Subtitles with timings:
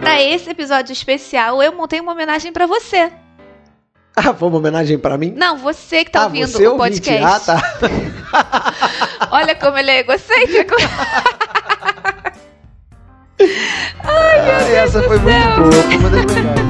[0.00, 3.10] Para esse episódio especial, eu montei uma homenagem para você.
[4.16, 5.32] Ah, foi uma homenagem para mim?
[5.36, 7.50] Não, você que tá ah, ouvindo o podcast.
[7.50, 7.62] Ah, tá.
[9.30, 10.74] Olha como ele é egocêntrico.
[14.02, 15.26] Ai, meu Ah, Deus essa foi céu.
[15.26, 16.60] muito boa, foi uma das melhores.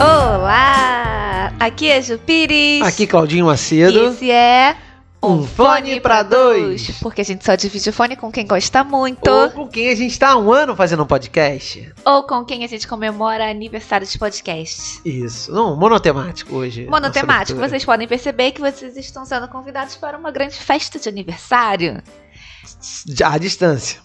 [0.00, 1.52] Olá!
[1.60, 2.82] Aqui é Ju Pires.
[2.82, 4.08] Aqui, Claudinho E Macedo.
[4.08, 4.74] esse é
[5.22, 6.98] Um fone pra dois.
[7.02, 9.94] Porque a gente só divide o fone com quem gosta muito Ou com quem a
[9.94, 11.92] gente tá há um ano fazendo um podcast.
[12.06, 15.00] ou com quem a gente comemora aniversário de podcast.
[15.04, 15.52] Isso.
[15.52, 16.86] Não, monotemático hoje.
[16.86, 22.02] Monotemático, vocês podem perceber que vocês estão sendo convidados para uma grande festa de aniversário.
[23.22, 24.00] À distância.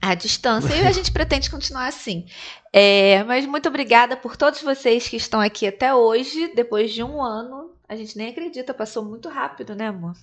[0.00, 2.24] à distância e a gente pretende continuar assim.
[2.72, 7.22] É, mas muito obrigada por todos vocês que estão aqui até hoje, depois de um
[7.22, 7.70] ano.
[7.88, 10.14] A gente nem acredita, passou muito rápido, né, amor?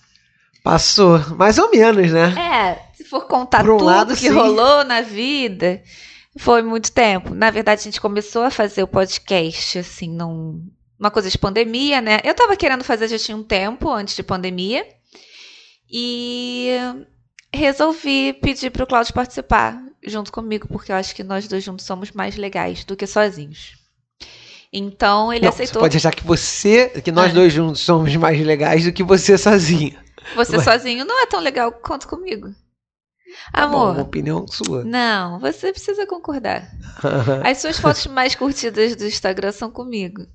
[0.63, 1.20] Passou.
[1.35, 2.34] Mais ou menos, né?
[2.40, 4.30] É, se for contar um tudo lado, que sim.
[4.30, 5.84] rolou na vida,
[6.38, 7.35] foi muito tempo.
[7.35, 10.66] Na verdade, a gente começou a fazer o podcast, assim, num,
[10.98, 12.20] uma coisa de pandemia, né?
[12.23, 14.85] Eu tava querendo fazer já tinha um tempo, antes de pandemia,
[15.91, 16.70] e
[17.54, 22.12] resolvi pedir pro Cláudio participar junto comigo, porque eu acho que nós dois juntos somos
[22.12, 23.73] mais legais do que sozinhos.
[24.71, 25.73] Então, ele Não, aceitou.
[25.73, 27.34] Você pode achar que você, que nós Ah.
[27.35, 30.01] dois juntos somos mais legais do que você sozinho.
[30.35, 30.63] Você Ué.
[30.63, 32.49] sozinho não é tão legal quanto comigo.
[33.52, 34.84] Tá bom, Amor, uma opinião sua.
[34.84, 36.68] não, você precisa concordar.
[37.43, 40.26] As suas fotos mais curtidas do Instagram são comigo.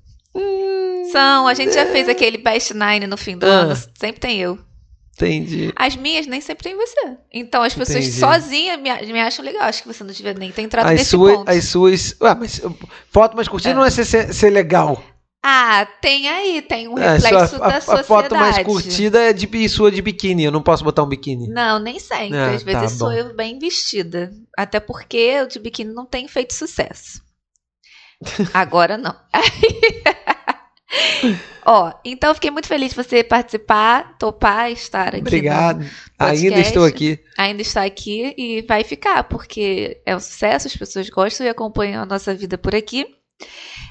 [1.11, 3.49] São, a gente já fez aquele Best Nine no fim do Ah.
[3.49, 4.59] ano, sempre tem eu.
[5.15, 5.73] Entendi.
[5.75, 7.17] As minhas nem sempre tem você.
[7.33, 8.19] Então as pessoas Entendi.
[8.19, 9.63] sozinhas me, me acham legal.
[9.63, 11.49] Acho que você não devia nem ter entrado As nesse suas, ponto.
[11.49, 12.15] as suas.
[12.21, 12.61] Ué, mas
[13.11, 13.73] foto mais curtida É.
[13.75, 15.01] não é ser, ser legal.
[15.41, 18.07] Ah, tem aí, tem um É, reflexo a, da a sociedade.
[18.07, 20.43] foto mais curtida é de sua de biquíni.
[20.43, 21.47] Eu não posso botar um biquíni.
[21.47, 22.37] Não, nem sempre.
[22.37, 23.13] Ah, Às vezes tá sou bom.
[23.15, 24.31] eu bem vestida.
[24.57, 27.21] Até porque o de biquíni não tem feito sucesso.
[28.53, 29.15] Agora não.
[31.65, 35.19] Ó, então fiquei muito feliz de você participar, topar, estar aqui.
[35.19, 35.85] Obrigado.
[36.17, 37.19] Ainda estou aqui.
[37.37, 42.01] ainda está aqui e vai ficar, porque é um sucesso, as pessoas gostam e acompanham
[42.01, 43.05] a nossa vida por aqui.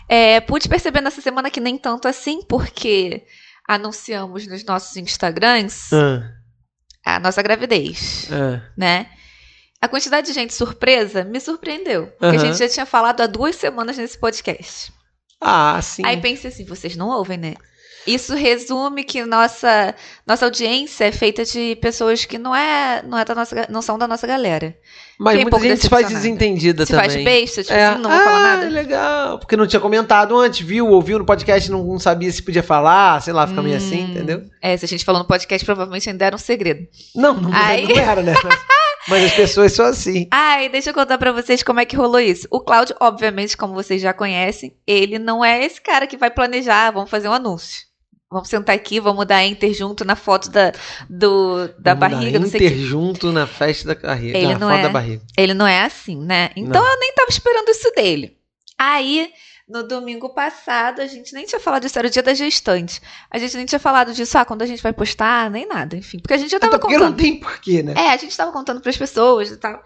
[0.08, 3.24] É, pude perceber nessa semana que nem tanto assim, porque
[3.68, 8.62] anunciamos nos nossos Instagrams Ah, a nossa gravidez, ah.
[8.76, 9.10] né?
[9.80, 12.38] A quantidade de gente surpresa me surpreendeu, porque a Aham.
[12.38, 14.92] gente já tinha falado há duas semanas nesse podcast.
[15.40, 16.04] Ah, sim.
[16.04, 17.54] Aí pensei assim, vocês não ouvem, né?
[18.08, 19.94] Isso resume que nossa
[20.26, 23.98] nossa audiência é feita de pessoas que não é não é da nossa não são
[23.98, 24.74] da nossa galera.
[25.18, 27.10] Mas fiquei um muita pouco gente se faz desentendida Se também.
[27.10, 27.86] faz besta, tipo É.
[27.86, 28.68] assim, não vou ah, falar nada.
[28.68, 29.38] legal.
[29.40, 30.86] Porque não tinha comentado antes, viu?
[30.88, 34.10] Ouviu no podcast, não, não sabia se podia falar, sei lá, fica meio assim, Hum.
[34.12, 34.42] entendeu?
[34.62, 36.86] É, se a gente falou no podcast, provavelmente ainda era um segredo.
[37.16, 38.32] Não, não, Aí- não era, né?
[39.08, 40.28] Mas, mas as pessoas são assim.
[40.30, 42.46] Ai, deixa eu contar pra vocês como é que rolou isso.
[42.50, 46.90] O Cláudio, obviamente, como vocês já conhecem, ele não é esse cara que vai planejar,
[46.90, 47.87] vamos fazer um anúncio.
[48.30, 50.72] Vamos sentar aqui, vamos dar enter junto na foto da,
[51.08, 52.84] do, da Vamos dar barriga, não sei o Inter quê.
[52.84, 54.36] junto na festa da carreira.
[54.36, 54.82] Ele na não foto é.
[54.82, 55.22] da barriga.
[55.36, 56.50] Ele não é assim, né?
[56.54, 56.92] Então Não.
[56.92, 58.36] eu nem tava esperando isso dele.
[58.78, 59.30] Aí,
[59.66, 63.00] no domingo passado, a gente nem tinha falado disso, era o dia da gestante.
[63.30, 66.18] A gente nem tinha falado disso, ah, quando a gente vai postar, nem nada, enfim.
[66.18, 67.10] Porque a gente já tava Até porque contando.
[67.10, 67.94] não tem porquê, né?
[67.96, 69.82] É, a gente tava contando pras pessoas e tal.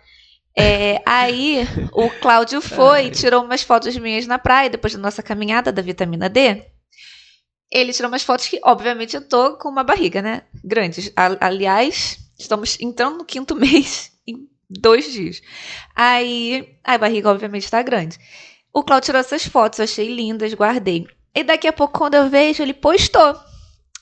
[0.59, 3.11] É, aí o Cláudio foi, Ai.
[3.11, 6.63] tirou umas fotos minhas na praia, depois da nossa caminhada da vitamina D.
[7.73, 10.43] Ele tirou umas fotos que, obviamente, eu tô com uma barriga, né?
[10.63, 11.11] Grande.
[11.41, 15.41] Aliás, estamos entrando no quinto mês em dois dias.
[15.97, 18.19] Aí a barriga, obviamente, tá grande.
[18.75, 21.07] O Cláudio tirou essas fotos, achei lindas, guardei.
[21.35, 23.35] E daqui a pouco, quando eu vejo, ele postou.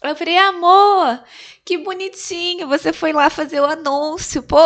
[0.02, 1.22] Eu falei, amor,
[1.64, 4.42] que bonitinho, você foi lá fazer o anúncio.
[4.42, 4.58] Pô,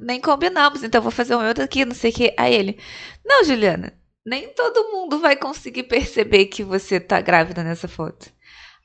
[0.00, 2.34] nem combinamos, então vou fazer o meu daqui, não sei o que.
[2.38, 2.78] Aí ele,
[3.24, 3.92] não, Juliana,
[4.24, 8.31] nem todo mundo vai conseguir perceber que você tá grávida nessa foto.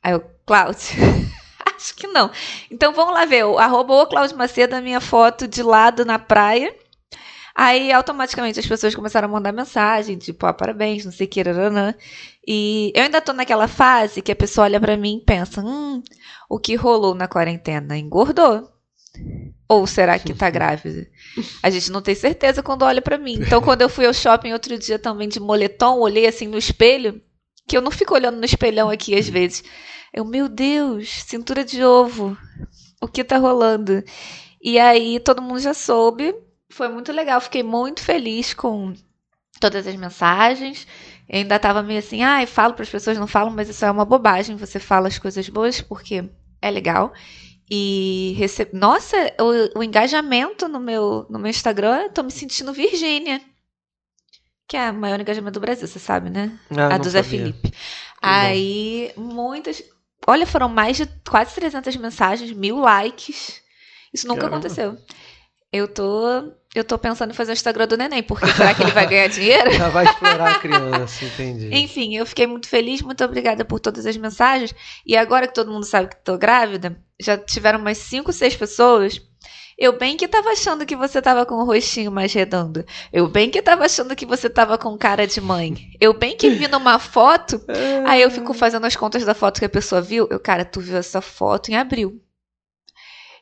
[0.07, 0.79] Aí eu, Cláudio,
[1.75, 2.31] acho que não.
[2.71, 6.17] Então vamos lá ver, o arroba o Cláudio Macedo, a minha foto de lado na
[6.17, 6.73] praia.
[7.53, 11.41] Aí automaticamente as pessoas começaram a mandar mensagem, tipo, ah, parabéns, não sei o que,
[11.41, 11.93] rarana.
[12.47, 16.01] E eu ainda tô naquela fase que a pessoa olha pra mim e pensa, hum,
[16.49, 18.71] o que rolou na quarentena engordou.
[19.67, 21.05] Ou será que tá grávida?
[21.61, 23.33] A gente não tem certeza quando olha pra mim.
[23.41, 27.21] Então, quando eu fui ao shopping outro dia também de moletom, olhei assim no espelho,
[27.67, 29.63] que eu não fico olhando no espelhão aqui às vezes.
[30.13, 32.37] Eu, meu Deus, cintura de ovo.
[33.01, 34.03] O que tá rolando?
[34.61, 36.33] E aí todo mundo já soube.
[36.69, 38.93] Foi muito legal, fiquei muito feliz com
[39.59, 40.87] todas as mensagens.
[41.29, 43.91] Eu ainda tava meio assim, ai, falo para as pessoas, não falam, mas isso é
[43.91, 44.55] uma bobagem.
[44.55, 46.23] Você fala as coisas boas porque
[46.61, 47.13] é legal.
[47.69, 48.71] E recebe.
[48.73, 53.41] Nossa, o, o engajamento no meu, no meu Instagram, eu tô me sentindo Virgínia.
[54.67, 56.51] Que é a maior engajamento do Brasil, você sabe, né?
[56.71, 57.39] Ah, a do Zé sabia.
[57.39, 57.73] Felipe.
[58.21, 59.81] Aí, muitas.
[60.27, 63.61] Olha, foram mais de quase 300 mensagens, mil likes.
[64.13, 64.57] Isso nunca Caramba.
[64.57, 64.97] aconteceu.
[65.71, 68.91] Eu tô, eu tô pensando em fazer o Instagram do neném, porque será que ele
[68.91, 69.71] vai ganhar dinheiro?
[69.71, 71.69] Já vai explorar a criança, entendi.
[71.75, 74.73] Enfim, eu fiquei muito feliz, muito obrigada por todas as mensagens.
[75.05, 79.21] E agora que todo mundo sabe que tô grávida, já tiveram umas 5, 6 pessoas.
[79.77, 82.83] Eu bem que tava achando que você tava com o rostinho mais redondo.
[83.13, 85.75] Eu bem que tava achando que você tava com cara de mãe.
[85.99, 87.61] Eu bem que vi numa foto.
[88.07, 90.27] Aí eu fico fazendo as contas da foto que a pessoa viu.
[90.31, 92.19] Eu, cara, tu viu essa foto em abril.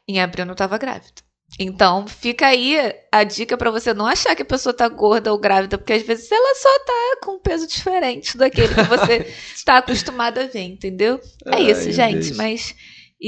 [0.06, 1.24] Em abril eu não tava grávida.
[1.58, 2.76] Então, fica aí
[3.12, 6.02] a dica pra você não achar que a pessoa tá gorda ou grávida, porque às
[6.02, 10.64] vezes ela só tá com um peso diferente daquele que você está acostumado a ver,
[10.64, 11.20] entendeu?
[11.46, 12.26] É Ai, isso, gente.
[12.26, 12.38] Deus.
[12.38, 12.76] Mas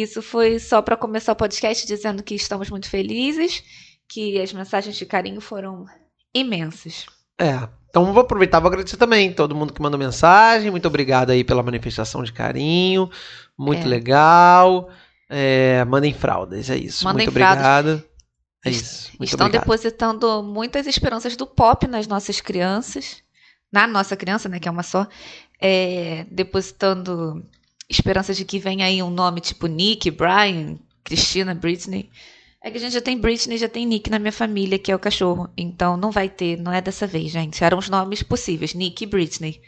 [0.02, 3.64] isso foi só pra começar o podcast dizendo que estamos muito felizes,
[4.08, 5.86] que as mensagens de carinho foram
[6.34, 7.06] imensas.
[7.40, 7.68] É.
[7.90, 10.70] Então vou aproveitar, vou agradecer também todo mundo que mandou mensagem.
[10.70, 13.10] Muito obrigado aí pela manifestação de carinho.
[13.58, 13.88] Muito É.
[13.88, 14.90] legal.
[15.30, 17.04] É, mandem fraldas, é isso.
[17.04, 17.58] Mandem muito fraldas.
[17.66, 18.04] obrigado.
[18.66, 19.10] É isso.
[19.20, 19.64] Muito Estão obrigado.
[19.64, 23.18] depositando muitas esperanças do pop nas nossas crianças,
[23.72, 25.08] na nossa criança, né, que é uma só,
[25.62, 27.44] é, depositando
[27.90, 32.10] esperanças de que venha aí um nome tipo Nick, Brian, Cristina, Britney.
[32.64, 34.96] É que a gente já tem Britney, já tem Nick na minha família, que é
[34.96, 35.50] o cachorro.
[35.56, 37.64] Então não vai ter, não é dessa vez, gente.
[37.64, 39.62] Eram os nomes possíveis, Nick e Britney.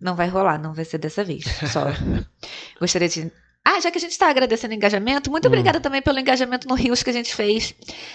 [0.00, 1.44] Não vai rolar, não vai ser dessa vez.
[1.70, 1.86] Só
[2.80, 3.30] gostaria de.
[3.62, 5.48] Ah, já que a gente está agradecendo o engajamento, muito Hum.
[5.48, 7.74] obrigada também pelo engajamento no Rios que a gente fez.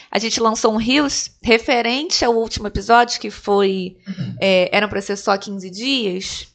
[0.10, 3.98] A gente lançou um Rios referente ao último episódio, que foi.
[4.42, 6.48] É, eram para ser só 15 dias.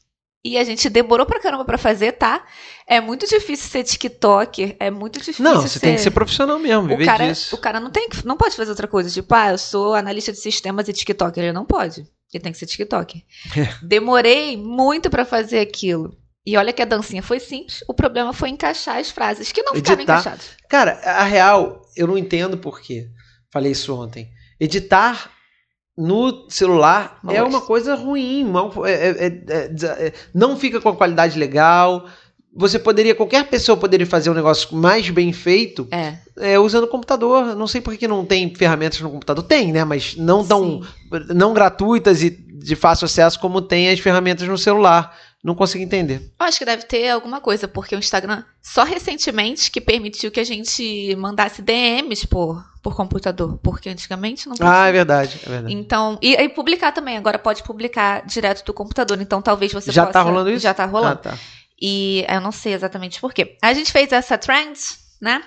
[0.42, 2.44] E a gente demorou pra caramba pra fazer, tá?
[2.86, 5.80] É muito difícil ser TikToker, é muito difícil Não, você ser...
[5.80, 7.54] tem que ser profissional mesmo, viver o cara, disso.
[7.54, 9.10] o cara não tem não pode fazer outra coisa.
[9.10, 11.42] Tipo, ah, eu sou analista de sistemas e TikToker.
[11.42, 12.06] Ele não pode.
[12.32, 13.22] Ele tem que ser TikToker.
[13.82, 16.16] Demorei muito pra fazer aquilo.
[16.46, 17.84] E olha que a dancinha foi simples.
[17.86, 20.20] O problema foi encaixar as frases que não ficavam Editar.
[20.20, 20.50] encaixadas.
[20.68, 23.08] Cara, a real, eu não entendo por quê.
[23.52, 24.30] Falei isso ontem.
[24.58, 25.30] Editar
[25.96, 28.44] no celular é uma coisa ruim.
[28.44, 32.06] mal- é- é- é- é- não fica com a qualidade legal.
[32.56, 36.18] Você poderia, qualquer pessoa poderia fazer um negócio mais bem feito É.
[36.36, 37.54] é, usando o computador.
[37.54, 39.44] Não sei por que não tem ferramentas no computador.
[39.44, 39.84] Tem, né?
[39.84, 40.88] Mas não tão Sim.
[41.34, 45.16] não gratuitas e de fácil acesso como tem as ferramentas no celular.
[45.42, 46.32] Não consigo entender.
[46.38, 50.40] Eu acho que deve ter alguma coisa, porque o Instagram só recentemente que permitiu que
[50.40, 53.58] a gente mandasse DMs por, por computador.
[53.62, 54.72] Porque antigamente não podia.
[54.72, 55.74] Ah, é verdade, é verdade.
[55.74, 57.16] Então, e, e publicar também.
[57.16, 59.20] Agora pode publicar direto do computador.
[59.20, 60.12] Então talvez você Já possa.
[60.14, 60.62] tá rolando isso?
[60.62, 61.14] Já tá rolando.
[61.14, 61.38] Ah, tá.
[61.80, 63.56] E eu não sei exatamente por quê.
[63.62, 65.42] A gente fez essa Trends, né?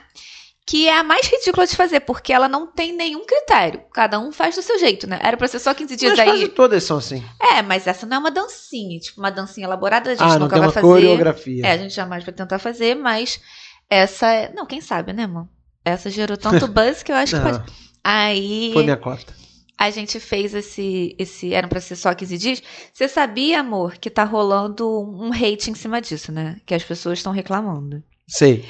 [0.66, 3.82] Que é a mais ridícula de fazer, porque ela não tem nenhum critério.
[3.94, 5.20] Cada um faz do seu jeito, né?
[5.22, 6.26] Era pra ser só 15 dias Mas aí.
[6.26, 7.22] quase todas são assim.
[7.40, 8.98] É, mas essa não é uma dancinha.
[8.98, 10.88] Tipo, uma dancinha elaborada, a gente Ah, não nunca tem vai uma fazer.
[10.88, 11.66] coreografia.
[11.68, 13.42] É, a gente jamais vai tentar fazer, mas
[13.90, 14.54] essa é.
[14.54, 15.50] Não, quem sabe, né, mano?
[15.86, 17.64] Essa gerou tanto buzz que eu acho que pode.
[18.04, 19.34] Aí foi minha cota.
[19.78, 21.16] a gente fez esse.
[21.18, 22.64] esse Eram pra ser só 15 dias.
[22.94, 26.58] Você sabia, amor, que tá rolando um hate em cima disso, né?
[26.66, 28.04] Que as pessoas estão reclamando.
[28.28, 28.66] Sei.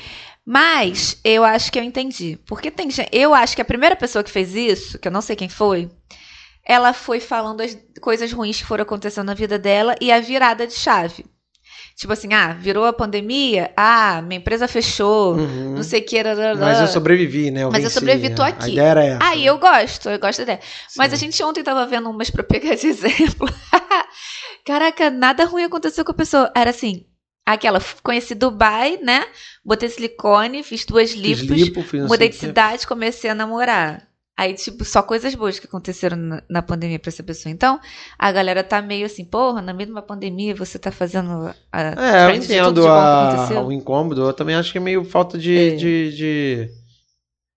[0.45, 2.37] Mas eu acho que eu entendi.
[2.45, 3.09] Porque tem gente.
[3.11, 5.89] Eu acho que a primeira pessoa que fez isso, que eu não sei quem foi,
[6.65, 10.67] ela foi falando as coisas ruins que foram acontecendo na vida dela e a virada
[10.67, 11.25] de chave.
[11.95, 15.75] Tipo assim, ah, virou a pandemia, ah, minha empresa fechou, Uhum.
[15.75, 16.17] não sei o que.
[16.21, 16.55] rarará.
[16.55, 17.63] Mas eu sobrevivi, né?
[17.63, 17.93] Eu Mas eu venci.
[17.93, 18.65] sobrevivi, tô A- aqui.
[18.65, 19.19] A ideia era essa.
[19.23, 20.59] Ah, e eu gosto, eu gosto da ideia.
[20.97, 21.15] Mas Sim.
[21.15, 23.47] a gente ontem tava vendo umas pra pegar de exemplo.
[24.65, 26.51] Caraca, nada ruim aconteceu com a pessoa.
[26.55, 27.05] Era assim,
[27.45, 29.25] aquela, conheci Dubai, né?
[29.63, 34.07] Botei silicone, fiz duas Fiz lipos, lipo, fiz mudei de cidade, comecei a namorar.
[34.35, 37.51] Aí, tipo, só coisas boas que aconteceram na, na pandemia pra essa pessoa.
[37.51, 37.79] Então,
[38.17, 42.35] a galera tá meio assim, porra, na uma pandemia você tá fazendo a É, eu
[42.35, 44.23] entendo que a- o incômodo.
[44.23, 45.55] Eu também acho que é meio falta de.
[45.57, 45.75] É.
[45.75, 46.69] de, de-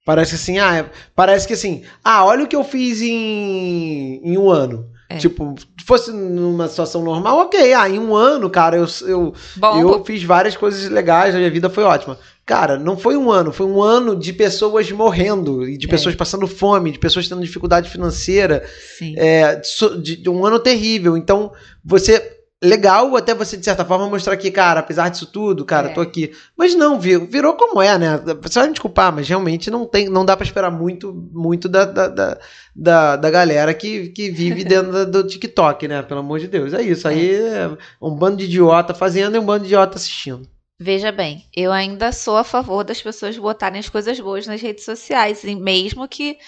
[0.05, 4.39] Parece assim, ah, é- parece que assim, ah, olha o que eu fiz em, em
[4.39, 4.89] um ano.
[5.09, 5.17] É.
[5.17, 7.73] Tipo, se fosse numa situação normal, ok.
[7.73, 11.51] Ah, em um ano, cara, eu, eu, Bom, eu fiz várias coisas legais, a minha
[11.51, 12.19] vida foi ótima.
[12.47, 15.91] Cara, não foi um ano, foi um ano de pessoas morrendo, e de É.
[15.91, 18.65] pessoas passando fome, de pessoas tendo dificuldade financeira,
[18.97, 19.15] sim.
[19.19, 19.61] é,
[20.01, 21.17] de, de um ano terrível.
[21.17, 21.53] Então,
[21.85, 22.33] você.
[22.65, 25.93] Legal até você, de certa forma, mostrar que, cara, apesar disso tudo, cara, É.
[25.93, 26.33] tô aqui.
[26.57, 28.19] Mas não, virou, virou como é, né?
[28.41, 31.85] Você vai me desculpar, mas realmente não tem, não dá pra esperar muito, muito da,
[31.85, 32.39] da,
[32.75, 36.01] da, da, galera que, que vive dentro do TikTok, né?
[36.03, 36.73] Pelo amor de Deus.
[36.73, 37.07] É isso.
[37.07, 40.49] Aí é um bando de idiota fazendo e um bando de idiota assistindo.
[40.79, 44.85] Veja bem, eu ainda sou a favor das pessoas botarem as coisas boas nas redes
[44.85, 46.39] sociais, e mesmo que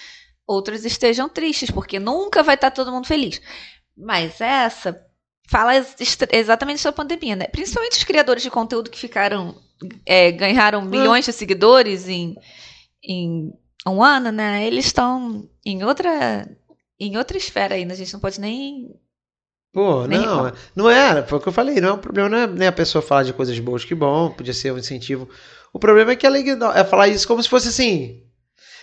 [0.46, 3.40] outros estejam tristes, porque nunca vai estar todo mundo feliz.
[3.96, 5.04] Mas essa
[5.48, 5.72] fala
[6.30, 7.46] exatamente sobre a pandemia, né?
[7.46, 9.54] Principalmente os criadores de conteúdo que ficaram.
[10.04, 12.34] é, ganharam milhões de seguidores em,
[13.02, 13.52] em
[13.86, 14.66] um ano, né?
[14.66, 16.46] Eles estão em outra.
[17.00, 18.94] Em outra esfera ainda, a gente não pode nem.
[19.72, 20.56] Pô, Nem não, reclamo.
[20.74, 22.72] não era, foi o que eu falei, não é um problema, não é, né, a
[22.72, 25.28] pessoa falar de coisas boas, que bom, podia ser um incentivo.
[25.72, 28.22] O problema é que ela igno- é falar isso como se fosse assim.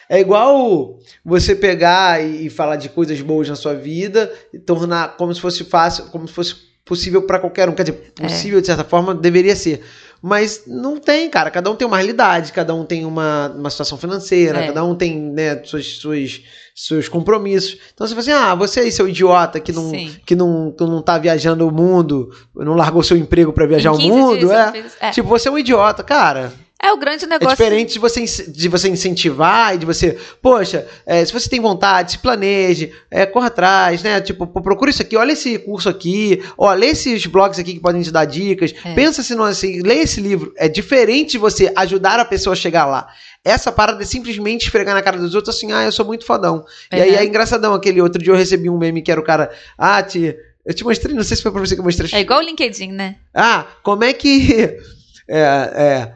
[0.07, 5.33] É igual você pegar e, falar de coisas boas na sua vida e tornar como
[5.33, 7.73] se fosse fácil, como se fosse possível para qualquer um.
[7.73, 8.27] Quer dizer, É.
[8.27, 9.83] possível de certa forma deveria ser.
[10.27, 11.51] Mas não tem, cara.
[11.51, 14.65] Cada um tem uma realidade, cada um tem uma, uma situação financeira, É.
[14.65, 16.41] cada um tem né, suas, suas,
[16.73, 17.77] seus compromissos.
[17.93, 20.15] Então você fala assim: ah, você aí, seu idiota que não, Sim.
[20.25, 23.97] que não, que não tá viajando o mundo, não largou seu emprego para viajar o
[23.97, 24.83] 15 mundo, é.
[24.99, 25.11] é.
[25.11, 26.51] Tipo, você é um idiota, cara.
[26.81, 27.55] É o grande É negócio.
[27.55, 32.11] diferente de você, de você incentivar e de você, poxa, é, se você tem vontade,
[32.11, 34.19] se planeje, é, corra atrás, né?
[34.21, 38.01] Tipo, procura isso aqui, olha esse curso aqui, ó, lê esses blogs aqui que podem
[38.01, 38.93] te dar dicas, É.
[38.93, 40.53] pensa se não assim, lê esse livro.
[40.57, 43.07] É diferente de você ajudar a pessoa a chegar lá.
[43.43, 46.65] Essa parada é simplesmente esfregar na cara dos outros assim, ah, eu sou muito fodão.
[46.91, 47.17] E aí Uhum.
[47.17, 50.35] é engraçadão aquele outro dia eu recebi um meme que era o cara, ah, te,
[50.65, 52.09] eu te mostrei, não sei se foi pra você que eu mostrei.
[52.13, 53.15] É igual o LinkedIn, né?
[53.33, 54.77] Ah, como é que.
[55.27, 56.11] É, é,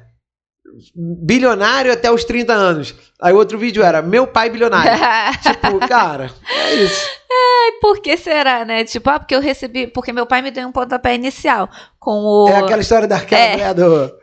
[0.96, 2.96] bilionário até os 30 anos.
[3.22, 4.92] Aí outro vídeo era meu pai bilionário.
[5.42, 7.08] tipo, cara, é isso.
[7.82, 8.84] Por que será, né?
[8.84, 9.88] Tipo, ah, porque eu recebi.
[9.88, 12.50] Porque meu pai me deu um pontapé inicial com o.
[12.50, 13.52] É aquela história daquela É.
[13.54, 14.20] mulher do.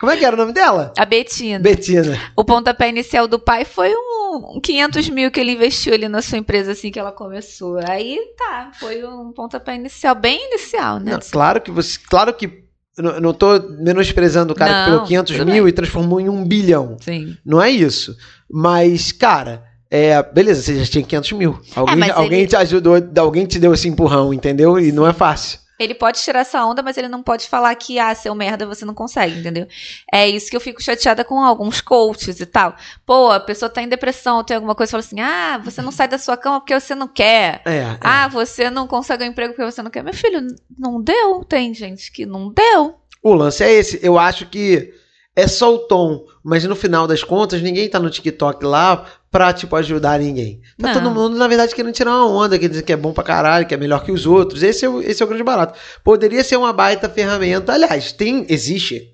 [0.00, 0.92] Como é que era o nome dela?
[0.98, 1.60] A Betina.
[1.60, 2.18] Betina.
[2.36, 6.20] O pontapé inicial do pai foi um, um 500 mil que ele investiu ali na
[6.22, 7.78] sua empresa assim que ela começou.
[7.88, 11.12] Aí tá, foi um pontapé inicial, bem inicial, né?
[11.12, 11.98] Não, claro que você.
[12.08, 12.64] Claro que.
[13.08, 16.28] Eu não- tô menosprezando o cara que Não, pegou 500 tudo mil e transformou em
[16.28, 16.96] um bilhão.
[17.00, 17.36] Sim.
[17.44, 18.16] Não é isso.
[18.50, 21.58] Mas, cara, é, beleza, você já tinha 500 mil.
[21.74, 24.78] Alguém, mas alguém ele- te ajudou, alguém te deu esse empurrão, entendeu?
[24.78, 25.58] E não é fácil.
[25.80, 28.84] Ele pode tirar essa onda, mas ele não pode falar que, ah, seu merda, você
[28.84, 29.66] não consegue, entendeu?
[30.12, 32.76] É isso que eu fico chateada com alguns coaches e tal.
[33.06, 36.06] Pô, a pessoa tá em depressão, tem alguma coisa, fala assim, ah, você não sai
[36.06, 37.62] da sua cama porque você não quer.
[37.64, 37.76] É.
[37.78, 37.98] é.
[38.02, 40.04] Ah, você não consegue um emprego porque você não quer.
[40.04, 40.46] Meu filho,
[40.78, 41.42] não deu.
[41.44, 42.96] Tem gente que não deu.
[43.22, 43.98] O lance é esse.
[44.02, 44.92] Eu acho que
[45.34, 49.52] é só o tom, mas no final das contas, ninguém tá no TikTok lá pra,
[49.52, 50.60] tipo, ajudar ninguém.
[50.78, 50.94] Tá Não.
[50.94, 53.66] todo mundo, na verdade, querendo tirar uma onda, quer dizer que é bom pra caralho,
[53.66, 54.62] que é melhor que os outros.
[54.62, 55.78] Esse é o, esse é o grande barato.
[56.02, 57.72] Poderia ser uma baita ferramenta.
[57.72, 59.08] Aliás, tem, existe.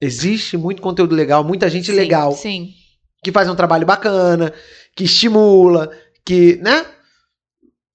[0.00, 2.70] Existe muito conteúdo legal, muita gente Sim, legal Sim.
[3.22, 4.52] que faz um trabalho bacana,
[4.96, 5.90] que estimula,
[6.24, 6.86] que, né?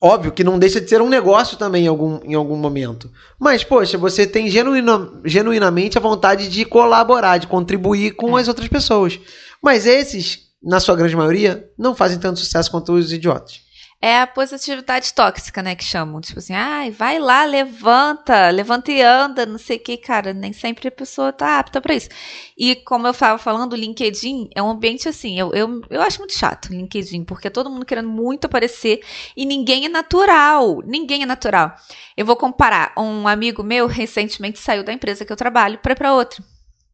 [0.01, 3.09] Óbvio que não deixa de ser um negócio também em algum, em algum momento.
[3.39, 8.41] Mas, poxa, você tem genuína, genuinamente a vontade de colaborar, de contribuir com É.
[8.41, 9.19] as outras pessoas.
[9.63, 13.63] Mas esses, na sua grande maioria, não fazem tanto sucesso quanto os idiotas.
[14.01, 16.19] É a positividade tóxica, né, que chamam.
[16.21, 20.33] Tipo assim, ai, vai lá, levanta, levanta e anda, não sei o que, cara.
[20.33, 22.09] Nem sempre a pessoa tá apta pra isso.
[22.57, 26.19] E como eu estava falando, o LinkedIn é um ambiente assim, eu, eu, eu acho
[26.19, 28.99] muito chato o LinkedIn, porque é todo mundo querendo muito aparecer
[29.35, 30.81] e ninguém é natural.
[30.85, 31.73] Ninguém é natural.
[32.17, 32.93] Eu vou comparar.
[32.97, 36.43] Um amigo meu recentemente saiu da empresa que eu trabalho para pra outra.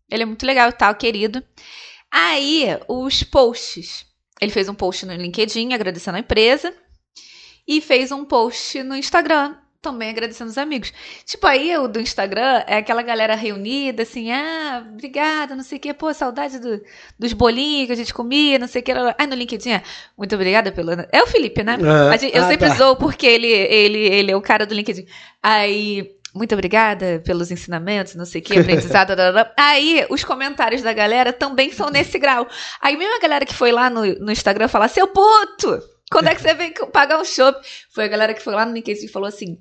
[0.09, 1.43] Ele é muito legal e tal, querido.
[2.11, 4.05] Aí, os posts.
[4.39, 6.73] Ele fez um post no LinkedIn agradecendo a empresa
[7.67, 10.93] e fez um post no Instagram também agradecendo os amigos.
[11.25, 15.81] Tipo, aí o do Instagram é aquela galera reunida, assim, ah, obrigada, não sei o
[15.81, 16.79] que, pô, saudade do-
[17.17, 18.91] dos bolinhos que a gente comia, não sei o que.
[18.91, 19.83] Aí no LinkedIn é,
[20.15, 20.91] muito obrigada pelo.
[21.11, 21.77] É o Felipe, né?
[21.83, 22.75] Ah, A gente- eu ah, sempre tá.
[22.75, 25.07] zoo porque ele, ele, ele é o cara do LinkedIn.
[25.41, 29.13] Aí, muito obrigada pelos ensinamentos, não sei o que, aprendizado.
[29.57, 32.47] Aí, os comentários da galera também são nesse grau.
[32.81, 36.35] Aí, mesmo a galera que foi lá no, no Instagram falar, seu puto, quando é
[36.35, 37.65] que você vem pagar um shopping?
[37.93, 39.57] Foi a galera que foi lá no LinkedIn e falou assim.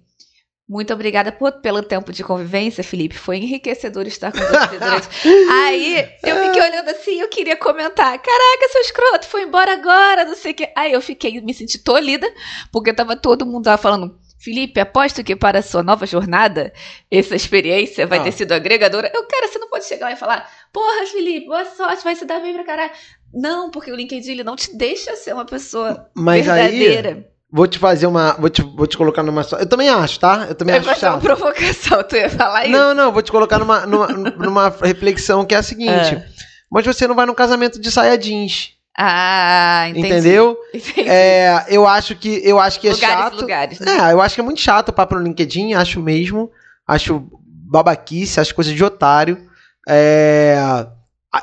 [0.69, 3.19] Muito obrigada por, pelo tempo de convivência, Felipe.
[3.19, 5.09] Foi enriquecedor estar com você durante.
[5.65, 8.17] Aí eu fiquei olhando assim e eu queria comentar.
[8.17, 10.71] Caraca, seu escroto, foi embora agora, não sei o que.
[10.77, 12.33] Aí eu fiquei, me senti tolhida,
[12.71, 14.17] porque tava todo mundo lá falando.
[14.43, 16.73] Felipe, aposto que para a sua nova jornada,
[17.11, 18.23] essa experiência vai Ah.
[18.23, 19.11] ter sido agregadora.
[19.15, 22.25] Eu, cara, você não pode chegar lá e falar, porra, Felipe, boa sorte, vai se
[22.25, 22.91] dar bem pra caralho.
[23.35, 27.27] Não, porque o LinkedIn ele não te deixa ser uma pessoa Mas aí, verdadeira.
[27.53, 28.33] vou te fazer uma.
[28.33, 29.43] Vou te, vou te colocar numa.
[29.59, 30.47] Eu também acho, tá?
[30.49, 32.73] Eu também Eu acho fazer uma provocação, tu ia falar isso?
[32.73, 35.91] Não, não, vou te colocar numa, numa, numa reflexão que é a seguinte.
[36.17, 36.41] É.
[36.73, 38.75] Mas você não vai num casamento de saia jeans.
[38.97, 40.09] Ah, entendi.
[40.09, 40.57] Entendeu?
[40.75, 41.09] Entendi.
[41.09, 43.41] É, eu acho que eu acho que é lugares, chato.
[43.41, 43.81] lugares.
[43.81, 43.97] Né?
[43.99, 46.51] É, eu acho que é muito chato o papo no LinkedIn, acho mesmo.
[46.87, 49.47] Acho babaquice, acho coisa de otário.
[49.89, 50.57] É,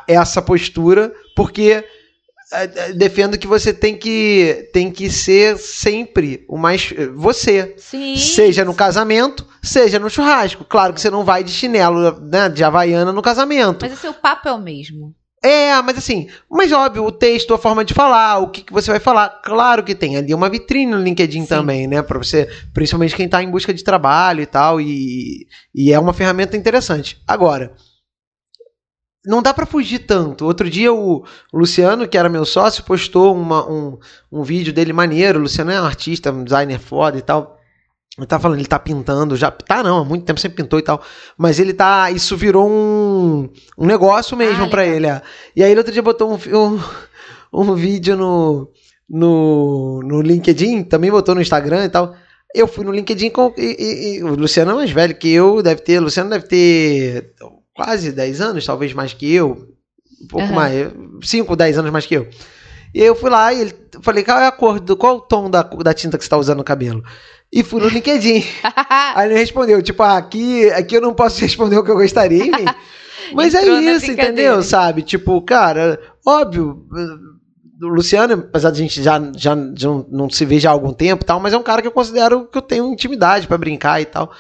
[0.08, 1.84] essa postura, porque
[2.52, 7.76] eh, defendo que você tem que, tem que ser sempre o mais você.
[7.78, 8.16] Sim.
[8.18, 10.64] Seja no casamento, seja no churrasco.
[10.64, 13.80] Claro que você não vai de chinelo, né, de havaiana no casamento.
[13.82, 15.16] Mas o seu papo é o mesmo.
[15.44, 18.90] É, mas assim, mas óbvio, o texto, a forma de falar, o que, que você
[18.90, 21.48] vai falar, claro que tem ali uma vitrine no LinkedIn Sim.
[21.48, 25.94] também, né, Pra você, principalmente quem tá em busca de trabalho e tal, e, e
[25.94, 27.22] é uma ferramenta interessante.
[27.28, 27.76] Agora,
[29.26, 30.46] não dá pra fugir tanto.
[30.46, 33.98] Outro dia o Luciano, que era meu sócio, postou uma- um,
[34.32, 35.38] um vídeo dele maneiro.
[35.40, 37.57] O Luciano é um artista, um designer foda e tal.
[38.18, 40.82] Ele tá falando, ele tá pintando, já tá não, há muito tempo sempre pintou e
[40.82, 41.02] tal.
[41.38, 43.48] Mas ele tá, isso virou um,
[43.78, 44.96] um negócio mesmo Ah, pra legal.
[44.98, 45.08] ele.
[45.08, 45.22] é.
[45.56, 46.80] E aí ele outro dia botou um, um,
[47.54, 48.72] um vídeo no,
[49.08, 52.16] no, no LinkedIn, também botou no Instagram e tal.
[52.56, 55.62] Eu fui no LinkedIn com, e, e- e o Luciano é mais velho que eu,
[55.62, 57.34] deve ter, o Luciano deve ter
[57.76, 59.68] quase 10 anos, talvez mais que eu,
[60.24, 60.56] um pouco Aham.
[60.56, 62.28] mais, 5, 10 anos mais que eu.
[62.94, 65.22] E aí eu fui lá e ele, falei, qual é a cor, do, qual o
[65.22, 67.04] tom da, da tinta que você tá usando no cabelo?
[67.52, 68.44] E fui no LinkedIn.
[69.16, 72.46] Aí ele respondeu, tipo, ah, aqui, aqui eu não posso responder o que eu gostaria,
[72.46, 72.66] enfim.
[73.34, 74.62] Mas é Entrou na isso, entendeu?
[74.64, 75.02] Sabe?
[75.02, 80.30] Tipo, cara, óbvio, eh, o Luciano, apesar de a gente já, já, já não, não
[80.30, 82.46] se ver já há algum tempo e tal, mas é um cara que eu considero
[82.48, 84.32] que eu tenho intimidade pra brincar e tal.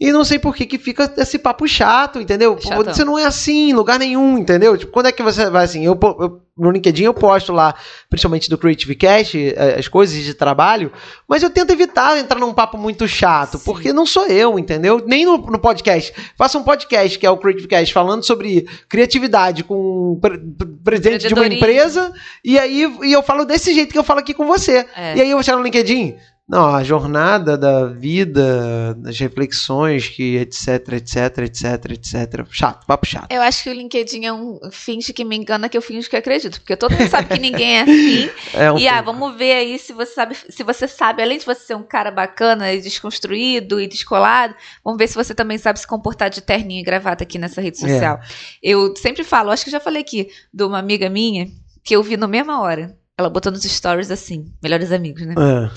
[0.00, 2.56] E não sei por que que fica esse papo chato, entendeu?
[2.56, 2.84] Pô, Chatão.
[2.94, 4.74] Você não é assim em lugar nenhum, entendeu?
[4.78, 5.84] Tipo, quando é que você vai assim?
[5.84, 7.74] Eu, eu- no LinkedIn eu posto lá,
[8.10, 10.92] principalmente do Creative Cash, eh, as coisas de trabalho,
[11.26, 13.64] mas eu tento evitar entrar num papo muito chato, Sim.
[13.64, 15.02] porque não sou eu, entendeu?
[15.06, 16.12] Nem no, no podcast.
[16.36, 21.28] Faça um podcast, que é o Creative Cash, falando sobre criatividade com pre- pre- presidente
[21.28, 22.12] de uma empresa,
[22.44, 24.86] e aí e eu falo desse jeito que eu falo aqui com você.
[24.94, 25.16] É.
[25.16, 26.14] E aí eu vou chegar no LinkedIn.
[26.50, 32.44] Não, a jornada da vida, das reflexões, que etc, etc, etc, etc.
[32.50, 33.30] Chato, papo chato.
[33.30, 36.16] Eu acho que o LinkedIn é um finge que me engana que eu finge que
[36.16, 36.60] acredito.
[36.60, 38.30] Porque todo mundo sabe que ninguém é assim.
[38.52, 41.44] É um e ah, vamos ver aí se você sabe, se você sabe, além de
[41.44, 44.54] você ser um cara bacana e desconstruído e descolado,
[44.84, 47.78] vamos ver se você também sabe se comportar de terninho e gravata aqui nessa rede
[47.78, 48.18] social.
[48.60, 51.46] Eu sempre falo, acho que já falei aqui, de uma amiga minha
[51.84, 52.98] que eu vi na mesma hora.
[53.20, 55.34] Ela botou nos stories assim, melhores amigos, né?
[55.38, 55.70] Ah,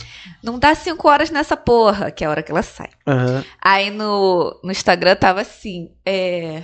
[0.43, 2.89] Não dá cinco horas nessa porra, que é a hora que ela sai.
[3.05, 3.43] aham.
[3.61, 6.63] Aí no, no Instagram tava assim, é,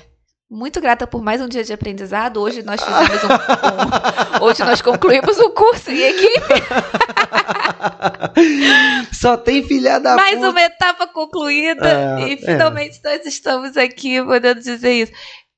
[0.50, 2.38] muito grata por mais um dia de aprendizado.
[2.42, 3.28] Hoje nós fizemos um,
[4.42, 6.54] um- hoje nós concluímos o curso em equipe.
[9.14, 10.50] Só tem filha da mais puta.
[10.50, 11.88] uma etapa concluída
[12.22, 12.38] É, e é.
[12.38, 15.12] finalmente nós estamos aqui podendo dizer isso.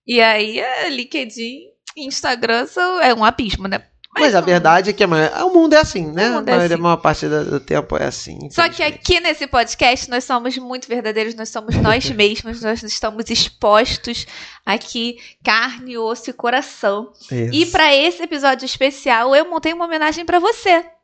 [0.05, 3.83] E aí, é, LinkedIn Instagram são, é um abismo, né?
[4.13, 6.43] Mas a verdade é que a o mundo é assim, né?
[6.45, 6.73] É assim.
[6.73, 8.49] a maior parte do, tempo é assim.
[8.51, 13.29] Só que aqui nesse podcast nós somos muito verdadeiros, nós somos nós mesmos, nós estamos
[13.29, 14.27] expostos
[14.65, 17.13] aqui, carne, osso e coração.
[17.31, 17.53] Isso.
[17.53, 20.83] E para esse episódio especial, eu montei uma homenagem para você.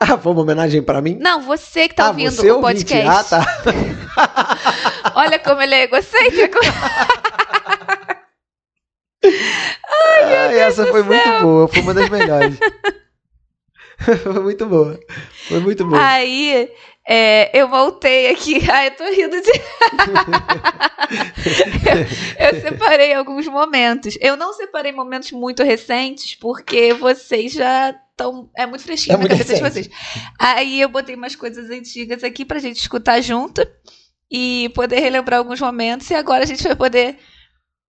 [0.00, 1.16] Ah, foi uma homenagem pra mim?
[1.20, 2.84] Não, você que tá ah, ouvindo o ouvinte.
[2.84, 3.34] podcast.
[3.34, 5.12] Ah, tá.
[5.14, 6.58] Olha como ele é egocêntrico.
[9.24, 12.58] Ai, essa foi muito boa, foi uma das melhores.
[14.22, 14.98] foi muito boa.
[15.48, 16.02] Foi muito boa.
[16.04, 16.70] Aí
[17.06, 18.58] é, eu voltei aqui.
[18.70, 19.50] Ai, eu tô rindo de.
[22.38, 24.16] eu, eu separei alguns momentos.
[24.20, 28.50] Eu não separei momentos muito recentes, porque vocês já estão.
[28.56, 29.88] É muito fresquinho É na cabeça de recente.
[29.88, 29.90] vocês.
[30.38, 33.66] Aí eu botei umas coisas antigas aqui pra gente escutar junto
[34.30, 36.08] e poder relembrar alguns momentos.
[36.10, 37.18] E agora a gente vai poder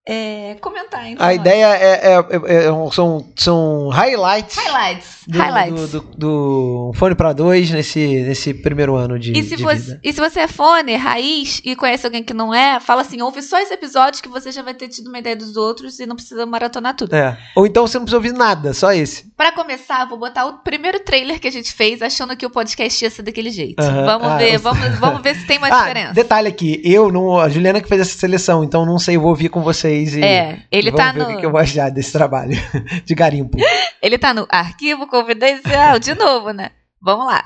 [0.07, 1.07] é, comentar.
[1.09, 5.23] Então, A ideia é, é- é- é- são, são highlights, Highlights.
[5.27, 5.91] do, highlights.
[5.91, 9.75] do, do- do Fone para dois nesse, nesse primeiro ano de, E se, de você,
[9.77, 9.99] vida.
[10.03, 13.41] e se você é fone, raiz, e conhece alguém que não é, fala assim, ouve
[13.41, 16.15] só esse episódio que você já vai ter tido uma ideia dos outros e não
[16.17, 17.15] precisa maratonar tudo.
[17.15, 17.37] É.
[17.55, 19.31] Ou então você não precisa ouvir nada, só esse.
[19.37, 23.03] Pra começar, vou botar o primeiro trailer que a gente fez, achando que o podcast
[23.03, 23.79] ia ser daquele jeito.
[23.81, 24.05] Aham.
[24.05, 26.13] Vamos Ah, ver, eu- vamos, vamos ver se tem uma ah, diferença.
[26.13, 29.29] detalhe aqui, eu não, a Juliana que fez essa seleção, então não sei, eu vou
[29.29, 31.51] ouvir com vocês e É, ele vamos tá ver o que, eu no.
[31.51, 32.51] vou achar desse trabalho
[33.06, 33.58] de garimpo.
[34.01, 36.71] Ele tá no arquivo confidencial, de novo, né?
[37.01, 37.43] Vamos lá.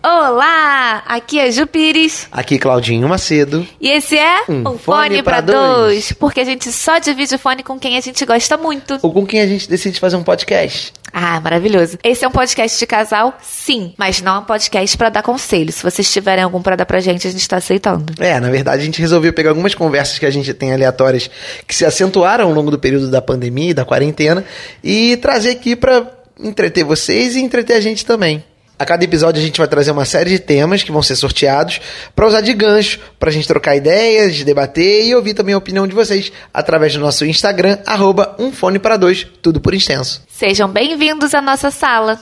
[0.00, 3.66] Olá, aqui é Ju Pires Aqui, Claudinho Macedo.
[3.80, 5.58] e esse é Um Fone Fone pra pra Dois.
[5.58, 8.96] Dois, porque a gente só divide o fone com quem a gente gosta muito.
[9.02, 10.92] Ou com quem a gente decide fazer um podcast.
[11.12, 11.98] Ah, maravilhoso.
[12.04, 13.36] Esse é um podcast de casal?
[13.42, 15.72] Sim, mas não é um podcast pra dar conselho.
[15.72, 18.12] Se vocês tiverem algum pra dar pra gente, a gente tá aceitando.
[18.22, 21.28] É, na verdade a gente resolveu pegar algumas conversas que a gente tem aleatórias
[21.66, 24.44] que se acentuaram ao longo do período da pandemia e da quarentena
[24.82, 26.06] e trazer aqui pra
[26.38, 28.44] entreter vocês e entreter a gente também.
[28.78, 31.80] A cada episódio a gente vai trazer uma série de temas que vão ser sorteados
[32.14, 35.84] para usar de gancho, para a gente trocar ideias, debater e ouvir também a opinião
[35.86, 40.22] de vocês através do nosso Instagram, arroba um fone para dois, tudo por extenso.
[40.28, 42.20] Sejam bem-vindos à nossa sala.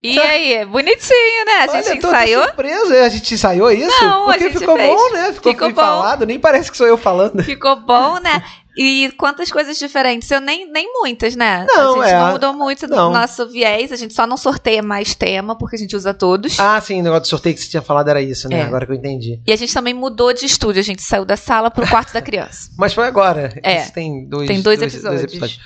[0.00, 1.52] E aí, bonitinho, né?
[1.68, 2.40] A gente Olha, tô- ensaiou?
[2.42, 4.00] Tô surpreso, é, a gente ensaiou isso?
[4.00, 4.88] Não, a Porque gente ficou fez.
[4.94, 5.32] bom, né?
[5.32, 5.82] Ficou, Ficou bem bom.
[5.82, 7.42] falado, nem parece que sou eu falando.
[7.42, 8.40] Ficou bom, né?
[8.78, 10.30] E quantas coisas diferentes?
[10.30, 11.66] Eu nem, nem muitas, né?
[11.68, 12.18] Não, a gente é.
[12.20, 13.12] não mudou muito do Não.
[13.12, 16.60] nosso viés, a gente só não sorteia mais tema, porque a gente usa todos.
[16.60, 18.60] Ah, sim, o negócio do sorteio que você tinha falado era isso, né?
[18.60, 18.62] É.
[18.62, 19.40] Agora que eu entendi.
[19.44, 22.22] E a gente também mudou de estúdio, a gente saiu da sala pro quarto da
[22.22, 22.70] criança.
[22.78, 23.52] Mas foi agora.
[23.64, 23.82] É.
[23.82, 25.58] Isso tem dois, Tem dois episódios.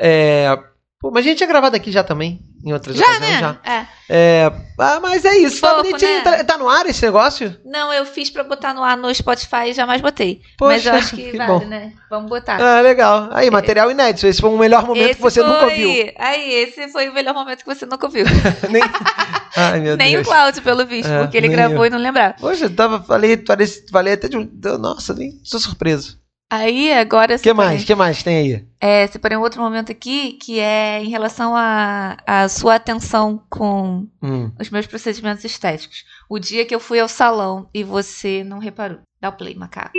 [0.00, 0.58] É,
[1.04, 3.40] pô, mas a gente tinha gravado aqui já também, em outras Já, ocasiões né?
[3.40, 3.72] já.
[3.72, 3.86] É.
[4.08, 6.10] É, ah, mas é isso, tá Fofo, bonitinho.
[6.14, 6.20] né?
[6.22, 7.54] Tá, tá no ar esse negócio?
[7.62, 10.40] Não, eu fiz pra botar no ar no Spotify e jamais botei.
[10.56, 11.64] Poxa, Mas eu acho que, que vale, bom.
[11.66, 11.92] né?
[12.08, 12.58] Vamos botar.
[12.58, 13.28] Ah, legal.
[13.32, 14.26] Aí, material inédito.
[14.26, 15.50] Esse foi o melhor momento Esse que você foi...
[15.50, 16.12] nunca ouviu.
[16.18, 18.24] Aí, esse foi o melhor momento que você nunca ouviu.
[18.70, 18.82] Nem...
[19.56, 20.26] Ai, meu Nem Deus.
[20.26, 21.86] o Cláudio, pelo visto, É, porque ele gravou eu.
[21.86, 22.34] e não lembrava.
[22.40, 24.48] Poxa, eu tava, falei, falei, falei até de um.
[24.78, 26.18] Nossa, nem sou surpreso.
[26.50, 27.36] Aí, agora...
[27.36, 27.82] O que mais?
[27.82, 28.64] O que mais tem aí?
[28.80, 34.06] É, separei um outro momento aqui, que é em relação à à sua atenção com
[34.22, 34.52] Hum.
[34.60, 36.04] os meus procedimentos estéticos.
[36.28, 38.98] O dia que eu fui ao salão e você não reparou.
[39.20, 39.92] Dá o play, macaco.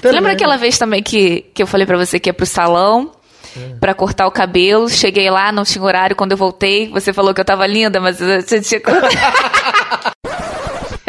[0.00, 3.12] Você lembra aquela vez também que, que eu falei pra você que ia pro salão
[3.80, 4.88] pra cortar o cabelo?
[4.88, 6.14] Cheguei lá, não tinha horário.
[6.14, 8.80] Quando eu voltei, você falou que eu tava linda, mas você tinha.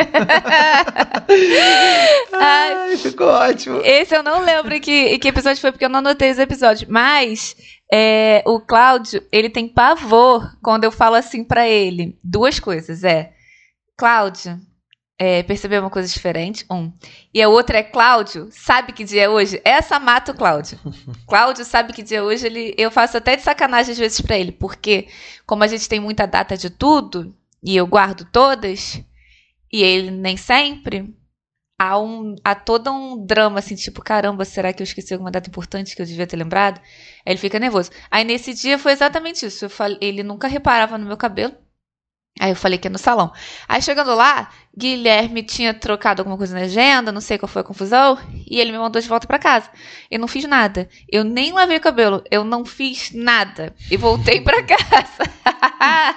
[2.34, 3.82] Ai, Ai, ficou ótimo.
[3.84, 6.90] esse eu não lembro que, que episódio foi, porque eu não anotei os episódios.
[6.90, 7.56] Mas
[7.92, 12.18] é, o Cláudio, ele tem pavor quando eu falo assim pra ele.
[12.24, 13.34] Duas coisas, é.
[13.98, 14.60] Cláudio,
[15.20, 16.66] é, percebeu uma coisa diferente?
[16.72, 16.92] Um.
[17.32, 19.62] E a outra é Cláudio, sabe que dia é hoje?
[19.64, 20.80] Essa mata o Cláudio.
[21.30, 24.36] Cláudio sabe que dia é hoje, ele, eu faço até de sacanagem às vezes pra
[24.36, 25.08] ele, porque
[25.46, 29.00] como a gente tem muita data de tudo, e eu guardo todas,
[29.72, 31.16] e ele nem sempre,
[31.80, 35.50] há, um, há todo um drama, assim, tipo, caramba, será que eu esqueci alguma data
[35.50, 36.80] importante que eu devia ter lembrado?
[37.26, 37.90] Aí ele fica nervoso.
[38.12, 39.70] Aí nesse dia foi exatamente isso.
[39.70, 41.56] Falei, ele nunca reparava no meu cabelo.
[42.40, 43.32] Aí eu falei que é no salão.
[43.68, 47.66] Aí chegando lá, Guilherme tinha trocado alguma coisa na agenda, não sei qual foi a
[47.66, 48.18] confusão,
[48.50, 49.70] e ele me mandou de volta pra casa.
[50.10, 50.90] Eu não fiz nada.
[51.12, 52.24] Eu nem lavei o cabelo.
[52.32, 53.76] Eu não fiz nada.
[53.92, 55.24] E voltei pra casa.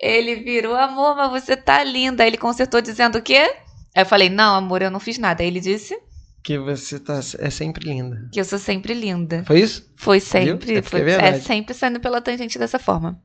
[0.00, 2.22] ele virou, amor, mas você tá linda.
[2.22, 3.54] Aí ele consertou dizendo o quê?
[3.94, 5.42] Aí eu falei, não, amor, eu não fiz nada.
[5.42, 5.96] Aí ele disse
[6.42, 8.28] Que você tá, é sempre linda.
[8.32, 9.44] que eu sou sempre linda.
[9.46, 9.90] Foi isso?
[9.96, 10.76] Foi sempre.
[10.76, 13.20] É porque foi, é é sempre saindo pela tangente dessa forma.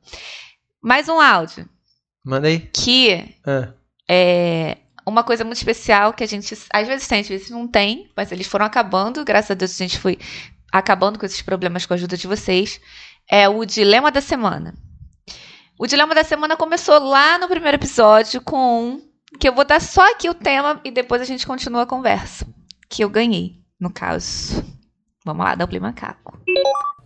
[0.81, 1.67] Mais um áudio.
[2.25, 2.59] Manda aí.
[2.73, 3.69] Que Ah.
[4.09, 8.09] é uma coisa muito especial que a gente às vezes tem, às vezes não tem,
[8.17, 9.23] mas eles foram acabando.
[9.23, 10.17] Graças a Deus a gente foi
[10.71, 12.81] acabando com esses problemas com a ajuda de vocês.
[13.29, 14.73] É o dilema da semana.
[15.77, 19.01] O dilema da semana começou lá no primeiro episódio com um
[19.39, 22.47] que eu vou dar só aqui o tema e depois a gente continua a conversa.
[22.89, 24.63] Que eu ganhei, no caso.
[25.25, 26.39] Vamos lá, dá o play macaco.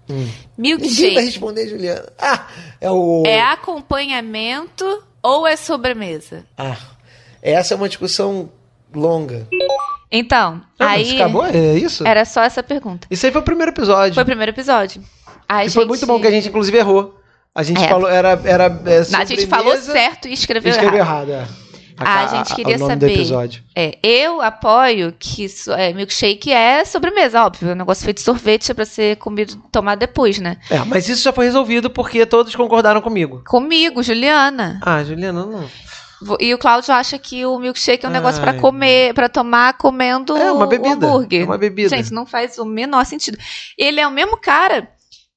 [0.10, 0.27] Hum.
[0.58, 1.19] Ninguém vai Milkshake.
[1.19, 2.12] responder, Juliana.
[2.19, 2.47] Ah,
[2.82, 3.23] é o.
[3.25, 6.45] É acompanhamento ou é sobremesa?
[6.58, 6.77] Ah,
[7.41, 8.49] essa é uma discussão
[8.93, 9.47] longa.
[10.12, 11.45] Então, Ah, mas aí acabou?
[11.45, 12.05] É isso?
[12.08, 13.08] era só essa pergunta.
[13.12, 14.13] Isso aí foi o primeiro episódio.
[14.15, 15.03] Foi o primeiro episódio.
[15.47, 17.19] Aí, E foi gente- muito bom que a gente, inclusive, errou.
[17.53, 17.88] A gente É.
[17.88, 18.39] falou, era.
[18.45, 21.29] era é, A gente falou certo e escreveu, escreveu errado.
[21.29, 21.47] errado.
[21.65, 21.68] é.
[21.99, 23.63] Ah, a gente queria o saber.
[23.75, 27.71] É, eu apoio que isso- é, milkshake é sobremesa, óbvio.
[27.71, 30.57] Um negócio feito de sorvete é pra ser comido, tomado depois, né?
[30.69, 33.43] É, mas isso já foi resolvido porque todos concordaram comigo.
[33.47, 34.79] Comigo, Juliana.
[34.83, 35.69] Ah, Juliana, não.
[36.39, 38.59] E o Cláudio acha que o milkshake é um negócio pra Ai.
[38.59, 40.93] comer, pra tomar comendo É uma o bebida.
[41.07, 41.43] hambúrguer.
[41.43, 41.89] É uma bebida.
[41.95, 43.38] Gente, não faz o menor sentido.
[43.77, 44.89] Ele é o mesmo cara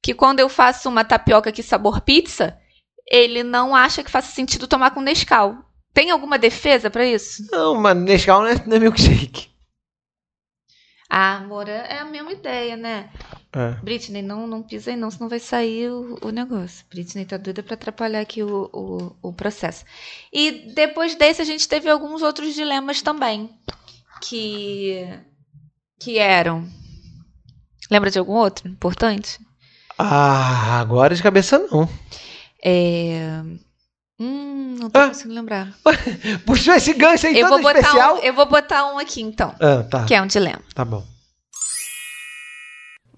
[0.03, 2.57] que quando eu faço uma tapioca aqui sabor pizza,
[3.09, 5.55] ele não acha que faça sentido tomar com Nescau.
[5.93, 7.47] Tem alguma defesa pra isso?
[7.51, 9.51] Não, mas Nescau não é, não é milkshake.
[11.09, 13.11] Ah, amor, é é a mesma ideia, né?
[13.55, 13.73] É.
[13.83, 16.87] Britney, não, não pisa aí não, senão vai sair o, o negócio.
[16.89, 19.85] Britney tá doida pra atrapalhar aqui o, o, o processo.
[20.33, 23.51] E depois desse a gente teve alguns outros dilemas também.
[24.23, 25.07] Que.
[26.01, 26.67] Que eram.
[27.91, 29.39] Lembra de algum outro importante?
[29.99, 31.87] Ah, agora de cabeça não.
[32.65, 33.43] É.
[34.21, 35.09] Hum, não tô Ah.
[35.09, 35.73] conseguindo lembrar.
[36.47, 38.17] Puxou esse gancho aí Eu todo vou, especial.
[38.17, 40.05] um, eu vou botar um aqui então, Ah, tá.
[40.05, 40.61] que é um dilema.
[40.75, 41.05] Tá bom.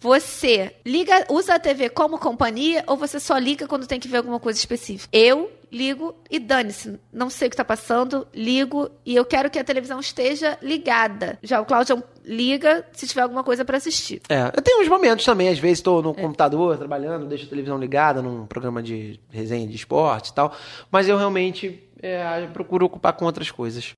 [0.00, 4.18] Você liga, usa a TV como companhia ou você só liga quando tem que ver
[4.18, 5.08] alguma coisa específica?
[5.10, 6.98] Eu ligo e dane-se.
[7.12, 11.36] Não sei o que está passando, ligo e eu quero que a televisão esteja ligada.
[11.42, 14.22] Já o Cláudio liga se tiver alguma coisa para assistir.
[14.28, 16.14] É, eu tenho uns momentos também, às vezes estou no é.
[16.14, 20.54] computador trabalhando, deixo a televisão ligada num programa de resenha de esporte e tal,
[20.90, 23.92] mas eu realmente é, procuro ocupar com outras coisas.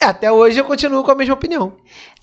[0.00, 1.76] Até hoje eu continuo com a mesma opinião.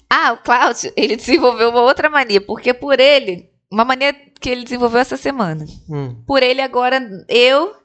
[0.09, 4.63] Ah, o Cláudio, ele desenvolveu uma outra mania, porque por ele, uma mania que ele
[4.63, 5.65] desenvolveu essa semana.
[5.89, 6.15] Hum.
[6.27, 7.82] Por ele agora, eu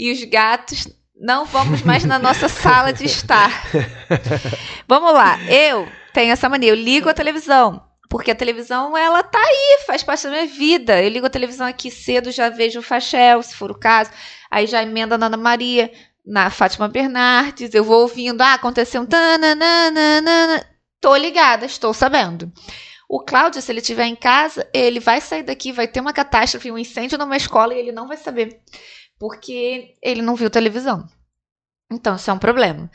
[0.00, 3.66] e os gatos não vamos mais na nossa sala de estar.
[4.88, 7.84] Vamos lá, eu tenho essa mania, eu ligo a televisão.
[8.08, 11.00] Porque a televisão, ela tá aí, faz parte da minha vida.
[11.00, 14.10] Eu ligo a televisão aqui cedo, já vejo o Fachel, se for o caso.
[14.50, 15.92] Aí já emenda na Ana Maria,
[16.26, 17.72] na Fátima Bernardes.
[17.72, 20.66] Eu vou ouvindo, ah, aconteceu um tananana.
[21.00, 22.50] Tô ligada, estou sabendo.
[23.08, 26.72] O Cláudio, se ele estiver em casa, ele vai sair daqui, vai ter uma catástrofe,
[26.72, 28.60] um incêndio numa escola e ele não vai saber
[29.20, 31.06] porque ele não viu televisão.
[31.92, 32.90] Então, isso é um problema.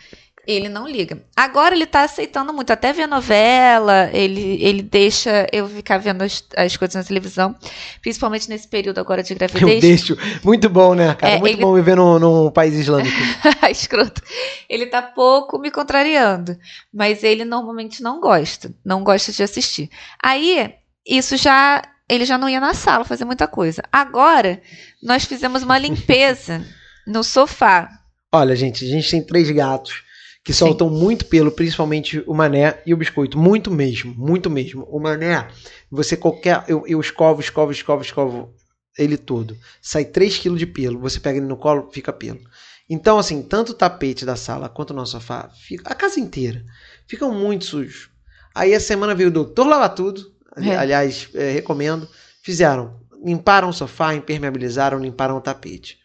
[0.47, 1.23] Ele não liga.
[1.35, 6.43] Agora ele tá aceitando muito, até ver novela, ele, ele deixa eu ficar vendo as,
[6.55, 7.55] as coisas na televisão,
[8.01, 9.75] principalmente nesse período agora de gravidez.
[9.75, 10.17] Eu deixo.
[10.43, 11.33] Muito bom, né, cara?
[11.33, 11.61] É, muito ele...
[11.61, 13.15] bom viver num, num país islâmico.
[13.69, 14.21] Escroto.
[14.69, 16.57] Ele tá pouco me contrariando,
[16.93, 19.89] mas ele normalmente não gosta, não gosta de assistir.
[20.21, 20.73] Aí,
[21.07, 23.83] isso já ele já não ia na sala fazer muita coisa.
[23.91, 24.61] Agora,
[25.01, 26.65] nós fizemos uma limpeza
[27.07, 27.89] no sofá.
[28.31, 30.03] Olha, gente, a gente tem três gatos
[30.43, 30.59] que Sim.
[30.59, 33.37] soltam muito pelo, principalmente o mané e o biscoito.
[33.37, 34.83] Muito mesmo, muito mesmo.
[34.89, 35.47] O mané,
[35.89, 36.63] você qualquer.
[36.67, 38.53] Eu, eu escovo, escovo, escovo, escovo
[38.97, 39.57] ele todo.
[39.81, 40.99] Sai 3 kg de pelo.
[40.99, 42.39] Você pega ele no colo, fica pelo.
[42.87, 46.63] Então, assim, tanto o tapete da sala quanto o nosso sofá, fica, a casa inteira,
[47.07, 48.09] ficam muito sujos.
[48.53, 50.75] Aí a semana veio o doutor Lava Tudo, é.
[50.75, 52.07] aliás, é, recomendo,
[52.41, 52.99] fizeram.
[53.23, 55.97] Limparam o sofá, impermeabilizaram, limparam o tapete.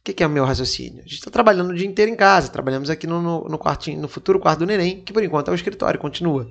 [0.00, 1.00] O que, que é o meu raciocínio?
[1.00, 4.00] A gente está trabalhando o dia inteiro em casa, trabalhamos aqui no, no, no, quartinho,
[4.00, 6.50] no futuro quarto do neném, que por enquanto é o escritório, continua.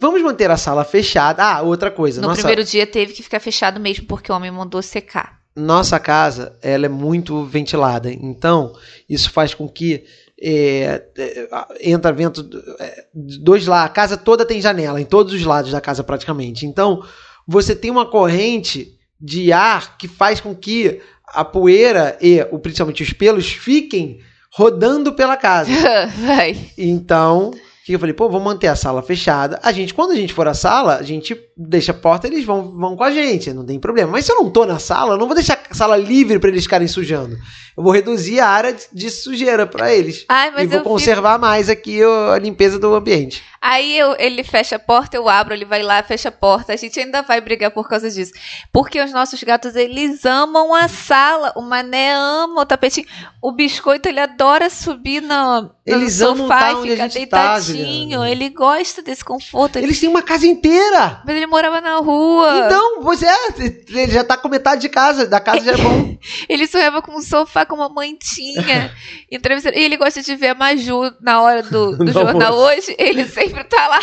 [0.00, 1.44] Vamos manter a sala fechada.
[1.44, 2.20] Ah, outra coisa.
[2.20, 2.40] No nossa...
[2.40, 5.38] primeiro dia teve que ficar fechado mesmo porque o homem mandou secar.
[5.54, 8.72] Nossa casa, ela é muito ventilada, então
[9.08, 10.04] isso faz com que
[10.40, 11.48] é, é,
[11.80, 12.48] entra vento
[12.78, 16.66] é, dois lá, a casa toda tem janela em todos os lados da casa praticamente.
[16.66, 17.02] Então
[17.46, 23.12] você tem uma corrente de ar que faz com que a poeira e principalmente os
[23.12, 24.20] pelos fiquem
[24.52, 25.70] rodando pela casa.
[26.24, 26.56] Vai.
[26.76, 27.52] Então
[27.88, 29.58] que eu falei, pô, vou manter a sala fechada.
[29.62, 32.70] A gente, quando a gente for à sala, a gente deixa a porta, eles vão,
[32.78, 34.12] vão com a gente, não tem problema.
[34.12, 36.50] Mas se eu não tô na sala, eu não vou deixar a sala livre para
[36.50, 37.36] eles ficarem sujando.
[37.76, 40.24] Eu vou reduzir a área de, de sujeira para eles.
[40.28, 41.40] Ai, e vou conservar fico...
[41.40, 43.42] mais aqui a limpeza do ambiente.
[43.60, 46.72] Aí eu, ele fecha a porta, eu abro, ele vai lá, fecha a porta.
[46.72, 48.32] A gente ainda vai brigar por causa disso.
[48.72, 51.52] Porque os nossos gatos, eles amam a sala.
[51.56, 53.06] O mané ama o tapetinho.
[53.42, 58.20] O biscoito, ele adora subir no, eles sofá e ficar tá, deitadinho.
[58.20, 59.76] Tá, ele gosta desse conforto.
[59.76, 60.00] Eles ele...
[60.00, 61.22] têm uma casa inteira.
[61.26, 62.66] Mas ele morava na rua.
[62.66, 65.26] Então, pois é, ele já tá com metade de casa.
[65.26, 66.16] Da casa já é bom.
[66.48, 68.92] ele sonhava com um sofá com uma mantinha.
[69.30, 69.38] e
[69.74, 72.94] ele gosta de ver a Maju na hora do, do jornal hoje.
[72.98, 74.00] Ele sempre tá lá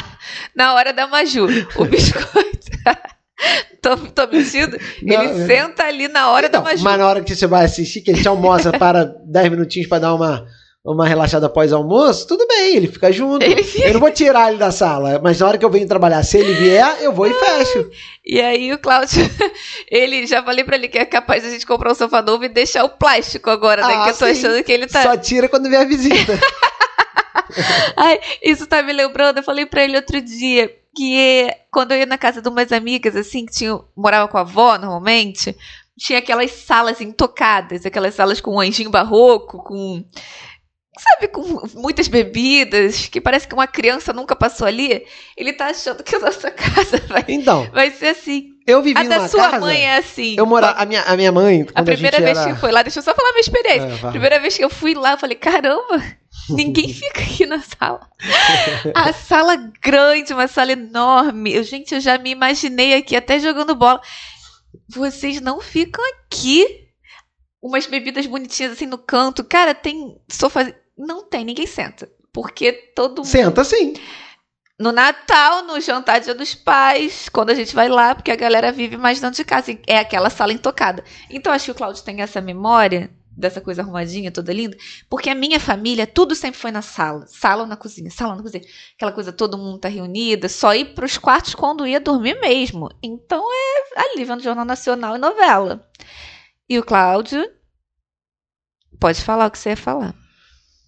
[0.55, 1.47] na hora da Maju.
[1.77, 2.71] O biscoito.
[3.81, 4.77] tô, tô mentindo?
[5.01, 5.45] Não, ele é.
[5.45, 6.83] senta ali na hora então, da Maju.
[6.83, 9.99] Mas na hora que você vai assistir, que a gente almoça para 10 minutinhos para
[9.99, 10.45] dar uma,
[10.85, 13.43] uma relaxada após almoço, tudo bem, ele fica junto.
[13.43, 13.87] Ele fica...
[13.87, 16.37] Eu não vou tirar ele da sala, mas na hora que eu venho trabalhar, se
[16.37, 17.89] ele vier, eu vou e fecho.
[18.25, 19.27] E aí o Cláudio,
[19.89, 22.45] ele já falei para ele que é capaz de a gente comprar um sofá novo
[22.45, 23.95] e deixar o plástico agora, né?
[23.95, 24.31] Ah, que eu tô sim.
[24.31, 25.01] achando que ele tá.
[25.01, 26.39] Só tira quando vier a visita.
[27.95, 32.05] Ai, isso tá me lembrando, eu falei pra ele outro dia que quando eu ia
[32.05, 35.55] na casa de umas amigas, assim, que tinha, morava com a avó normalmente,
[35.97, 40.03] tinha aquelas salas intocadas, aquelas salas com um anjinho barroco, com.
[40.97, 45.05] Sabe, com muitas bebidas, que parece que uma criança nunca passou ali.
[45.35, 48.51] Ele tá achando que a nossa casa vai, então, vai ser assim.
[48.65, 50.35] Eu vivi a da sua casa, mãe é assim.
[50.37, 51.67] Eu morava, a minha, a minha mãe.
[51.75, 52.45] A primeira a vez era...
[52.45, 54.07] que eu fui lá, deixa eu só falar minha experiência.
[54.07, 56.01] É, primeira vez que eu fui lá, eu falei, caramba,
[56.49, 58.07] Ninguém fica aqui na sala.
[58.93, 61.53] A sala grande, uma sala enorme.
[61.53, 64.01] Eu, gente, eu já me imaginei aqui até jogando bola.
[64.87, 66.87] Vocês não ficam aqui?
[67.61, 69.43] Umas bebidas bonitinhas assim no canto.
[69.43, 70.71] Cara, tem sofá.
[70.97, 72.09] Não tem, ninguém senta.
[72.31, 73.27] Porque todo mundo.
[73.27, 73.93] Senta sim.
[74.77, 78.71] No Natal, no jantar dia dos pais, quando a gente vai lá, porque a galera
[78.71, 79.77] vive mais dentro de casa.
[79.87, 81.03] É aquela sala intocada.
[81.29, 84.77] Então acho que o Claudio tem essa memória dessa coisa arrumadinha, toda linda,
[85.09, 88.37] porque a minha família, tudo sempre foi na sala, sala ou na cozinha, sala ou
[88.37, 88.63] na cozinha,
[88.95, 92.89] aquela coisa, todo mundo tá reunida, só ir pros quartos quando ia dormir mesmo.
[93.03, 95.85] Então é ali vendo Jornal Nacional e novela.
[96.69, 97.45] E o Cláudio
[98.99, 100.15] Pode falar o que você ia falar.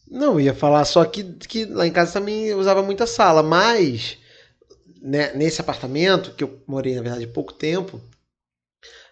[0.10, 4.18] Não, eu ia falar só que, que lá em casa também usava muita sala, mas
[5.02, 8.02] né, nesse apartamento, que eu morei, na verdade, pouco tempo,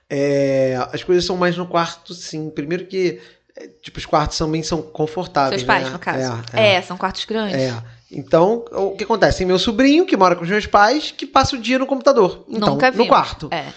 [0.09, 2.49] é, as coisas são mais no quarto, sim.
[2.49, 3.19] Primeiro que,
[3.55, 5.61] é, tipo, os quartos também são confortáveis.
[5.61, 5.89] Seus pais, né?
[5.91, 6.43] no caso.
[6.53, 7.55] É, É, são quartos grandes.
[7.55, 7.95] é.
[8.11, 9.39] Então, o que acontece?
[9.39, 12.45] Tem meu sobrinho, que mora com os meus pais, que passa o dia no computador.
[12.47, 13.09] Então, Nunca no vimos.
[13.09, 13.49] quarto.
[13.51, 13.73] É.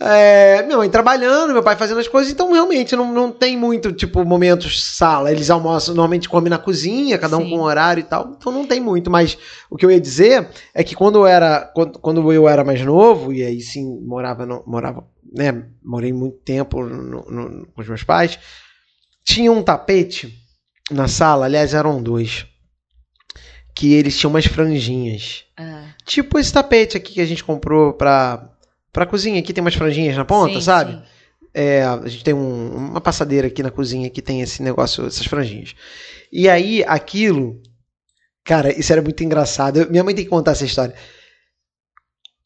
[0.00, 3.92] É, minha mãe trabalhando, meu pai fazendo as coisas, então realmente não, não tem muito,
[3.92, 5.32] tipo, momentos sala.
[5.32, 7.50] Eles almoçam, normalmente comem na cozinha, cada um Sim.
[7.50, 9.10] com um horário e tal, então não tem muito.
[9.10, 9.36] Mas
[9.68, 12.80] o que eu ia dizer é que quando eu era, quando, quando eu era mais
[12.82, 17.88] novo, e aí sim morava, no- morava, né, morei muito tempo no- no- com os
[17.88, 18.38] meus pais,
[19.24, 20.32] tinha um tapete
[20.92, 22.46] na sala, aliás, eram dois,
[23.74, 25.44] que eles tinham umas franjinhas.
[25.56, 28.48] Ah, Tipo esse tapete aqui que a gente comprou pra,
[28.92, 29.38] pra cozinha.
[29.40, 30.92] Aqui tem umas franjinhas na ponta, sim, sabe?
[30.92, 31.02] sim.
[31.54, 35.26] É, a gente tem um- uma passadeira aqui na cozinha que tem esse negócio, essas
[35.26, 35.74] franjinhas.
[36.30, 37.60] E aí, aquilo.
[38.44, 39.78] Cara, isso era muito engraçado.
[39.80, 40.94] Eu- minha mãe tem que contar essa história.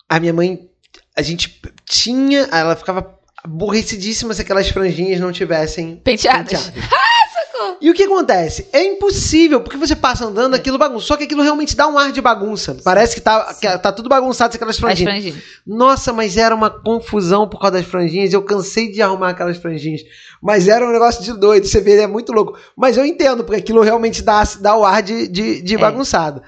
[0.08, 0.68] A minha mãe.
[1.16, 2.42] A gente tinha.
[2.52, 6.70] Ela ficava aborrecidíssima se aquelas franjinhas não tivessem Penteadas.
[6.70, 6.90] penteadas.
[7.80, 8.68] E o que acontece?
[8.72, 11.06] É impossível, porque você passa andando, aquilo bagunça.
[11.06, 12.76] Só que aquilo realmente dá um ar de bagunça.
[12.84, 15.12] Parece que tá, que tá tudo bagunçado aquelas As franjinhas.
[15.12, 15.44] franjinhas.
[15.66, 18.32] Nossa, mas era uma confusão por causa das franjinhas.
[18.32, 20.02] Eu cansei de arrumar aquelas franjinhas.
[20.42, 21.66] Mas era um negócio de doido.
[21.66, 22.58] Você vê, é muito louco.
[22.76, 25.78] Mas eu entendo, porque aquilo realmente dá, dá o ar de, de, de É.
[25.78, 26.42] bagunçado.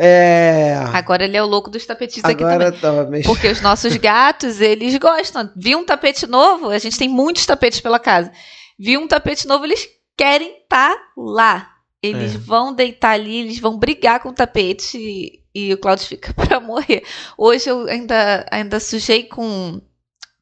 [0.00, 0.76] É.
[0.92, 3.10] Agora ele é o louco dos tapetinhos aqui Agora também.
[3.10, 3.24] meio.
[3.24, 5.50] Porque os nossos gatos, eles gostam.
[5.56, 8.30] Viu um tapete novo, a gente tem muitos tapetes pela casa.
[8.78, 11.74] Viu um tapete novo, eles querem estar lá.
[12.02, 12.38] Eles É.
[12.38, 16.60] vão deitar ali, eles vão brigar com o tapete e, e o Claudio fica pra
[16.60, 17.02] morrer.
[17.38, 19.80] Hoje eu ainda, ainda sujei com.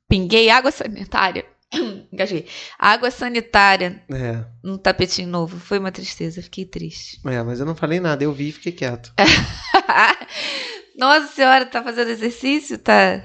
[0.08, 1.44] Pinguei água sanitária.
[2.12, 2.46] Engasguei.
[2.78, 5.58] Água sanitária É, num tapetinho novo.
[5.58, 7.20] Foi uma tristeza, fiquei triste.
[7.26, 8.22] é, mas eu não falei nada.
[8.22, 9.12] Eu vi e fiquei quieto.
[10.98, 12.78] Nossa senhora, tá fazendo exercício?
[12.78, 13.22] Tá.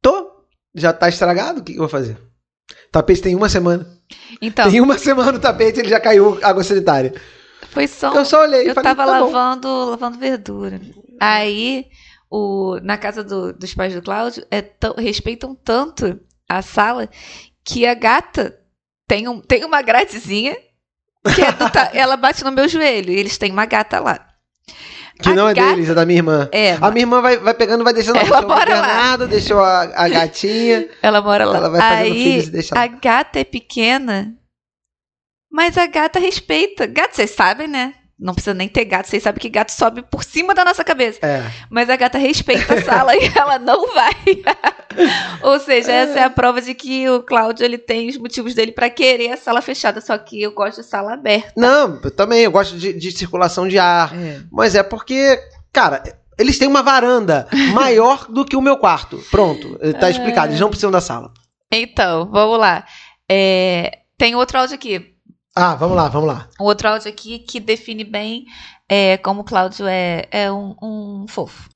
[0.00, 0.30] Tô.
[0.74, 1.60] Já tá estragado?
[1.60, 2.16] O que que eu vou fazer?
[2.88, 3.86] O tapete tem uma semana.
[4.40, 7.12] Então, Tem uma semana o tapete ele já caiu água sanitária.
[7.70, 9.30] foi só Eu só olhei e Eu falei, tava tá bom.
[9.30, 10.80] lavando, lavando verdura.
[11.20, 11.86] Aí,
[12.30, 17.08] o, na casa do- dos pais do Cláudio, é tão- respeitam tanto a sala
[17.62, 18.58] que a gata
[19.06, 20.56] tem, um, tem uma gradezinha
[21.34, 23.10] que é do ela bate no meu joelho.
[23.12, 24.26] E eles têm uma gata lá.
[25.20, 26.48] Que A não é gata- deles, é da minha irmã.
[26.52, 28.16] É, A minha irmã vai, vai pegando, vai deixando.
[28.18, 29.16] Ela o mora lá.
[29.16, 30.88] Deixou a, a gatinha.
[31.02, 31.56] ela mora lá.
[31.56, 32.82] Ela vai fazendo Aí, filhos e deixa lá.
[32.82, 34.32] a gata é pequena,
[35.50, 36.86] mas a gata respeita.
[36.86, 37.94] Gato, vocês sabem, né?
[38.18, 41.20] Não precisa nem ter gato, vocês sabem que gato sobe por cima da nossa cabeça.
[41.22, 41.44] É.
[41.70, 44.14] Mas a gata respeita a sala e ela não vai.
[45.40, 48.72] Ou seja, essa é a prova de que o Cláudio ele tem os motivos dele
[48.72, 51.52] pra querer a sala fechada, só que eu gosto de sala aberta.
[51.56, 54.12] Não, eu também, eu gosto de, de circulação de ar.
[54.50, 55.38] Mas é porque,
[55.72, 56.02] cara,
[56.36, 59.22] eles têm uma varanda maior do que o meu quarto.
[59.30, 60.48] Pronto, tá explicado.
[60.48, 61.32] Eles não precisam da sala.
[61.72, 62.84] Então, vamos lá.
[63.30, 65.14] É, tem outro áudio aqui.
[65.60, 66.48] Ah, vamos lá, vamos lá.
[66.60, 68.46] Um outro áudio aqui que define bem
[68.88, 71.68] é, como o Cláudio é, é um, um fofo.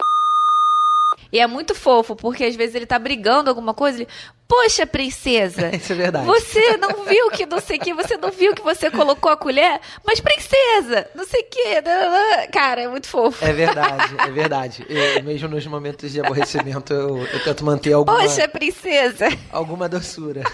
[1.32, 4.08] E é muito fofo, porque às vezes ele tá brigando alguma coisa, ele,
[4.46, 6.26] poxa, princesa, Isso é verdade.
[6.26, 9.36] Você não viu que não sei o que, você não viu que você colocou a
[9.36, 9.80] colher?
[10.06, 12.52] Mas princesa, não sei o que.
[12.52, 13.44] Cara, é muito fofo.
[13.44, 14.86] É verdade, é verdade.
[14.88, 19.26] Eu, mesmo nos momentos de aborrecimento, eu, eu tento manter alguma, Poxa, princesa.
[19.50, 20.44] alguma doçura.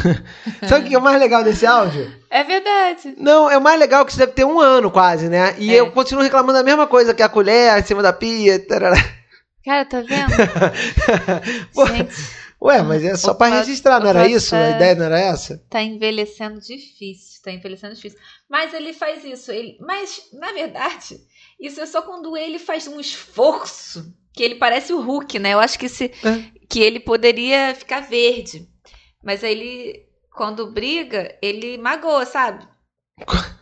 [0.68, 2.12] Sabe o que é o mais legal desse áudio?
[2.30, 3.14] É verdade.
[3.18, 5.54] Não, é o mais legal que isso deve ter um ano quase, né?
[5.58, 5.80] E É.
[5.80, 8.58] eu continuo reclamando da mesma coisa, que a colher em cima da pia.
[8.58, 8.96] tarará.
[9.64, 10.30] Cara, tá vendo?
[11.74, 12.14] Pô, Gente,
[12.62, 14.50] Ué, mas é só Cláudio- registrar, não era isso?
[14.50, 15.62] tá- A ideia não era essa?
[15.70, 17.40] tá envelhecendo difícil.
[17.42, 18.18] Tá envelhecendo difícil.
[18.48, 19.50] Mas ele faz isso.
[19.50, 19.78] Ele...
[19.80, 21.18] Mas, na verdade,
[21.58, 24.12] isso é só quando ele faz um esforço.
[24.32, 25.54] Que ele parece o Hulk, né?
[25.54, 26.04] Eu acho que, se...
[26.22, 26.42] É.
[26.68, 28.68] que ele poderia ficar verde.
[29.24, 30.02] Mas aí ele,
[30.34, 32.64] quando briga, ele magoa, sabe?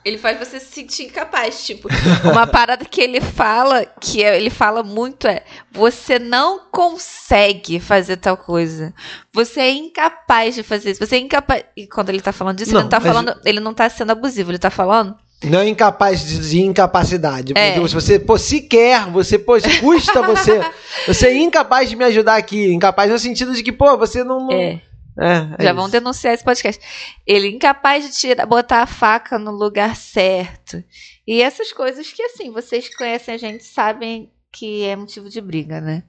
[0.04, 1.66] Ele faz você se sentir incapaz.
[1.66, 1.88] Tipo,
[2.30, 5.42] uma parada que ele fala, que é- ele fala muito é:
[5.72, 8.94] você não consegue fazer tal coisa.
[9.34, 11.04] Você é incapaz de fazer isso.
[11.04, 11.64] Você é incapaz.
[11.76, 13.40] E quando ele tá falando disso, Não, ele não tá mas- falando.
[13.44, 15.16] Ele não tá sendo abusivo, ele tá falando.
[15.44, 17.52] Não é incapaz de, de incapacidade.
[17.56, 17.78] É.
[17.80, 20.60] Você, pô, se quer, você, pô, custa você.
[21.06, 22.72] Você é incapaz de me ajudar aqui.
[22.72, 24.46] Incapaz no sentido de que, pô, você não.
[24.46, 24.82] não- É.
[25.20, 25.74] É, é Já isso.
[25.74, 26.80] vão denunciar esse podcast.
[27.26, 30.82] Ele é incapaz de tirar, botar a faca no lugar certo.
[31.26, 35.40] E essas coisas que, assim, vocês que conhecem a gente sabem que é motivo de
[35.40, 36.04] briga, né?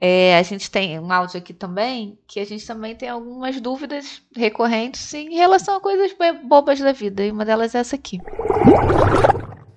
[0.00, 4.22] É, a gente tem um áudio aqui também, que a gente também tem algumas dúvidas
[4.34, 7.24] recorrentes em relação a coisas bobas da vida.
[7.24, 8.18] E uma delas é essa aqui.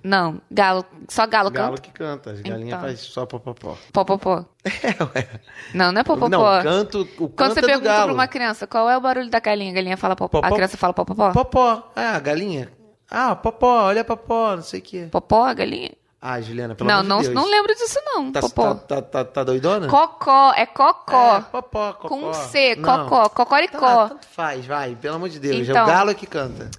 [0.04, 1.80] Não, galo, só galo, Galo canta.
[1.80, 2.80] que canta, as galinhas Então.
[2.80, 3.74] faz só popopó.
[3.90, 4.44] Popopó.
[4.64, 5.28] É, ué.
[5.72, 6.28] Não, não é popopó.
[6.28, 8.04] Não, canto, o Quando canto você é pergunta galo.
[8.04, 10.40] pra uma criança qual é o barulho da galinha, a galinha fala popó.
[10.44, 11.32] A criança fala popopó?
[11.32, 11.90] Popó.
[11.96, 12.70] Ah, a galinha.
[13.10, 15.08] Ah, popó, olha popó, não sei o quê.
[15.10, 15.90] Popó, a galinha?
[16.20, 17.34] Ah, Juliana, pelo Não, amor não, de Deus.
[17.34, 18.74] não lembro disso não, Tá, popó.
[18.74, 19.88] tá, tá, tá, doidona?
[19.88, 21.36] Cocó, é cocó.
[21.36, 22.08] É, popó, cocó.
[22.08, 23.06] com um C, Não.
[23.08, 23.78] cocó, cocoricó.
[23.78, 25.56] Tá, tanto faz, vai, pelo amor de Deus.
[25.68, 25.84] É Então.
[25.84, 26.70] o galo que canta.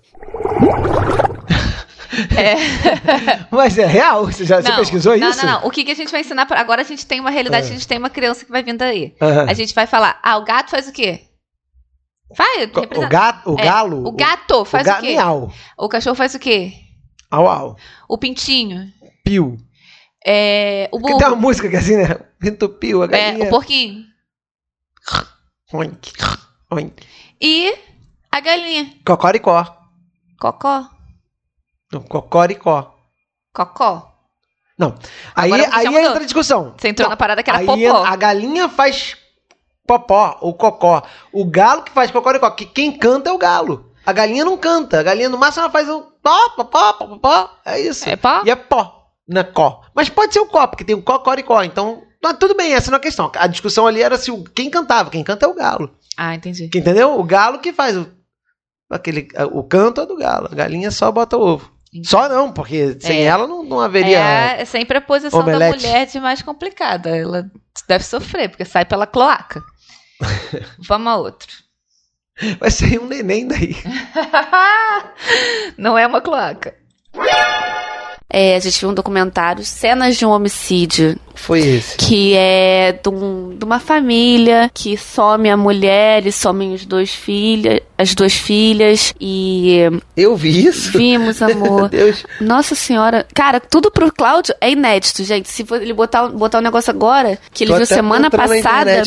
[3.52, 4.26] Mas é real?
[4.26, 5.46] Você já você pesquisou não, isso?
[5.46, 6.46] Não, não, O que, que a gente vai ensinar?
[6.46, 6.60] Pra...
[6.60, 7.70] Agora a gente tem uma realidade, É.
[7.70, 9.16] a gente tem uma criança que vai vindo aí.
[9.22, 9.46] Aham.
[9.50, 11.22] A gente vai falar, ah, o gato faz o quê?
[12.36, 14.08] Vai, Co- O, gato, o É, galo.
[14.08, 15.12] O gato faz o o, ga- quê?
[15.14, 15.54] Miau.
[15.78, 16.74] O cachorro faz o quê?
[17.30, 17.78] Au, au.
[18.10, 18.88] O pintinho.
[19.24, 19.58] Piu.
[20.26, 21.42] É, o Porque tem uma burro.
[21.42, 22.08] música que é assim, né?
[22.40, 23.46] Pinto piu, a É, galinha.
[23.46, 24.04] o porquinho.
[25.74, 26.12] Oink,
[26.72, 27.04] oink.
[27.42, 27.74] E
[28.32, 28.92] a galinha.
[29.06, 29.66] Cocoricó.
[30.40, 30.90] Cocó.
[31.92, 32.96] Não, Cocoricó.
[33.54, 34.12] Cocó.
[34.78, 34.96] Não.
[35.36, 36.02] Aí, aí mudou.
[36.02, 36.74] entra a discussão.
[36.78, 38.04] Você entrou Não, na parada que era aí popó.
[38.04, 39.16] A galinha faz
[39.88, 41.04] popó, ou cocó.
[41.32, 42.50] O galo que faz cocoricó.
[42.52, 43.92] Que quem canta é o galo.
[44.06, 45.00] A galinha não canta.
[45.00, 47.50] A galinha no máximo ela faz um pó, popó, popó.
[47.66, 48.08] É isso.
[48.08, 48.42] É pó?
[48.46, 49.82] E é pó, não é có.
[49.96, 51.64] Mas pode ser o có, porque tem o cocoricó.
[51.64, 52.04] Então,
[52.40, 53.32] tudo bem, essa não é a questão.
[53.36, 55.10] A discussão ali era se o, quem cantava.
[55.10, 55.96] Quem canta é o galo.
[56.18, 56.66] Ah, entendi.
[56.66, 57.20] Entendeu?
[57.20, 58.08] O galo que faz o,
[58.90, 60.50] aquele, o canto é do galo.
[60.52, 61.75] A galinha só bota ovo.
[62.04, 63.24] Só não, porque sem É.
[63.26, 64.20] ela não, não haveria.
[64.20, 65.82] É, é sempre a posição Omelete.
[65.84, 67.16] da mulher de mais complicada.
[67.16, 67.50] Ela
[67.88, 69.62] deve sofrer, porque sai pela cloaca.
[70.80, 71.52] Vamos a outro.
[72.60, 73.76] Vai sair um neném daí.
[75.78, 76.76] Não é uma cloaca.
[78.28, 81.96] É, a gente viu um documentário, cenas de um homicídio, Foi esse.
[81.96, 87.14] que é de, um- de uma família que some a mulher e somem os dois
[87.14, 89.78] filhas, as duas filhas e
[90.18, 90.92] Eu vi isso.
[90.98, 91.88] vimos amor.
[91.90, 92.26] Deus.
[92.42, 93.26] Nossa senhora.
[93.34, 95.48] Cara, tudo pro Cláudio é inédito, gente.
[95.48, 99.04] Se ele botar, botar um negócio agora, que ele Tô viu semana passada,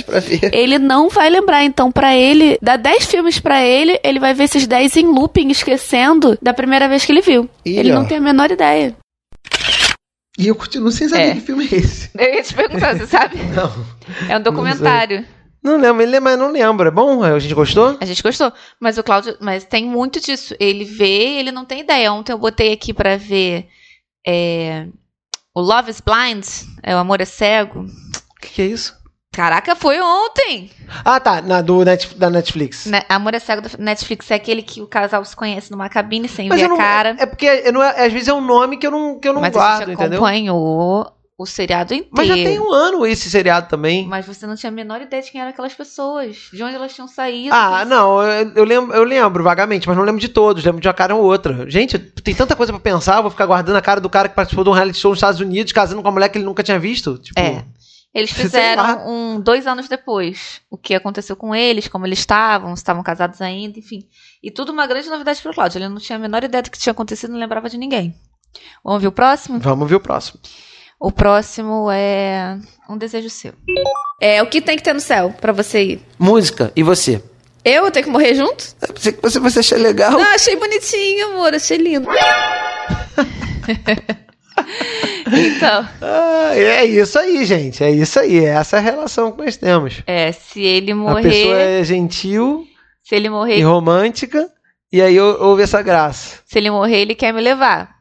[0.52, 1.64] ele não vai lembrar.
[1.64, 5.48] Então, pra ele, dá 10 filmes pra ele, ele vai ver esses 10 em looping,
[5.50, 7.48] esquecendo da primeira vez que ele viu.
[7.64, 7.96] Ele ó.
[7.96, 8.94] não tem a menor ideia.
[10.38, 11.34] E eu continuo sem saber É.
[11.34, 12.10] que filme é esse.
[12.16, 13.36] Eu ia te perguntar, você sabe?
[13.52, 13.86] Não.
[14.30, 15.26] É um documentário.
[15.60, 16.86] Não lembro, ele mas não lembro.
[16.86, 17.24] É bom?
[17.24, 17.98] A gente gostou?
[18.00, 18.52] A gente gostou.
[18.78, 20.54] Mas o Cláudio, mas tem muito disso.
[20.60, 22.12] Ele vê, ele não tem ideia.
[22.12, 23.66] Ontem eu botei aqui pra ver
[24.24, 24.86] é,
[25.52, 26.46] o Love is Blind,
[26.80, 27.80] é o Amor é Cego.
[27.80, 28.96] O que, que é isso?
[29.32, 30.70] Caraca, foi ontem!
[31.04, 31.40] Ah, tá.
[31.40, 32.86] Na, do Net, da Netflix.
[32.86, 36.28] Ne- Amor é Cego da Netflix é aquele que o casal se conhece numa cabine
[36.28, 37.16] sem Mas ver não, a cara.
[37.18, 39.40] É porque eu não- às vezes é um nome que eu não, que eu não
[39.40, 40.18] mas a guardo, entendeu?
[40.18, 42.10] acompanhou o seriado inteiro.
[42.16, 44.08] Mas já tem um ano esse seriado também.
[44.08, 46.92] Mas você não tinha a menor ideia de quem eram aquelas pessoas, de onde elas
[46.92, 47.54] tinham saído.
[47.54, 50.88] Ah, não, eu, eu lembro, eu lembro vagamente, mas não lembro de todos, lembro de
[50.88, 51.70] uma cara ou outra.
[51.70, 54.34] Gente, tem tanta coisa pra pensar, eu vou ficar guardando a cara do cara que
[54.34, 56.64] participou de um reality show nos Estados Unidos, casando com uma mulher que ele nunca
[56.64, 57.18] tinha visto.
[57.18, 57.64] Tipo, É.
[58.14, 62.80] Eles fizeram um dois anos depois o que aconteceu com eles, como eles estavam, se
[62.80, 64.08] estavam casados ainda, enfim.
[64.42, 65.78] E tudo uma grande novidade pro Cláudio.
[65.78, 68.14] Ele não tinha a menor ideia do que tinha acontecido, não lembrava de ninguém.
[68.82, 69.58] Vamos ver o próximo?
[69.58, 70.40] Vamos ver o próximo.
[71.00, 73.52] O próximo é um desejo seu.
[74.20, 76.02] É o que tem que ter no céu pra você ir.
[76.18, 77.22] Música, e você?
[77.64, 78.64] Eu tenho que morrer junto?
[78.96, 80.12] Você, você, você achou legal?
[80.12, 82.08] Não, achei bonitinho, amor, achei lindo.
[85.56, 87.82] então, Ah, é isso aí, gente.
[87.82, 88.38] É isso aí.
[88.44, 90.02] É essa a relação que nós temos.
[90.06, 92.66] é, se ele A morrer, pessoa é gentil
[93.02, 94.50] se ele e morrer, romântica,
[94.92, 96.40] e aí houve essa graça.
[96.44, 97.96] se ele morrer, ele quer me levar.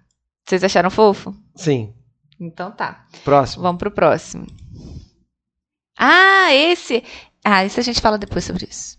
[0.48, 1.34] Vocês acharam fofo?
[1.56, 1.94] Sim.
[2.40, 3.06] Então tá.
[3.24, 3.64] Próximo.
[3.64, 4.46] Vamos pro próximo.
[6.00, 7.04] Ah, esse.
[7.50, 8.98] Ah, isso a gente fala depois sobre isso.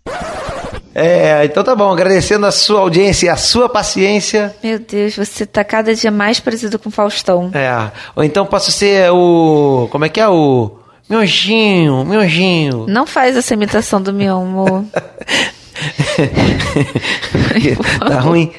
[0.95, 1.91] É, então tá bom.
[1.91, 4.55] Agradecendo a sua audiência e a sua paciência.
[4.63, 7.51] Meu Deus, você tá cada dia mais parecido com o Faustão.
[7.53, 7.91] É.
[8.15, 9.87] Ou então posso ser o.
[9.91, 10.79] Como é que é o.
[11.07, 12.85] Mionjinho, mionjinho.
[12.87, 14.83] Não faz essa imitação do meu amor.
[18.07, 18.51] tá ruim?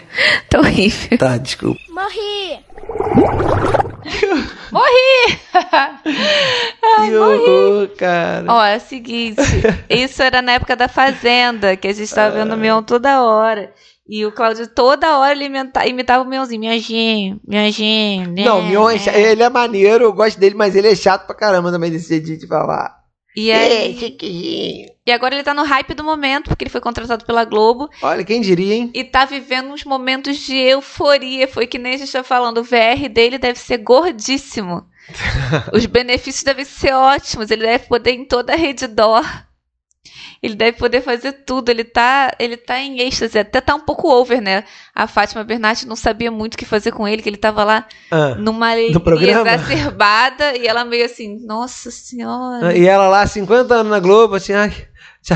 [0.49, 1.19] Tá horrível.
[1.19, 1.81] Tá, desculpa.
[1.91, 2.61] Morri!
[4.73, 5.39] Morri!
[7.09, 8.45] Que horror, cara.
[8.49, 9.41] Ó, é o seguinte.
[9.89, 13.73] Isso era na época da Fazenda, que a gente tava vendo o Mion toda hora.
[14.09, 16.61] E o Cláudio toda hora ele imita- imitava o Mionzinho.
[16.63, 18.33] Mionzinho, Mionzinho.
[18.33, 19.23] né, Não, o Mion, é né.
[19.31, 22.37] ele é maneiro, eu gosto dele, mas ele é chato pra caramba também desse jeito
[22.37, 22.99] de falar.
[23.35, 27.45] E, aí, e agora ele tá no hype do momento, porque ele foi contratado pela
[27.45, 27.89] Globo.
[28.03, 28.91] Olha, quem diria, hein?
[28.93, 31.47] E tá vivendo uns momentos de euforia.
[31.47, 32.59] Foi que nem a gente tá falando.
[32.59, 34.85] O VR dele deve ser gordíssimo.
[35.73, 37.51] Os benefícios devem ser ótimos.
[37.51, 39.25] Ele deve poder ir em toda a rede DOR.
[40.43, 41.69] Ele deve poder fazer tudo.
[41.69, 43.39] Ele tá, ele tá em êxtase.
[43.39, 44.65] Até tá um pouco over, né?
[44.95, 47.87] A Fátima Bernat não sabia muito o que fazer com ele, que ele tava lá
[48.11, 48.35] Ah.
[48.37, 50.57] numa alegria exacerbada.
[50.57, 52.77] E ela meio assim, nossa senhora.
[52.77, 54.73] E ela lá, 50 anos na Globo, assim, ai.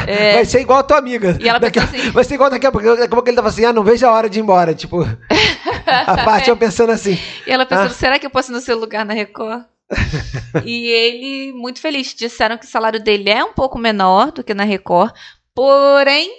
[0.06, 0.36] É.
[0.36, 1.36] Vai ser igual a tua amiga.
[1.38, 2.86] E ela daqui, pensou assim- Vai ser igual daqui a pouco.
[2.86, 4.74] Daqui a pouco ele tava assim, ah, não vejo a hora de ir embora.
[4.74, 5.02] Tipo,
[5.86, 7.18] a Fátima pensando assim.
[7.46, 7.94] E ela pensando, Ah.
[7.94, 9.64] será que eu posso ir no seu lugar na Record?
[10.64, 14.54] e ele, muito feliz, disseram que o salário dele é um pouco menor do que
[14.54, 15.12] na Record,
[15.54, 16.30] porém,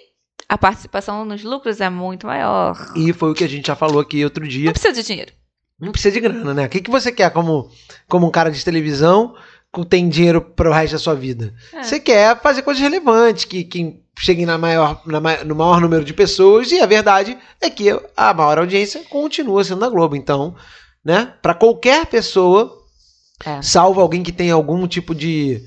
[0.48, 2.76] a participação nos lucros é muito maior.
[2.96, 4.66] E foi o que a gente já falou aqui outro dia.
[4.66, 5.34] Não precisa de dinheiro.
[5.80, 6.66] Não precisa de grana, né?
[6.66, 7.70] O que, que você quer como,
[8.08, 9.36] como um cara de televisão
[9.74, 11.54] que tem dinheiro pro resto da sua vida?
[11.74, 11.84] É.
[11.84, 16.14] Você quer fazer coisas relevantes, que, que cheguem na maior, na no maior número de
[16.14, 20.16] pessoas, e a verdade é que a maior audiência continua sendo da Globo.
[20.16, 20.56] Então,
[21.04, 21.34] né?
[21.42, 22.85] Para qualquer pessoa,
[23.44, 23.62] É.
[23.62, 25.62] salvo alguém que tem algum tipo de,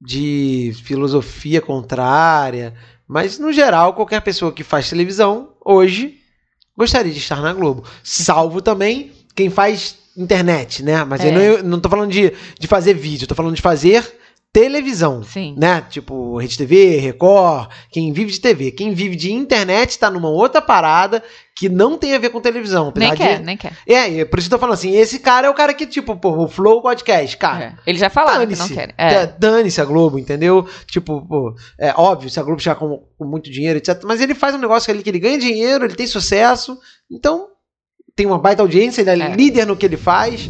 [0.00, 2.74] de filosofia contrária,
[3.06, 6.16] mas no geral, qualquer pessoa que faz televisão hoje
[6.76, 7.84] gostaria de estar na Globo.
[8.02, 11.04] Salvo também quem faz internet, né?
[11.04, 11.28] Mas É.
[11.28, 14.17] eu não, eu não tô falando de, de fazer vídeo, eu tô falando de fazer
[14.52, 15.22] televisão.
[15.22, 15.54] Sim.
[15.58, 15.82] Né?
[15.88, 18.70] Tipo, Rede TV, Record, quem vive de TV.
[18.72, 21.22] Quem vive de internet tá numa outra parada
[21.56, 22.92] que não tem a ver com televisão.
[22.96, 23.72] Nem de- quer, nem quer.
[23.86, 25.86] É, é por isso que eu tô falando assim, esse cara é o cara que,
[25.86, 27.64] tipo, pô, o Flow Podcast, cara.
[27.64, 27.90] É.
[27.90, 28.94] Eles já falaram que não querem.
[28.96, 29.26] É, É.
[29.26, 30.66] Dane-se a Globo, entendeu?
[30.86, 34.00] Tipo, pô, é óbvio, se a Globo chegar com, com muito dinheiro, etc.
[34.04, 36.78] Mas ele faz um negócio ali que ele ganha dinheiro, ele tem sucesso,
[37.10, 37.48] então
[38.16, 39.34] tem uma baita audiência, ele é, É.
[39.36, 40.48] líder no que ele faz,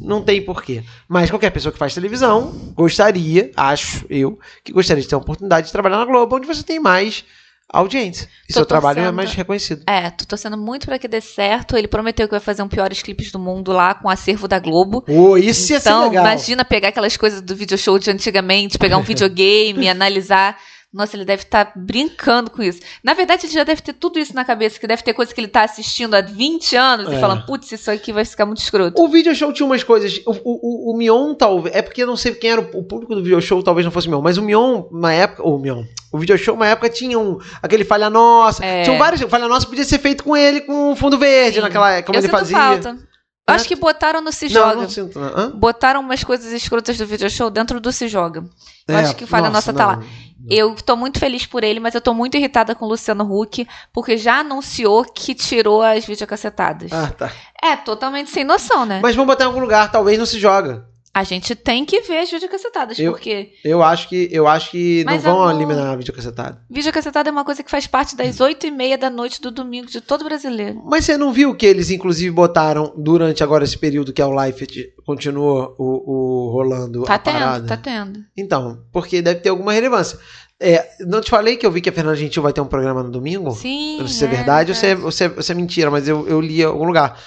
[0.00, 0.82] não tem porquê.
[1.08, 5.66] Mas qualquer pessoa que faz televisão gostaria, acho eu, que gostaria de ter a oportunidade
[5.66, 7.24] de trabalhar na Globo, onde você tem mais
[7.72, 8.28] audiência.
[8.48, 9.82] E Tô seu trabalho é mais reconhecido.
[9.86, 11.76] É, tô torcendo muito pra que dê certo.
[11.76, 14.58] Ele prometeu que vai fazer um piores clipes do mundo lá com o acervo da
[14.58, 15.02] Globo.
[15.02, 16.24] Pô, isso ia ser Então, legal.
[16.24, 20.56] imagina pegar aquelas coisas do video show de antigamente, pegar um videogame, analisar.
[20.92, 22.80] Nossa, ele deve estar brincando com isso.
[23.04, 25.40] Na verdade, ele já deve ter tudo isso na cabeça, que deve ter coisa que
[25.40, 27.16] ele tá assistindo há 20 anos É.
[27.16, 29.00] e falando, putz, isso aqui vai ficar muito escroto.
[29.00, 30.20] O video show tinha umas coisas.
[30.26, 31.76] O, o, o, o Mion, talvez.
[31.76, 34.08] É porque eu não sei quem era o, público do video show, talvez não fosse
[34.08, 34.20] o Mion.
[34.20, 35.46] Mas o Mion, na época.
[35.46, 35.84] O Mion.
[36.12, 37.38] O video show, na época, tinha um.
[37.62, 38.64] Aquele falha nossa.
[38.64, 38.82] É.
[38.82, 39.20] Tinham vários.
[39.22, 41.62] Falha nossa podia ser feito com ele, com fundo verde, Sim.
[41.62, 42.02] naquela.
[42.02, 42.56] Como Eu ele fazia.
[42.56, 43.09] falta.
[43.54, 44.74] Acho que botaram no Se Não, Joga.
[44.82, 45.18] não sinto.
[45.18, 45.50] Não.
[45.58, 48.44] Botaram umas coisas escrotas do video show dentro do Se Joga.
[48.88, 50.00] Eu É, acho que o Falha Nossa tá não.
[50.00, 50.06] lá.
[50.48, 53.68] Eu tô muito feliz por ele, mas eu tô muito irritada com o Luciano Huck,
[53.92, 56.90] porque já anunciou que tirou as videocacetadas.
[56.92, 57.30] Ah, tá.
[57.62, 59.00] É totalmente sem noção, né?
[59.02, 60.88] Mas vamos botar em algum lugar, talvez não se joga.
[61.12, 65.02] A gente tem que ver as videocacetadas, Eu- porque Eu acho que, eu acho que
[65.04, 66.62] Mas, não vão amor- eliminar a videocassetada.
[66.70, 69.88] videocacetada é uma coisa que faz parte das oito e meia da noite do domingo
[69.88, 70.80] de todo brasileiro.
[70.84, 74.44] Mas você não viu que eles, inclusive, botaram durante agora esse período que é o
[74.44, 77.66] Life continuou o, o rolando Tá a tendo, parada?
[77.66, 78.20] tá tendo.
[78.36, 80.16] Então, porque deve ter alguma relevância.
[80.60, 83.02] É, não te falei que eu vi que a Fernanda Gentil vai ter um programa
[83.02, 83.50] no domingo?
[83.52, 83.94] Sim.
[83.96, 85.54] Eu não sei se é verdade ou se é, ou se é- ou se é
[85.56, 87.18] mentira, mas eu, eu li em algum lugar.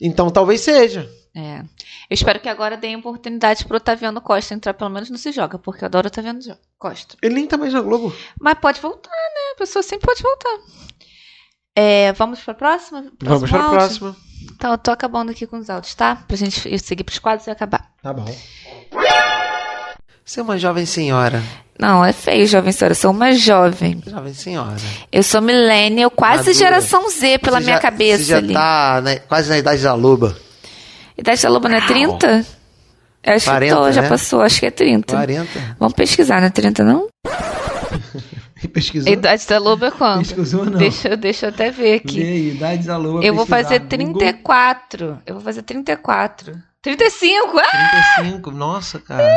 [0.00, 1.08] Então talvez seja.
[1.36, 1.62] É.
[2.10, 5.58] Eu espero que agora deem oportunidade pro Otaviano Costa entrar pelo menos no Se Joga,
[5.58, 6.40] porque eu adoro o Otaviano
[6.78, 7.16] Costa.
[7.22, 8.14] Ele nem tá mais na Globo.
[8.40, 9.52] Mas pode voltar, né?
[9.54, 10.58] A pessoa sempre pode voltar.
[11.76, 13.02] É, vamos pra próxima?
[13.02, 13.78] Vamos Próximo para a áudio?
[13.78, 14.16] próxima.
[14.54, 16.16] Então, eu tô acabando aqui com os áudios, tá?
[16.26, 17.90] Pra gente ir- seguir pros quadros e acabar.
[18.02, 18.24] Tá bom.
[20.24, 21.42] Você é uma jovem senhora.
[21.78, 22.92] Não, é feio, jovem senhora.
[22.92, 24.02] Eu sou uma jovem.
[24.06, 24.76] Jovem senhora.
[25.12, 26.54] Eu sou millennial, quase Madura.
[26.54, 28.52] geração Z pela Você minha já- cabeça Você já ali.
[28.54, 30.36] tá né, quase na idade da loba.
[31.18, 32.46] Idade da loba não é 30?
[33.24, 34.08] Eu acho 40, que tô, já né?
[34.08, 35.12] passou, acho que é 30.
[35.14, 35.76] 40.
[35.78, 37.08] Vamos pesquisar, não é 30 não?
[38.72, 39.12] Pesquisou?
[39.12, 40.18] Idade da loba é quanto?
[40.20, 40.78] Pesquisou não.
[40.78, 42.20] Deixa, eu- deixa eu até ver aqui.
[42.20, 43.24] aí, idade da loba.
[43.24, 45.18] Eu vou fazer 34.
[45.24, 46.56] Eu vou fazer 34.
[46.82, 47.58] 35!
[47.58, 48.14] Ah!
[48.16, 48.50] 35.
[48.50, 49.28] Nossa, cara.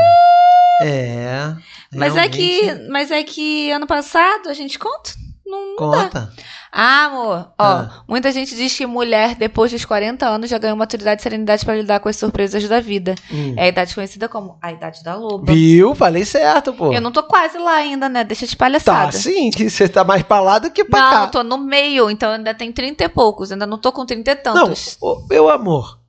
[0.84, 1.54] É.
[1.94, 5.12] Mas é, que, mas é que ano passado a gente conta?
[5.46, 6.04] Não, não dá.
[6.04, 6.34] Conta.
[6.74, 8.04] Ah, amor, ó, Ah.
[8.08, 11.76] muita gente diz que mulher depois dos 40 anos já ganhou maturidade e serenidade pra
[11.76, 13.16] lidar com as surpresas da vida.
[13.30, 13.54] Hum.
[13.58, 15.52] É a idade conhecida como a idade da loba.
[15.52, 15.94] Viu?
[15.94, 16.94] Falei certo, pô.
[16.94, 18.24] Eu não tô quase lá ainda, né?
[18.24, 19.12] Deixa de Tá, palhaçada.
[19.12, 21.24] sim, que você tá mais pra lá do que pra não, cá.
[21.26, 23.52] eu tô no meio, então ainda tem 30 e poucos.
[23.52, 24.98] Ainda não tô com 30 e Não, tantos.
[25.02, 26.00] ô, meu amor.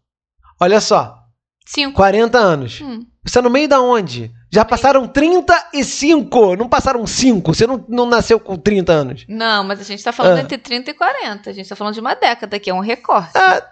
[0.60, 1.16] Olha só,
[1.66, 1.96] Cinco.
[1.96, 2.80] 40 anos.
[2.80, 3.00] Hum.
[3.24, 4.30] Você é no meio da onde?
[4.54, 7.54] Já passaram 35, não passaram 5.
[7.54, 9.24] Você não, não nasceu com 30 anos.
[9.28, 10.40] Não, mas a gente tá falando Ah.
[10.42, 11.50] entre 30 e 40.
[11.50, 13.30] A gente tá falando de uma década, que é um recorte.
[13.34, 13.62] Ah,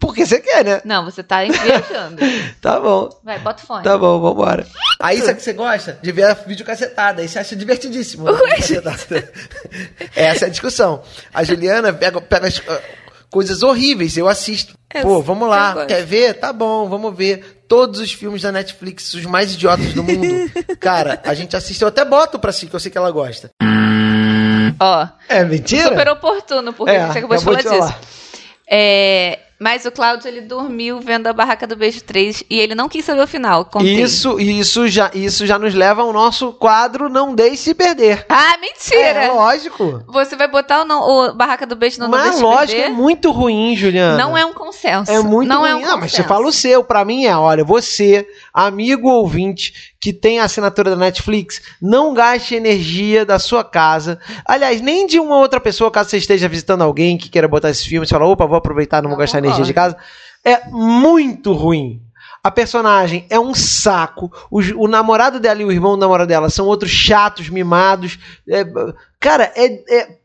[0.00, 0.80] Porque você quer, né?
[0.82, 2.16] Não, você tá viajando.
[2.60, 3.10] Tá bom.
[3.22, 3.84] Vai, bota o fone.
[3.84, 4.66] Tá bom, vambora.
[4.98, 7.20] Aí sabe que você gosta de ver vídeo cacetada.
[7.20, 8.24] Aí você acha divertidíssimo.
[8.24, 8.38] né?
[8.56, 9.32] Cacetada.
[10.16, 11.02] Essa é a discussão.
[11.34, 12.80] A Juliana pega, pega as ah,
[13.30, 14.74] coisas horríveis, eu assisto.
[14.94, 15.84] Eu- Pô, vamos lá.
[15.84, 16.34] Quer ver?
[16.34, 17.59] Tá bom, vamos ver.
[17.70, 20.50] Todos os filmes da Netflix, os mais idiotas do mundo.
[20.80, 21.80] Cara, a gente assiste.
[21.82, 23.48] Eu até boto pra si, que eu sei que ela gosta.
[24.80, 25.84] Ó, É mentira?
[25.88, 27.94] super oportuno, porque É, a gente acabou de falar de disso.
[28.68, 32.88] É, mas o Cláudio, ele dormiu vendo a Barraca do Beijo 3 e ele não
[32.88, 33.66] quis saber o final.
[33.66, 34.00] Contei.
[34.00, 38.24] Isso, isso já, isso já nos leva ao nosso quadro Não Deixe Perder.
[38.30, 39.24] Ah, mentira!
[39.24, 40.02] É, lógico.
[40.08, 42.84] Você vai botar o, não, o Barraca do Beijo no Não Mas Deixa lógico, é
[42.84, 42.96] Perder?
[42.96, 44.16] muito ruim, Juliana.
[44.16, 45.12] Não é um consenso.
[45.12, 45.70] É muito não ruim.
[45.70, 46.82] É um ah, mas você fala o seu.
[46.82, 52.54] Pra mim é, olha, você, amigo ouvinte, que tem a assinatura da Netflix, não gaste
[52.54, 54.18] energia da sua casa.
[54.46, 57.84] Aliás, nem de uma outra pessoa, caso você esteja visitando alguém que queira botar esses
[57.84, 59.74] filmes, você fala, opa, vou aproveitar, não vou Eu gastar energia de concordo.
[59.74, 59.96] casa.
[60.44, 62.02] É muito ruim.
[62.42, 64.30] A personagem é um saco.
[64.50, 68.18] O, o namorado dela e o irmão do namorado dela são outros chatos, mimados.
[68.48, 68.64] É,
[69.20, 70.18] cara, é, é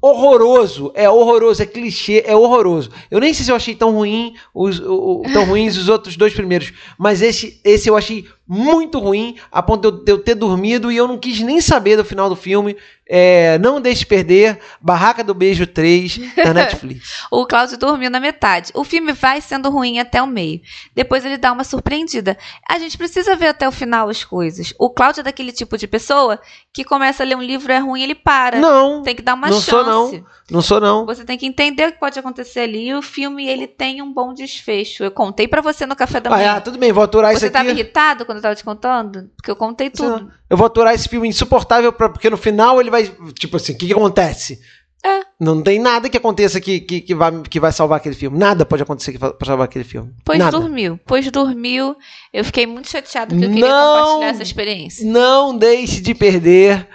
[0.00, 0.92] horroroso.
[0.94, 2.90] É horroroso, é clichê, é horroroso.
[3.10, 6.32] Eu nem sei se eu achei tão ruim os, o- tão ruins os outros dois
[6.32, 10.34] primeiros, mas esse, esse eu achei muito ruim, a ponto de eu, de eu ter
[10.34, 12.76] dormido e eu não quis nem saber do final do filme.
[13.10, 17.24] É, não deixe perder Barraca do Beijo 3 da Netflix.
[17.30, 18.70] O Cláudio dormiu na metade.
[18.74, 20.60] O filme vai sendo ruim até o meio.
[20.94, 22.36] Depois ele dá uma surpreendida.
[22.68, 24.74] A gente precisa ver até o final as coisas.
[24.78, 26.38] O Cláudio é daquele tipo de pessoa
[26.70, 28.58] que começa a ler um livro, é ruim, ele para.
[28.58, 29.70] não, Tem que dar uma não chance.
[29.70, 30.24] sou não.
[30.50, 31.06] não sou não.
[31.06, 32.88] Você tem que entender o que pode acontecer ali.
[32.88, 35.02] E o filme, ele tem um bom desfecho.
[35.02, 36.56] Eu contei pra você no café da Ah, manhã.
[36.56, 37.54] é, tudo bem, vou aturar isso você aqui.
[37.54, 39.30] tava irritado quando eu tava te contando?
[39.36, 40.18] Porque eu contei Não.
[40.18, 40.32] tudo.
[40.48, 43.12] Eu vou aturar esse filme insuportável, pra, porque no final ele vai.
[43.38, 44.60] Tipo assim, o que, que acontece?
[45.04, 45.20] É.
[45.40, 48.36] Não tem nada que aconteça que, que, que, vai, que vai salvar aquele filme.
[48.36, 50.12] Nada pode acontecer que vai pra salvar aquele filme.
[50.24, 50.58] Pois nada.
[50.58, 50.98] dormiu.
[51.06, 51.96] Pois dormiu.
[52.32, 53.96] Eu fiquei muito chateada porque eu queria Não.
[54.04, 55.06] compartilhar essa experiência.
[55.06, 56.88] Não deixe de perder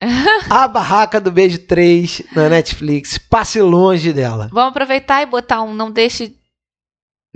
[0.50, 3.16] a Barraca do Beijo 3 na Netflix.
[3.16, 4.50] Passe longe dela.
[4.52, 6.36] Vamos aproveitar e botar um não deixe.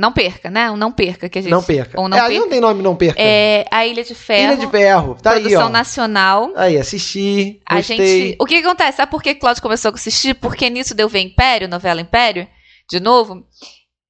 [0.01, 0.70] Não perca, né?
[0.70, 1.51] Um não perca que a gente.
[1.51, 2.01] Não perca.
[2.01, 2.40] Ou não é, aí perca.
[2.40, 3.20] não tem nome não perca.
[3.20, 4.55] É a Ilha de Ferro.
[4.55, 5.18] Ilha de Ferro.
[5.22, 5.68] Tá aí, produção ó.
[5.68, 6.51] nacional.
[6.57, 7.61] Aí, assisti.
[7.66, 7.96] A Gostei.
[7.98, 8.36] gente.
[8.40, 8.96] O que, que acontece?
[8.96, 10.32] Sabe por que Cláudio começou a assistir?
[10.36, 12.48] Porque nisso deu ver Império, novela Império,
[12.90, 13.44] de novo.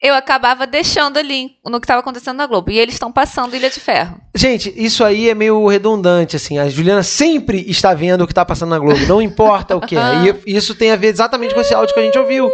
[0.02, 2.70] Eu acabava deixando ali no que estava acontecendo na Globo.
[2.70, 4.18] E eles estão passando Ilha de Ferro.
[4.34, 6.58] Gente, isso aí é meio redundante, assim.
[6.58, 9.96] A Juliana sempre está vendo o que está passando na Globo, não importa o que
[9.96, 10.00] é.
[10.46, 12.50] E isso tem a ver exatamente com esse áudio que a gente ouviu.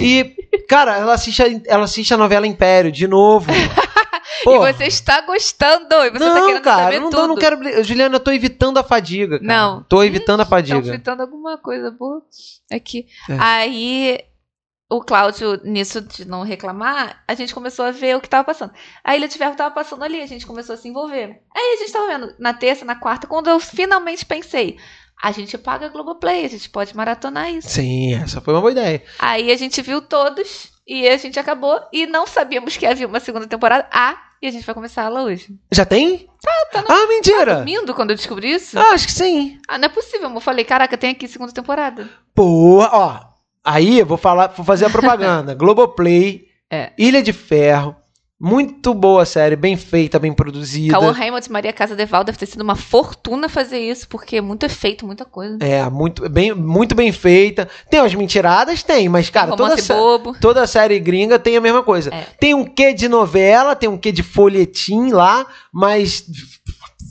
[0.00, 0.34] E,
[0.66, 3.50] cara, ela assiste a, ela assiste a novela Império de novo.
[4.44, 5.94] E você está gostando.
[6.04, 7.22] E você não, tá querendo cara, saber não, tudo.
[7.22, 7.84] eu não quero.
[7.84, 9.38] Juliana, eu tô evitando a fadiga.
[9.38, 9.46] Cara.
[9.46, 9.82] Não.
[9.84, 10.82] Tô evitando a Estão fadiga.
[10.82, 12.22] fritando alguma coisa boa
[12.70, 13.06] aqui.
[13.30, 13.36] É.
[13.38, 14.20] Aí,
[14.88, 18.72] o Cláudio, nisso de não reclamar, a gente começou a ver o que tava passando.
[19.02, 21.40] A Ilha de Ferro tava passando ali, a gente começou a se envolver.
[21.54, 24.76] Aí a gente tava vendo na terça, na quarta, quando eu finalmente pensei,
[25.20, 27.68] a gente paga a Globoplay, a gente pode maratonar isso.
[27.68, 29.02] Sim, essa foi uma boa ideia.
[29.18, 33.18] Aí a gente viu todos e a gente acabou e não sabíamos que havia uma
[33.18, 33.88] segunda temporada.
[33.90, 35.48] Ah, e a gente vai começar ela hoje.
[35.72, 36.28] Já tem?
[36.70, 37.56] tá no- ah, mentira!
[37.56, 38.78] Dormindo quando eu descobri isso?
[38.78, 39.58] Ah, acho que sim.
[39.66, 40.30] Ah, não é possível.
[40.30, 42.08] Eu falei, caraca, tem aqui segunda temporada.
[42.34, 43.35] Porra, ó.
[43.66, 45.52] Aí eu vou falar, vou fazer a propaganda.
[45.58, 46.92] Globoplay, É.
[46.96, 47.96] Ilha de Ferro.
[48.38, 50.92] Muito boa série, bem feita, bem produzida.
[50.92, 54.40] Cauã Raymond e Maria Casa Deval deve ter sido uma fortuna fazer isso, porque é
[54.42, 55.56] muito efeito, muita coisa.
[55.60, 57.66] É, muito bem, muito bem feita.
[57.88, 58.82] Tem umas mentiradas?
[58.82, 60.36] Tem, mas, cara, toda, bobo.
[60.38, 62.14] toda série gringa tem a mesma coisa.
[62.14, 62.26] É.
[62.38, 66.26] Tem um quê de novela, tem um quê de folhetim lá, mas.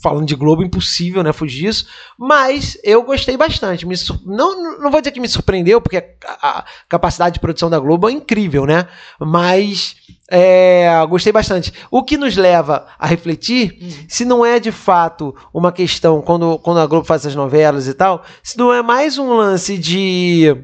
[0.06, 1.32] Falando de Globo, impossível, né?
[1.32, 1.86] Fugir disso.
[2.16, 3.84] Mas eu gostei bastante.
[3.84, 7.80] Me não, não vou dizer que me surpreendeu, porque a, a capacidade de produção da
[7.80, 8.86] Globo é incrível, né?
[9.18, 9.96] Mas
[10.30, 11.72] é, gostei bastante.
[11.90, 13.88] O que nos leva a refletir Hum.
[14.08, 17.94] se não é de fato uma questão, quando, quando a Globo faz essas novelas e
[17.94, 20.56] tal, se não é mais um lance de.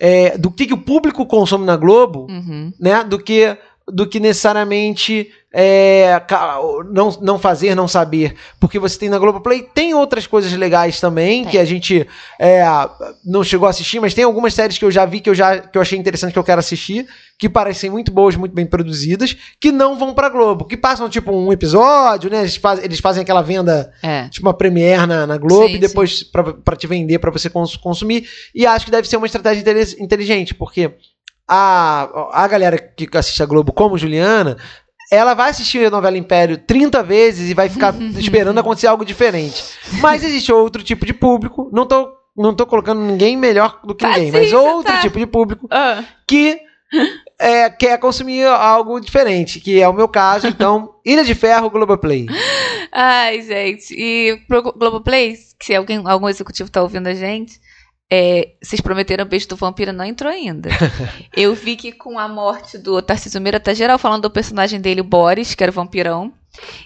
[0.00, 2.72] é, do que, que o público consome na Globo, Uhum.
[2.78, 3.02] né?
[3.02, 6.20] Do que, do que necessariamente é,
[6.90, 8.34] não, não fazer, não saber.
[8.58, 12.06] Porque você tem na Globoplay, tem outras coisas legais também, que a gente
[12.40, 12.64] é,
[13.24, 15.58] não chegou a assistir, mas tem algumas séries que eu já vi que eu, já,
[15.58, 17.06] que eu achei interessante que eu quero assistir,
[17.38, 21.30] que parecem muito boas, muito bem produzidas, que não vão pra Globo, que passam tipo
[21.30, 22.40] um episódio, né?
[22.40, 24.28] Eles fazem, eles fazem aquela venda É.
[24.28, 27.48] tipo uma premiere na, na Globo Sim, e depois pra pra te vender pra você
[27.50, 28.26] cons- consumir.
[28.54, 29.62] E acho que deve ser uma estratégia
[30.00, 30.90] inteligente, porque
[31.48, 34.56] a, a galera que assiste a Globo, como Juliana,
[35.10, 39.62] ela vai assistir a novela Império 30 vezes e vai ficar esperando acontecer algo diferente.
[40.00, 44.04] Mas existe outro tipo de público, não tô, não tô colocando ninguém melhor do que
[44.04, 45.00] Tá ninguém, sim, mas você outro tá.
[45.00, 46.60] tipo de público Ah, que
[47.38, 50.46] é, quer consumir algo diferente, que é o meu caso.
[50.46, 52.26] Então, Ilha de Ferro, Globoplay.
[52.92, 53.94] Ai, gente.
[53.94, 57.60] E pro Globoplay, se alguém, algum executivo tá ouvindo a gente,
[58.12, 60.68] é, vocês prometeram beijo do vampiro, não entrou ainda.
[61.36, 65.00] Eu vi que com a morte do Tarcísio Meira, tá geral falando do personagem dele,
[65.00, 66.32] o Boris, que era o vampirão.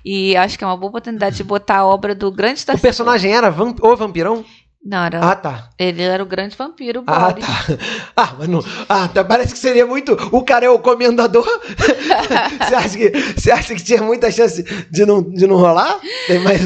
[0.05, 2.83] E acho que é uma boa oportunidade de botar a obra do grande O Tarcísio.
[2.83, 4.45] personagem era vamp o vampirão?
[4.83, 5.71] Não, era, Ah, tá.
[5.77, 7.45] ele era o grande vampiro, o Ah, Boris.
[7.45, 7.53] tá.
[8.17, 8.65] Ah, mas não.
[8.89, 10.13] Ah, tá, parece que seria muito.
[10.33, 11.45] O cara é o comendador.
[12.67, 15.99] você, acha que, você acha que tinha muita chance de não, de não rolar?
[16.27, 16.63] Tem mais.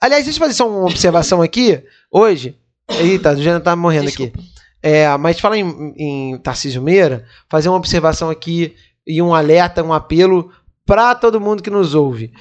[0.00, 1.80] Aliás, deixa eu fazer só uma observação aqui.
[2.10, 2.58] Hoje.
[2.88, 4.38] Eita, o Jana tá morrendo Desculpa.
[4.38, 4.52] aqui.
[4.82, 8.74] É, mas fala em, em Tarcísio Meira, fazer uma observação aqui
[9.06, 10.50] e um alerta, um apelo
[10.84, 12.32] para todo mundo que nos ouve.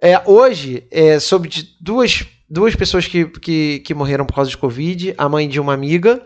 [0.00, 5.14] É, hoje, é, sobre duas, duas pessoas que, que, que morreram por causa de Covid,
[5.18, 6.22] a mãe de uma amiga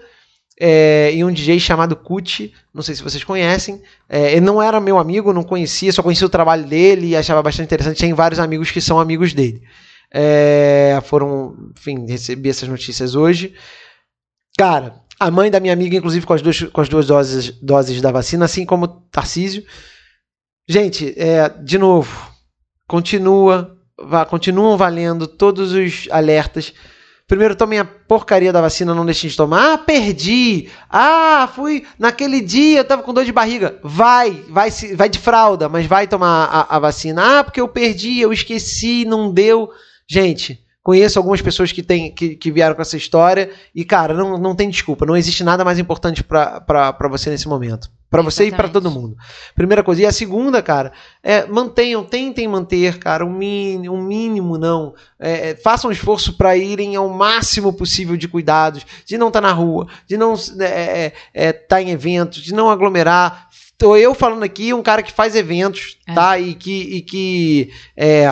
[0.59, 3.83] é, e um DJ chamado Kuti, não sei se vocês conhecem.
[4.09, 7.43] É, ele não era meu amigo, não conhecia, só conhecia o trabalho dele e achava
[7.43, 8.01] bastante interessante.
[8.01, 9.63] Tem vários amigos que são amigos dele.
[10.13, 13.55] É, foram, enfim, recebi essas notícias hoje.
[14.59, 18.01] Cara, a mãe da minha amiga, inclusive com as duas, com as duas doses, doses
[18.01, 19.65] da vacina, assim como Tarcísio.
[20.69, 22.31] Gente, é, de novo,
[22.89, 26.73] continua, vá, continuam valendo todos os alertas.
[27.27, 29.73] Primeiro, tomem a porcaria da vacina, não deixem de tomar.
[29.73, 30.69] Ah, perdi.
[30.89, 31.85] Ah, fui.
[31.99, 33.81] Naquele dia eu tava com dor de barriga.
[33.83, 37.41] Vai, vai, vai de fralda, mas vai tomar a, a vacina.
[37.41, 39.71] Ah, porque eu perdi, eu esqueci, não deu.
[40.09, 43.51] Gente, conheço algumas pessoas que, tem, que, que vieram com essa história.
[43.75, 45.05] E, cara, não, não tem desculpa.
[45.05, 47.91] Não existe nada mais importante pra você nesse momento.
[48.09, 48.73] Pra você e pra Exatamente.
[48.73, 49.17] todo mundo.
[49.55, 50.03] Primeira coisa.
[50.03, 50.93] E a segunda, cara,
[51.25, 54.95] é mantenham, tentem manter, cara, um mínimo, um mínimo não.
[55.19, 59.41] É, é, façam um esforço para irem ao máximo possível de cuidados, de não estar
[59.41, 63.49] na rua, de não estar é, é, tá em eventos, de não aglomerar.
[63.77, 66.15] Tô eu falando aqui, um cara que faz eventos, É.
[66.15, 66.39] tá?
[66.39, 68.31] E que, e que é,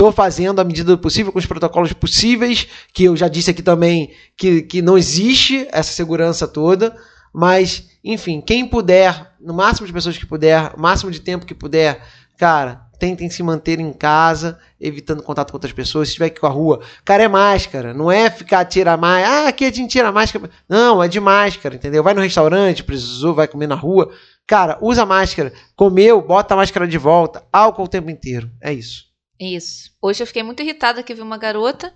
[0.00, 3.60] tô fazendo à medida do possível, com os protocolos possíveis, que eu já disse aqui
[3.60, 6.96] também que, que não existe essa segurança toda,
[7.34, 12.00] mas, enfim, quem puder, no máximo de pessoas que puder, máximo de tempo que puder,
[12.38, 16.08] cara, tentem se manter em casa, evitando contato com outras pessoas.
[16.08, 17.92] Se tiver que ir com a rua, cara, é máscara.
[17.92, 19.28] Não é ficar tira mais.
[19.28, 20.48] Ah, aqui a gente tira máscara.
[20.66, 22.02] Não, é de máscara, entendeu?
[22.02, 24.10] Vai no restaurante, precisou, vai comer na rua.
[24.46, 25.52] Cara, usa máscara.
[25.76, 27.44] Comeu, bota a máscara de volta.
[27.52, 28.50] Álcool o tempo inteiro.
[28.62, 29.09] É isso.
[29.40, 29.90] Isso.
[30.02, 31.92] Hoje eu fiquei muito irritada que vi uma garota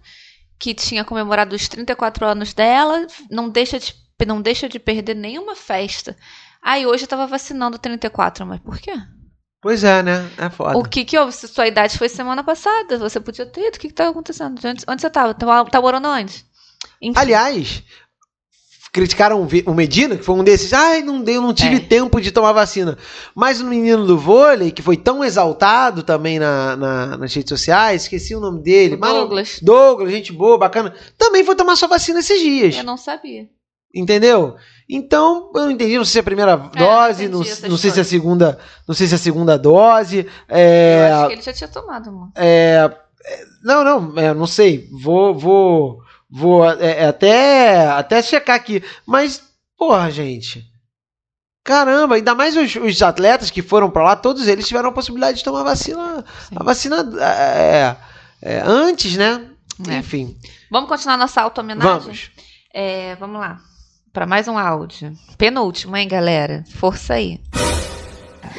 [0.58, 3.94] que tinha comemorado os 34 anos dela, não deixa de,
[4.26, 6.16] não deixa de perder nenhuma festa.
[6.62, 8.94] Aí hoje eu tava vacinando 34, mas por quê?
[9.60, 10.30] Pois é, né?
[10.38, 10.78] É foda.
[10.78, 11.32] O que que houve?
[11.32, 13.76] Se sua idade foi semana passada, você podia ter ido.
[13.76, 14.60] O que que tá acontecendo?
[14.60, 15.34] De Onde, onde você tava?
[15.34, 16.44] Tava, tá morando onde?
[17.00, 17.18] Enfim.
[17.18, 17.82] Aliás,
[18.94, 20.72] criticaram o Medina, que foi um desses.
[20.72, 21.80] Ai, não deu, não tive É.
[21.80, 22.96] tempo de tomar vacina.
[23.34, 28.02] Mas o menino do vôlei, que foi tão exaltado também na, na- nas redes sociais,
[28.02, 28.94] esqueci o nome dele.
[28.94, 29.58] O mas- Douglas.
[29.60, 30.94] Douglas, gente boa, bacana.
[31.18, 32.76] Também foi tomar sua vacina esses dias.
[32.76, 33.48] Eu não sabia.
[33.92, 34.54] Entendeu?
[34.88, 37.38] Então, eu não entendi, não sei se é a primeira não dose, não,
[37.68, 40.26] não sei se é a segunda, não sei se é a segunda dose.
[40.48, 42.28] É, Eu acho que ele já tinha tomado, amor.
[42.36, 42.90] é,
[43.26, 44.88] é, não, não, é, não sei.
[45.02, 45.98] Vou, vou,
[46.34, 48.82] vou é, é, até, até checar aqui.
[49.06, 49.40] Mas,
[49.78, 50.64] porra, gente.
[51.62, 55.38] Caramba, ainda mais os, os atletas que foram pra lá, todos eles tiveram a possibilidade
[55.38, 56.56] de tomar a vacina, Sim.
[56.56, 57.96] a vacina é,
[58.42, 59.46] é, antes, né?
[59.88, 59.96] É.
[59.98, 60.36] Enfim,
[60.70, 62.00] Vamos continuar nossa auto-homenagem?
[62.00, 62.30] vamos.
[62.72, 63.60] É, vamos lá.
[64.12, 65.12] Para mais um áudio.
[65.38, 66.64] Penúltimo, hein, galera?
[66.76, 67.40] Força aí.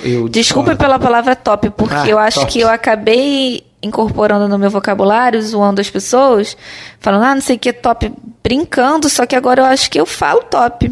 [0.03, 2.51] Eu Desculpe pela palavra top, porque Ah, eu acho top.
[2.51, 6.57] que eu acabei incorporando no meu vocabulário, zoando as pessoas,
[6.99, 8.11] falando, ah, não sei o que, top,
[8.43, 10.91] brincando, só que agora eu acho que eu falo top.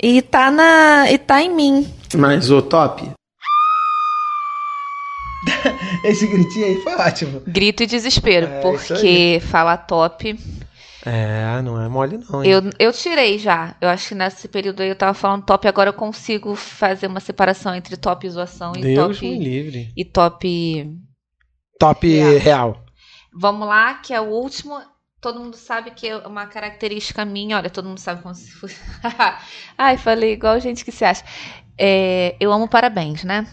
[0.00, 1.92] E tá, na, e tá em mim.
[2.14, 3.10] Mas o top.
[6.04, 7.42] Esse gritinho aí foi ótimo.
[7.46, 10.38] Grito e desespero, É, porque falar top.
[11.04, 12.50] É, não é mole não, hein?
[12.50, 13.74] Eu, eu tirei já.
[13.80, 17.20] Eu acho que nesse período aí eu tava falando top, agora eu consigo fazer uma
[17.20, 19.28] separação entre top e zoação e Deus top.
[19.28, 19.92] me livre.
[19.96, 20.98] E top.
[21.78, 22.38] Top Real.
[22.38, 22.84] real.
[23.32, 24.80] Vamos lá, que é o último.
[25.20, 27.56] Todo mundo sabe que é uma característica minha.
[27.56, 28.76] Olha, todo mundo sabe como se fosse.
[29.76, 31.24] Ai, falei igual gente que se acha.
[31.76, 33.46] É, eu amo parabéns, né?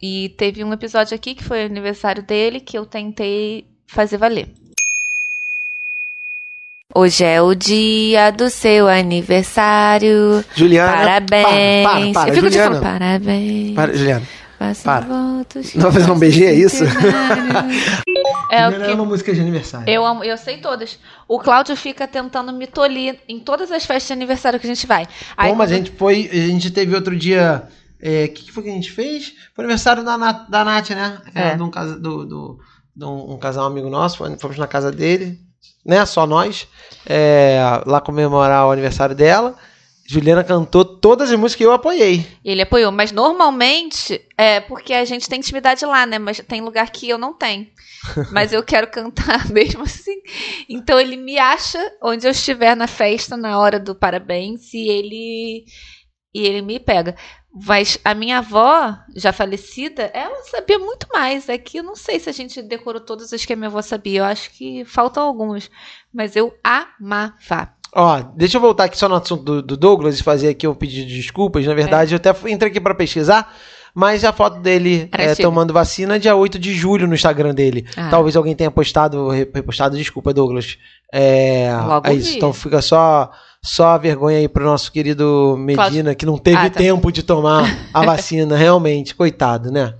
[0.00, 4.48] E teve um episódio aqui que foi o aniversário dele que eu tentei fazer valer.
[6.94, 10.44] Hoje é o dia do seu aniversário.
[10.54, 10.92] Juliana.
[10.92, 11.84] Parabéns.
[11.84, 12.28] Para, para, para.
[12.28, 12.80] eu fico te Juliana.
[12.80, 13.74] falando, parabéns.
[13.74, 14.26] Para, Juliana.
[14.68, 15.06] Faça para.
[15.06, 15.74] votos.
[15.74, 16.84] Não vai fazer um beijinho, é isso?
[18.50, 19.88] é o que ama música de aniversário.
[19.92, 20.98] Eu, amo, eu sei todas.
[21.28, 24.86] O Cláudio fica tentando me tolir em todas as festas de aniversário que a gente
[24.86, 25.06] vai.
[25.36, 26.28] Aí, Bom, mas a quando- gente foi.
[26.30, 27.68] A gente teve outro dia
[28.04, 29.32] É, O que, que foi que a gente fez?
[29.54, 31.18] Foi aniversário da, Nat- da Nath, né?
[31.34, 31.54] É.
[31.54, 32.58] De um, casa- do, do-
[32.96, 35.38] de um, um casal amigo nosso, fomos na casa dele,
[35.86, 36.04] né?
[36.04, 36.66] Só nós.
[37.06, 39.54] é, lá comemorar o aniversário dela.
[40.06, 42.26] Juliana cantou todas as músicas que eu apoiei.
[42.44, 46.18] Ele apoiou, mas normalmente é porque a gente tem intimidade lá, né?
[46.18, 47.66] Mas tem lugar que eu não tenho.
[48.32, 50.20] Mas eu quero cantar mesmo assim.
[50.68, 55.64] Então ele me acha onde eu estiver na festa, na hora do parabéns, e ele
[56.34, 57.14] e ele me pega.
[57.54, 61.48] Mas a minha avó, já falecida, ela sabia muito mais.
[61.48, 63.82] É que eu não sei se a gente decorou todas as que a minha avó
[63.82, 64.20] sabia.
[64.20, 65.70] Eu acho que faltam algumas.
[66.12, 67.76] Mas eu amava.
[67.94, 70.74] Ó, deixa eu voltar aqui só no assunto do, do Douglas e fazer aqui um
[70.74, 71.66] pedido de desculpas.
[71.66, 73.54] Na verdade, eu até entrei aqui pra pesquisar,
[73.94, 77.86] mas a foto dele é, tomando vacina é dia 8 de julho no Instagram dele.
[77.94, 78.08] Ah.
[78.08, 80.78] Talvez alguém tenha postado, re- repostado, desculpa, Douglas.
[81.12, 82.30] É, Logo é isso.
[82.30, 82.36] vi.
[82.38, 83.30] Então fica só,
[83.62, 86.78] só a vergonha aí pro nosso querido Medina, que não teve Ah, tá.
[86.78, 89.92] tempo de tomar a vacina, realmente, coitado, né?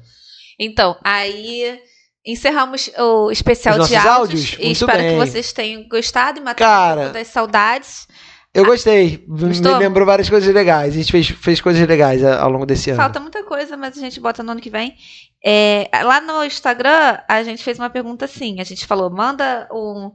[0.59, 1.78] Então, aí
[2.25, 4.16] encerramos o especial Os de áudios.
[4.16, 4.57] áudios?
[4.59, 5.11] E espero bem.
[5.11, 8.07] que vocês tenham gostado e matado Cara, um pouco das saudades.
[8.55, 9.25] Eu gostei.
[9.27, 9.73] Gostou?
[9.73, 10.93] Me lembrou várias coisas legais.
[10.93, 13.01] A gente fez, fez coisas legais ao longo desse ano.
[13.01, 14.95] Falta muita coisa, mas a gente bota no ano que vem.
[15.43, 18.61] É, lá no Instagram, a gente fez uma pergunta assim.
[18.61, 20.12] A gente falou, manda um.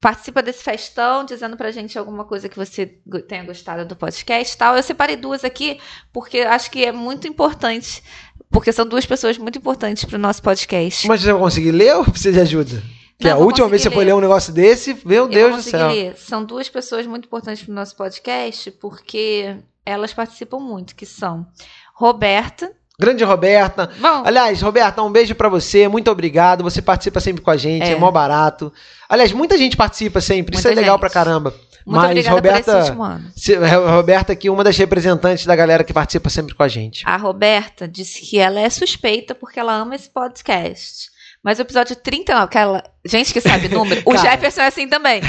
[0.00, 2.86] Participa desse festão, dizendo pra gente alguma coisa que você
[3.26, 4.76] tenha gostado do podcast e tal.
[4.76, 5.80] Eu separei duas aqui,
[6.12, 8.02] porque acho que é muito importante.
[8.50, 11.06] Porque são duas pessoas muito importantes pro nosso podcast.
[11.08, 12.82] Mas você vai conseguir ler ou precisa de ajuda?
[13.18, 14.14] Que Não, a última vez que você foi ler.
[14.14, 15.88] um negócio desse, meu Eu Deus do céu.
[15.88, 16.16] ler.
[16.16, 21.44] São duas pessoas muito importantes pro nosso podcast, porque elas participam muito, que são
[21.92, 22.72] Roberta.
[22.98, 23.88] Grande Roberta.
[24.00, 25.86] Bom, Aliás, Roberta, um beijo pra você.
[25.86, 26.64] Muito obrigado.
[26.64, 27.96] Você participa sempre com a gente, é, É.
[27.96, 28.72] mó barato.
[29.08, 30.56] Aliás, muita gente participa sempre.
[30.56, 31.00] Isso é Muita legal gente.
[31.00, 31.54] pra caramba.
[31.86, 33.32] muito Mas, obrigada por Roberta, esse último ano.
[33.36, 37.02] se- Roberta aqui, uma das representantes da galera que participa sempre com a gente.
[37.06, 41.08] A Roberta disse que ela é suspeita porque ela ama esse podcast.
[41.42, 42.82] Mas o episódio 39, aquela.
[43.06, 44.02] Gente que sabe número.
[44.04, 44.16] o.
[44.16, 45.22] Jefferson é assim também.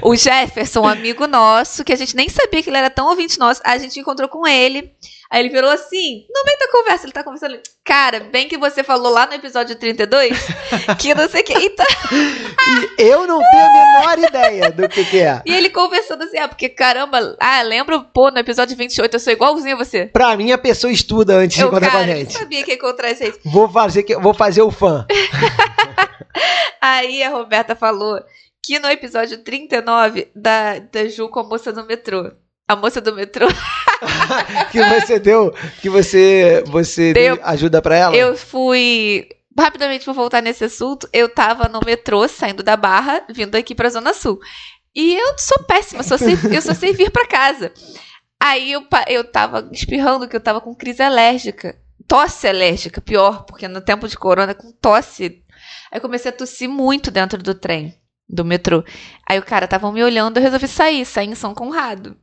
[0.00, 3.38] O Jefferson, um amigo nosso, que a gente nem sabia que ele era tão ouvinte
[3.40, 3.60] nosso.
[3.64, 4.92] A gente encontrou com ele.
[5.30, 7.58] Aí ele virou assim, no meio da conversa, ele tá conversando.
[7.84, 10.38] Cara, bem que você falou lá no episódio 32,
[10.98, 11.52] que não sei o que.
[11.52, 11.86] Então,
[12.98, 15.42] E eu não tenho a menor ideia do que, que é.
[15.44, 19.32] e ele conversando assim, ah, porque caramba, ah, lembro, pô, no episódio 28 eu sou
[19.32, 20.06] igualzinho a você.
[20.06, 22.32] Pra mim, a pessoa estuda antes de Eu, encontrar com a cara, gente.
[22.32, 23.38] sabia que ia encontrar gente.
[23.44, 25.06] Vou fazer, que- vou fazer o fã.
[26.80, 28.18] Aí a Roberta falou
[28.64, 32.30] que no episódio 39 da, da Ju com a moça do metrô.
[32.68, 33.46] A moça do metrô,
[34.70, 37.36] que você deu, que você, você Deu.
[37.36, 38.14] deu ajuda pra ela.
[38.14, 39.26] eu fui.
[39.58, 41.08] Rapidamente vou voltar nesse assunto.
[41.12, 44.38] Eu tava no metrô, saindo da Barra, vindo aqui pra Zona Sul.
[44.94, 47.72] E eu sou péssima, só sei, eu só sei vir pra casa.
[48.38, 51.76] Aí eu, eu tava espirrando que eu tava com crise alérgica.
[52.06, 55.42] Tosse alérgica, pior, porque no tempo de corona, com tosse.
[55.90, 57.94] Aí eu comecei a tossir muito dentro do trem,
[58.28, 58.84] do metrô.
[59.28, 62.16] Aí o cara tava me olhando, eu resolvi sair, sair em São Conrado.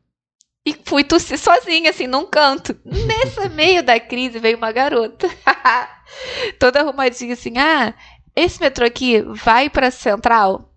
[0.66, 2.76] E fui tossir sozinha, assim, num canto.
[2.84, 5.30] Nesse meio da crise veio uma garota.
[6.60, 7.94] Toda arrumadinha assim, ah,
[8.36, 10.74] esse metrô aqui vai pra Central?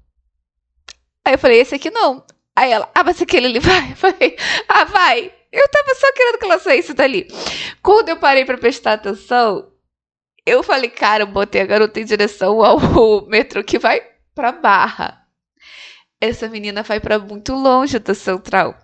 [1.24, 2.24] Aí eu falei, esse aqui não.
[2.55, 3.93] Aí ela, ah, mas aquele ali vai.
[3.93, 4.36] Eu falei,
[4.68, 5.32] ah, vai.
[5.51, 7.26] Eu tava só querendo que ela saísse dali.
[7.82, 9.72] Quando eu parei pra prestar atenção,
[10.45, 14.03] eu falei, cara, eu botei a garota em direção ao metrô que vai
[14.34, 15.26] pra Barra.
[16.20, 18.76] Essa menina vai pra muito longe da Central.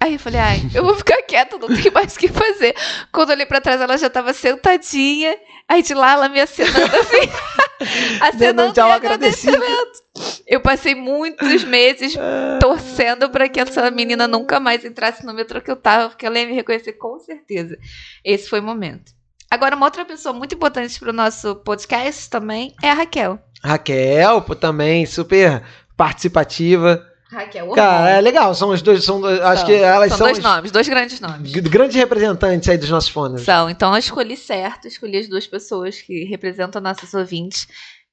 [0.00, 2.74] Aí eu falei, ai, eu vou ficar quieta, não tem mais o que fazer.
[3.12, 5.36] Quando eu olhei pra trás, ela já tava sentadinha.
[5.68, 8.18] Aí de lá ela me acenando assim.
[8.20, 9.56] acenando tchau em agradecido.
[9.56, 10.08] agradecimento.
[10.46, 12.14] Eu passei muitos meses
[12.60, 16.38] torcendo pra que essa menina nunca mais entrasse no metrô que eu tava, porque ela
[16.38, 17.78] ia me reconhecer com certeza.
[18.24, 19.12] Esse foi o momento.
[19.50, 23.38] Agora, uma outra pessoa muito importante pro nosso podcast também é a Raquel.
[23.62, 25.62] Raquel, também, super
[25.96, 27.04] participativa.
[27.30, 29.66] Raquel, o Cara, é legal, são os dois, são, dois- acho São.
[29.66, 31.52] que elas São são, dois os nomes, dois grandes nomes.
[31.52, 33.42] grandes representantes aí dos nossos fones.
[33.42, 37.66] São, então eu escolhi certo, escolhi as duas pessoas que representam nossos ouvintes.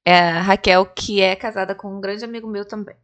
[0.05, 2.95] É a Raquel, que é casada com um grande amigo meu também.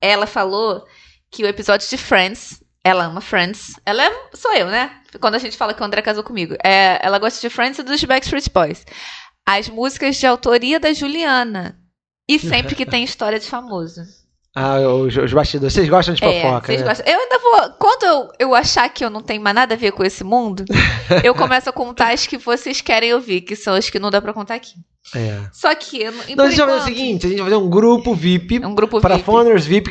[0.00, 0.84] Ela falou
[1.30, 3.74] que o episódio de Friends, ela ama Friends.
[3.86, 4.90] Ela é, sou eu, né?
[5.20, 6.56] Quando a gente fala que o André casou comigo.
[6.64, 8.84] É, ela gosta de Friends e dos Backstreet Boys.
[9.46, 11.78] As músicas de autoria da Juliana.
[12.28, 14.00] E sempre que tem história de famoso.
[14.54, 15.72] Ah, os, os bastidores.
[15.72, 16.82] Vocês gostam de É, fofoca, né?
[16.82, 17.06] gostam.
[17.06, 17.70] Eu ainda vou.
[17.78, 20.64] Quando eu, eu achar que eu não tenho mais nada a ver com esse mundo,
[21.24, 24.20] eu começo a contar as que vocês querem ouvir, que são as que não dá
[24.20, 24.74] pra contar aqui.
[25.14, 25.40] É.
[25.52, 26.00] Só que.
[26.00, 27.62] eu não- Então por a gente vai fazer o enquanto- seguinte: a gente vai fazer
[27.62, 29.26] um grupo VIP É um grupo para VIP.
[29.26, 29.90] Foners VIP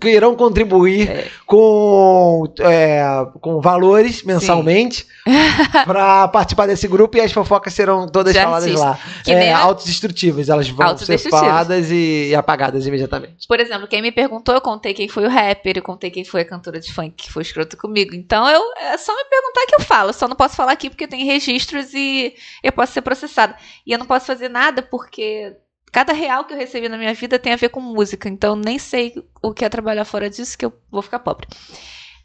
[0.00, 1.28] que, irão contribuir É.
[1.44, 3.02] com, é,
[3.40, 5.06] com valores mensalmente
[5.84, 8.86] para participar desse grupo e as fofocas serão todas De faladas artista.
[8.86, 8.98] lá.
[9.24, 13.46] Que É, a- autodestrutivas, elas vão ser faladas e, e apagadas imediatamente.
[13.46, 16.42] Por exemplo, quem me perguntou, eu contei quem foi o rapper, eu contei quem foi
[16.42, 18.14] a cantora de funk que foi escroto comigo.
[18.14, 20.10] Então eu, é só me perguntar que eu falo.
[20.10, 23.54] Eu só não posso falar aqui porque tem registros e eu posso ser processada.
[23.86, 25.56] E eu não posso fazer nada porque
[25.90, 28.28] cada real que eu recebi na minha vida tem a ver com música.
[28.28, 31.48] Então nem sei o que é trabalhar fora disso que eu vou ficar pobre.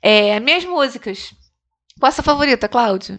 [0.01, 1.34] É, minhas músicas.
[1.99, 3.17] Qual a sua favorita, Cláudio?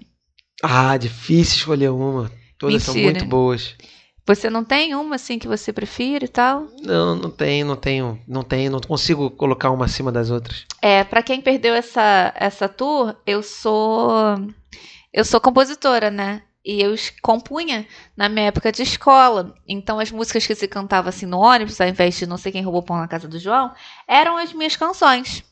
[0.63, 2.31] Ah, difícil escolher uma.
[2.59, 3.13] Todas são Mentira.
[3.13, 3.75] muito boas.
[4.27, 6.67] Você não tem uma assim que você prefira e tal?
[6.83, 10.67] Não, não tenho, não tenho, não tenho, não consigo colocar uma acima das outras.
[10.83, 14.37] É, para quem perdeu essa essa tour, eu sou
[15.13, 16.43] eu sou compositora, né?
[16.69, 19.55] E eu compunha na minha época de escola.
[19.67, 22.63] Então as músicas que se cantava assim no ônibus, ao invés de não sei quem
[22.63, 23.73] roubou pão na casa do João,
[24.07, 25.43] eram as minhas canções.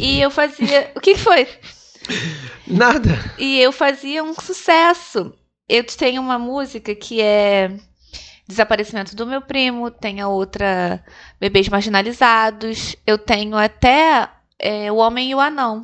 [0.00, 1.46] E eu fazia, o que que foi?
[2.66, 3.10] Nada.
[3.36, 5.34] E eu fazia um sucesso.
[5.68, 7.76] Eu tenho uma música que é
[8.48, 11.04] Desaparecimento do meu primo, tem a outra
[11.38, 15.82] Bebês Marginalizados, eu tenho até é, O Homem e o Anão.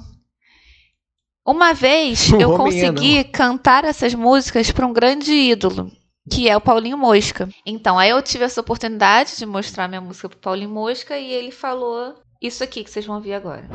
[1.47, 5.91] Uma vez O eu e consegui cantar essas músicas para um grande ídolo,
[6.30, 7.49] que é o Paulinho Mosca.
[7.66, 11.51] Então, aí eu tive essa oportunidade de mostrar minha música pro Paulinho Mosca e ele
[11.51, 13.68] falou isso aqui que vocês vão ouvir agora.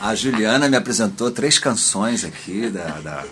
[0.00, 3.24] A Juliana me apresentou três canções aqui da, da,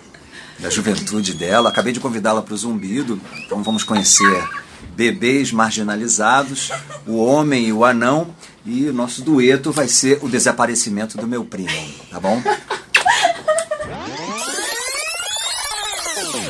[0.59, 1.69] da juventude dela.
[1.69, 4.47] Acabei de convidá-la para o Zumbido, então vamos conhecer
[4.95, 6.71] Bebês Marginalizados,
[7.05, 8.33] O Homem e o Anão.
[8.65, 11.69] E o nosso dueto vai ser O Desaparecimento do Meu Primo,
[12.11, 12.41] tá bom?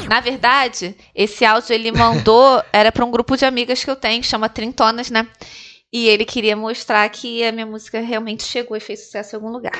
[0.09, 4.23] Na verdade, esse áudio ele mandou, era para um grupo de amigas que eu tenho,
[4.23, 5.28] chama Trintonas, né?
[5.91, 9.49] E ele queria mostrar que a minha música realmente chegou e fez sucesso em algum
[9.49, 9.71] lugar.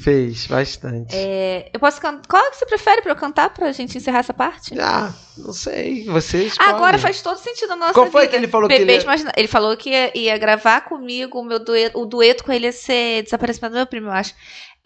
[0.00, 1.12] Fez bastante.
[1.12, 2.22] É, eu posso cantar.
[2.28, 4.78] Qual que você prefere pra eu cantar pra gente encerrar essa parte?
[4.78, 6.04] Ah, não sei.
[6.04, 6.70] Você escolhe.
[6.70, 8.30] Agora faz todo sentido na nossa Qual foi vida.
[8.30, 11.44] que ele falou que Bebês ele- Margina- Ele falou que ia, ia gravar comigo o
[11.44, 14.34] meu dueto, o dueto com ele ia ser Desaparecimento do meu primo, eu acho.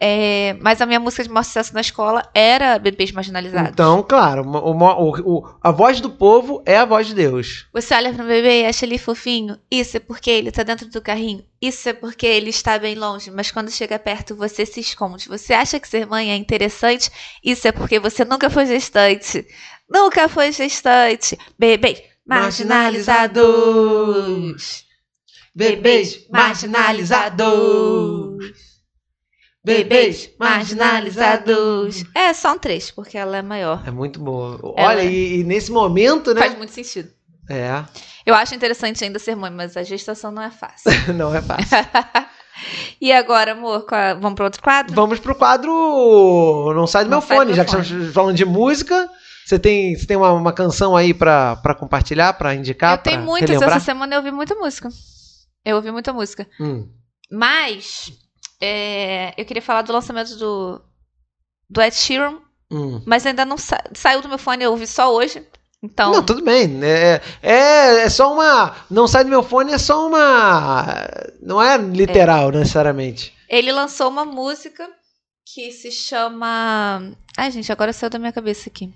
[0.03, 3.69] É, mas a minha música de maior sucesso na escola era Bebês Marginalizados.
[3.69, 7.67] Então, claro, o, o- o- a voz do povo é a voz de Deus.
[7.71, 9.59] Você olha pro bebê e acha ele fofinho.
[9.69, 11.45] Isso é porque ele tá dentro do carrinho.
[11.61, 13.29] Isso é porque ele está bem longe.
[13.29, 15.27] Mas quando chega perto, você se esconde.
[15.27, 17.11] Você acha que ser mãe é interessante.
[17.43, 19.45] Isso é porque você nunca foi gestante.
[19.87, 21.37] Nunca foi gestante.
[21.59, 24.83] Bebês marginalizados.
[25.53, 28.70] Bebês marginalizados.
[29.63, 32.03] Bebês marginalizados.
[32.15, 33.83] É, são três, porque ela é maior.
[33.85, 34.59] É muito boa.
[34.63, 36.41] Olha, e, e nesse momento, né?
[36.41, 37.09] Faz muito sentido.
[37.49, 37.83] É,
[38.25, 40.89] Eu acho interessante ainda ser mãe, mas a gestação não é fácil.
[41.13, 41.77] não é fácil.
[43.01, 44.95] e agora, amor, a- vamos para outro quadro?
[44.95, 47.83] Vamos pro quadro Não Sai do Não Meu Sai do Fone, Meu já que Fone.
[47.83, 49.09] estamos falando de música.
[49.45, 52.97] Você tem, você tem uma, uma canção aí pra compartilhar, pra indicar?
[52.97, 53.49] eu tenho muitas.
[53.49, 53.77] relembrar?
[53.77, 54.87] Essa semana eu ouvi muita música.
[55.65, 56.47] Eu ouvi muita música.
[56.59, 56.87] Hum.
[57.29, 58.11] Mas
[58.61, 60.81] é, eu queria falar do lançamento do,
[61.69, 62.37] do Ed Sheeran,
[62.71, 63.01] Hum.
[63.05, 65.45] mas ainda não sa- saiu do meu fone, eu ouvi só hoje.
[65.83, 66.79] Então, Não, tudo bem.
[66.83, 68.75] É, é, é só uma.
[68.89, 70.85] Não sai do meu fone, é só uma.
[71.41, 73.33] Não é literal, necessariamente.
[73.49, 74.87] ele lançou uma música
[75.43, 77.11] que se chama.
[77.35, 78.93] Ai, gente, agora saiu da minha cabeça aqui.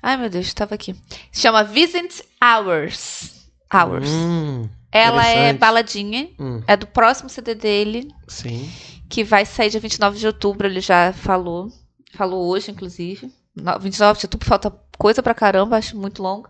[0.00, 0.94] Ai, meu Deus, estava aqui.
[1.32, 3.32] Se chama Visit Hours.
[3.74, 4.08] Hours.
[4.08, 6.28] Hum, Ela é baladinha.
[6.38, 8.08] hum, É do próximo CD dele.
[8.26, 8.70] sim.
[9.10, 11.68] que vai sair dia 29 de outubro, ele já falou.
[12.14, 13.32] Falou hoje, inclusive.
[13.56, 16.46] No- 29 de outubro, falta coisa pra caramba, acho muito longo.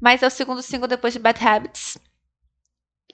[0.00, 1.96] Mas é o segundo single depois de Bad Habits.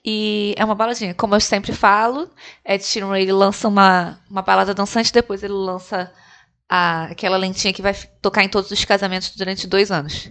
[0.05, 1.13] E é uma baladinha.
[1.15, 2.29] Como eu sempre falo,
[2.65, 6.11] Ed Sheeran ele lança uma, uma balada dançante, depois ele lança
[6.69, 10.29] a- aquela lentinha que vai tocar em todos os casamentos durante dois anos.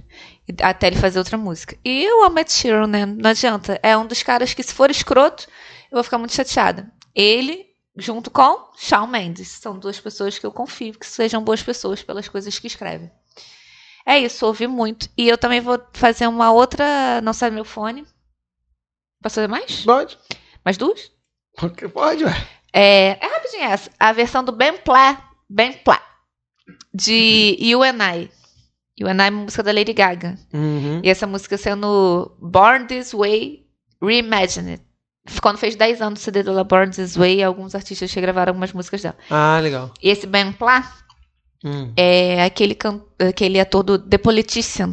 [0.63, 1.77] Até ele fazer outra música.
[1.85, 3.07] E eu amo Ed Sheeran, né?
[3.07, 3.79] Não adianta.
[3.83, 5.47] É um dos caras que, se for escroto,
[5.91, 6.91] eu vou ficar muito chateada.
[7.15, 7.65] Ele,
[7.97, 9.49] junto com Shawn Mendes.
[9.49, 13.11] São duas pessoas que eu confio que sejam boas pessoas pelas coisas que escrevem.
[14.07, 15.09] É isso, ouvi muito.
[15.17, 17.21] E eu também vou fazer uma outra.
[17.23, 18.03] Não sai meu fone.
[19.23, 19.83] Posso fazer mais?
[19.83, 20.19] Pode.
[20.63, 21.11] Mais duas?
[21.93, 22.49] Pode, ué.
[22.73, 23.91] É, é rapidinho essa.
[23.99, 25.31] A versão do Ben Plá.
[25.49, 26.03] Ben Plá.
[26.93, 28.31] De You and I.
[28.99, 30.39] You and I é uma música da Lady Gaga.
[30.53, 31.01] Uhum.
[31.03, 33.67] E essa música saiu no Born This Way
[34.03, 34.81] Reimagined.
[35.41, 39.03] Quando fez 10 anos do CD dela Born This Way, alguns artistas regravaram algumas músicas
[39.03, 39.17] dela.
[39.31, 39.91] Ah, legal.
[40.03, 41.05] E esse Ben Plá,
[41.65, 41.91] Hum.
[41.97, 43.01] É aquele, can...
[43.19, 44.93] aquele ator do The Politician.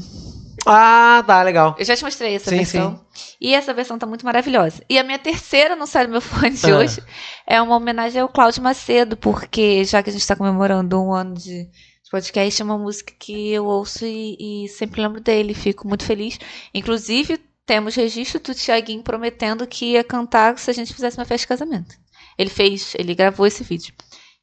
[0.65, 1.75] Ah, tá, legal.
[1.79, 3.05] Eu já te mostrei essa Sim, versão.
[3.39, 4.83] E essa versão tá muito maravilhosa.
[4.89, 6.77] E a minha terceira não sai do meu fone de Ah.
[6.77, 7.03] hoje
[7.47, 11.33] é uma homenagem ao Cláudio Macedo, porque já que a gente tá comemorando um ano
[11.35, 11.67] de
[12.03, 15.53] de podcast, é uma música que eu ouço e, e sempre lembro dele.
[15.53, 16.37] Fico muito feliz.
[16.73, 21.43] Inclusive, temos registro do Tiaguinho prometendo que ia cantar se a gente fizesse uma festa
[21.45, 21.95] de casamento.
[22.37, 23.93] Ele fez, ele gravou esse vídeo.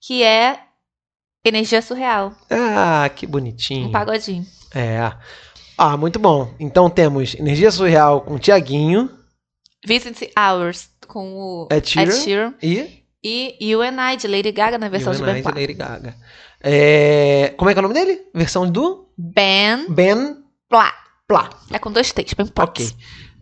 [0.00, 0.58] Que é
[1.44, 3.88] Energia Surreal, Ah, que bonitinho.
[3.88, 4.46] um pagodinho.
[4.74, 5.12] É.
[5.78, 6.52] Ah, muito bom.
[6.58, 9.08] Então temos Energia Surreal com o Tiaguinho
[9.86, 12.10] Vincent Hours com o Ed Sheeran.
[12.12, 12.54] Ed Sheeran.
[12.62, 15.56] e E You and I, de Lady Gaga, na versão You de Ben Platt.
[15.60, 16.16] Lady Gaga.
[16.60, 18.22] É, Como é que é o nome dele?
[18.34, 20.36] Versão do Ben Ben
[20.68, 20.94] Platt.
[21.28, 21.50] Plá.
[21.70, 22.70] É com dois T's, Ben Platt.
[22.70, 22.90] Ok.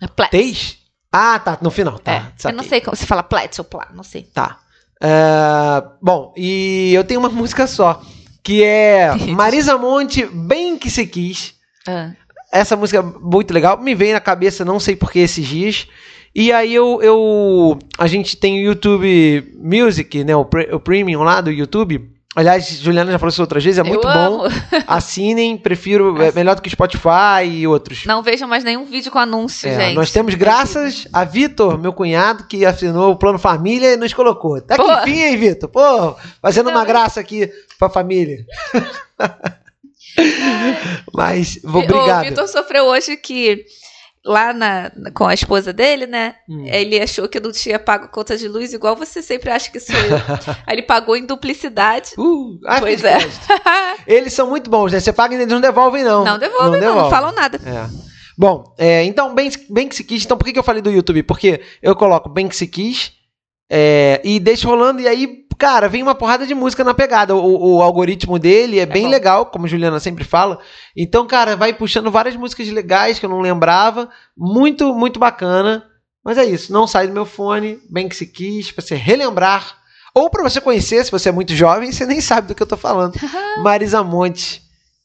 [0.03, 0.31] É Platt.
[0.31, 0.79] Teix?
[1.11, 1.99] Ah, tá, no final.
[1.99, 4.25] Tá, É, eu não sei como se fala Platt ou Platt, não sei.
[4.25, 4.59] Tá.
[5.03, 8.03] É, bom, e eu tenho uma música só,
[8.43, 11.55] que é Marisa Monte, Bem Que Se Quis.
[11.89, 12.13] Ah.
[12.57, 15.87] Essa música é muito legal, me veio na cabeça, não sei por que esses dias.
[16.35, 21.23] E aí eu, eu a gente tem o YouTube Music, né, o, pre- o premium
[21.23, 22.11] lá do YouTube.
[22.35, 24.43] Aliás, Juliana já falou isso outras vezes, é muito bom.
[24.87, 28.05] Assinem, prefiro, é melhor do que Spotify e outros.
[28.05, 29.95] Não vejam mais nenhum vídeo com anúncio, É, gente.
[29.95, 34.57] nós temos graças a Vitor, meu cunhado, que assinou o plano família e nos colocou.
[34.57, 34.85] Até Pô.
[34.85, 35.71] que fim, hein, Vitor?
[35.71, 36.87] Pô, fazendo uma Não.
[36.87, 38.45] graça aqui pra família.
[41.15, 42.25] Mas, vou, O obrigado.
[42.25, 43.65] Vitor sofreu hoje que
[44.25, 46.35] lá na, com a esposa dele, né?
[46.49, 46.65] Hum.
[46.67, 49.79] Ele achou que eu não tinha pago conta de luz, igual você sempre acha que
[49.79, 50.17] sou eu.
[50.67, 52.11] Aí ele pagou em duplicidade.
[52.19, 53.19] Uh, Pois é.
[53.19, 53.47] crédito.
[54.07, 55.01] Eles são muito bons, né?
[55.01, 56.25] Você paga e eles não devolvem, não.
[56.25, 57.59] Não devolve, não, não, falam nada.
[57.65, 57.89] É.
[58.37, 60.25] Bom, é, então, bem, bem que se quis.
[60.25, 61.23] Então, por que, que eu falei do YouTube?
[61.23, 63.13] Porque eu coloco bem que se quis
[63.71, 67.35] é, e deixo rolando, e aí, cara, vem uma porrada de música na pegada.
[67.35, 69.11] O, o algoritmo dele é, bem bom.
[69.11, 70.59] legal, como a Juliana sempre fala.
[70.97, 74.09] Então, cara, vai puxando várias músicas legais que eu não lembrava.
[74.37, 75.85] Muito, muito bacana.
[76.25, 79.77] Mas é isso, não sai do meu fone, bem que se quis, pra você relembrar.
[80.13, 82.67] Ou pra você conhecer, se você é muito jovem, você nem sabe do que eu
[82.67, 83.15] tô falando.
[83.63, 84.61] Marisa Monte.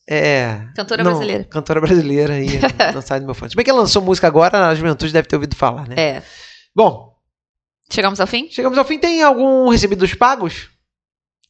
[0.10, 0.62] É.
[0.76, 1.44] Cantora não, brasileira.
[1.44, 2.48] Cantora brasileira e
[2.92, 3.52] não sai do meu fone.
[3.52, 5.96] Se bem que ela lançou música agora, a juventude deve ter ouvido falar, né?
[5.96, 6.24] É.
[6.76, 7.11] Bom,
[7.92, 8.48] Chegamos ao fim?
[8.50, 8.98] chegamos ao fim.
[8.98, 10.70] Tem algum recebidos pagos?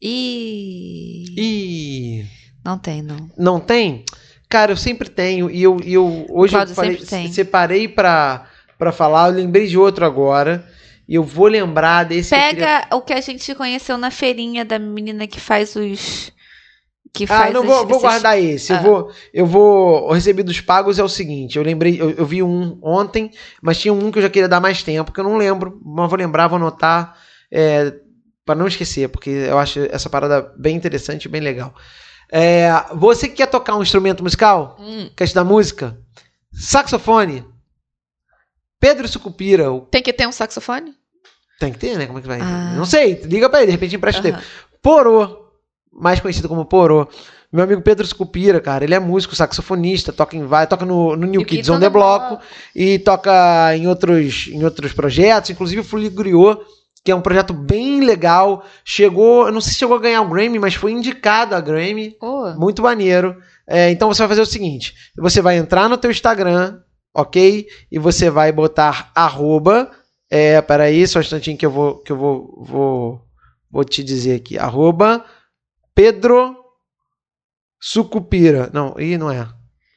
[0.01, 1.25] E.
[1.37, 2.25] E.
[2.65, 3.29] Não tem, não.
[3.37, 4.03] Não tem?
[4.49, 5.49] Cara, eu sempre tenho.
[5.49, 7.31] E eu, e eu hoje eu falei, tem.
[7.31, 9.29] separei pra, pra falar.
[9.29, 10.67] Eu lembrei de outro agora.
[11.07, 12.29] E eu vou lembrar desse.
[12.29, 15.75] que eu queria- Pega o que a gente conheceu na feirinha da menina que faz
[15.75, 16.31] os.
[17.13, 18.71] Que Ah, faz não os- vou, vou esses- guardar esse.
[18.71, 18.81] Eu Ah.
[18.81, 20.07] vou, eu vou.
[20.09, 21.57] O recebidos pagos é o seguinte.
[21.57, 23.31] Eu lembrei, eu, eu vi um ontem,
[23.61, 26.09] mas tinha um que eu já queria dar mais tempo, que eu não lembro, mas
[26.09, 27.17] vou lembrar, vou anotar,
[27.51, 27.93] é,
[28.45, 31.73] para não esquecer, porque eu acho essa parada bem interessante, e bem legal.
[32.31, 35.97] É, você que quer tocar um instrumento musical, Hum, quer estudar música,
[36.53, 37.45] saxofone,
[38.79, 40.93] Pedro Sucupira, o- tem que ter um saxofone?
[41.59, 42.07] tem que ter, né?
[42.07, 42.39] Como é que vai?
[42.41, 42.73] Ah.
[42.75, 44.37] Não sei, liga pra ele, de repente empresta dele.
[44.37, 44.43] Aham.
[44.81, 45.40] Porô,
[45.91, 47.07] mais conhecido como Porô.
[47.51, 51.27] Meu amigo Pedro Scupira, cara, ele é músico, saxofonista, toca em vai, toca no, no
[51.27, 52.41] New Kids on the Block
[52.73, 56.61] e toca em outros, em outros projetos, inclusive o Fully Griot,
[57.03, 58.63] que é um projeto bem legal.
[58.85, 62.15] Chegou, eu não sei se chegou a ganhar o Grammy, mas foi indicado a Grammy.
[62.21, 63.35] Oh, Muito maneiro.
[63.67, 66.79] É, então você vai fazer o seguinte: você vai entrar no teu Instagram,
[67.13, 67.67] ok?
[67.91, 69.91] E você vai botar arroba.
[70.29, 73.21] É, peraí, só um instantinho que eu vou, que eu vou, vou,
[73.69, 74.57] vou te dizer aqui.
[74.57, 75.25] Arroba
[76.01, 76.55] Pedro
[77.79, 78.71] Sucupira.
[78.73, 79.47] Não, ih, não é.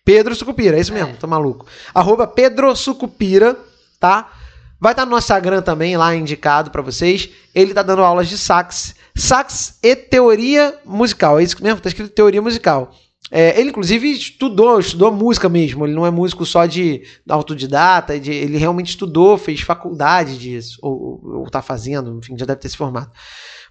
[0.05, 1.64] Pedro Sucupira, é isso mesmo, tô maluco.
[1.94, 3.59] Arroba Pedro Sucupira,
[3.98, 4.30] tá?
[4.78, 7.30] Vai estar no nosso Instagram também, lá indicado pra vocês.
[7.55, 11.40] Ele tá dando aulas de sax, sax e teoria musical.
[11.40, 12.94] É isso mesmo, tá escrito teoria musical.
[13.30, 15.86] É, ele, inclusive, estudou, estudou música mesmo.
[15.86, 20.92] Ele não é músico só de autodidata, de, ele realmente estudou, fez faculdade disso, ou,
[20.92, 23.11] ou, ou tá fazendo, enfim, já deve ter se formado.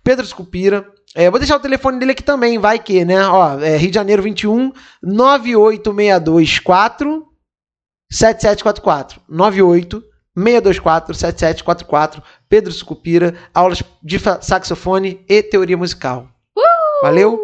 [0.03, 0.83] Pedro Escupira.
[1.15, 3.23] É, vou deixar o telefone dele aqui também, vai que, né?
[3.27, 7.27] Ó, é Rio de Janeiro 21 98624
[8.11, 9.21] 7744.
[9.29, 10.03] 98
[10.35, 12.23] 624 7744.
[12.49, 16.27] Pedro Escupira, aulas de saxofone e teoria musical.
[17.01, 17.39] Valeu?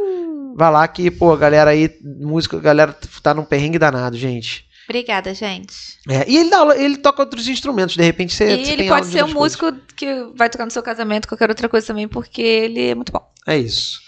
[0.55, 4.68] Vai lá que, pô, a galera aí, música, a galera tá num perrengue danado, gente.
[4.89, 5.75] Obrigada, gente.
[6.09, 9.05] É, e ele, aula- ele toca outros instrumentos, de repente você, e você ele pode
[9.05, 9.71] ser um outras coisas.
[9.71, 13.11] músico que vai tocar no seu casamento, qualquer outra coisa também, porque ele é muito
[13.11, 13.21] bom.
[13.47, 13.99] É isso.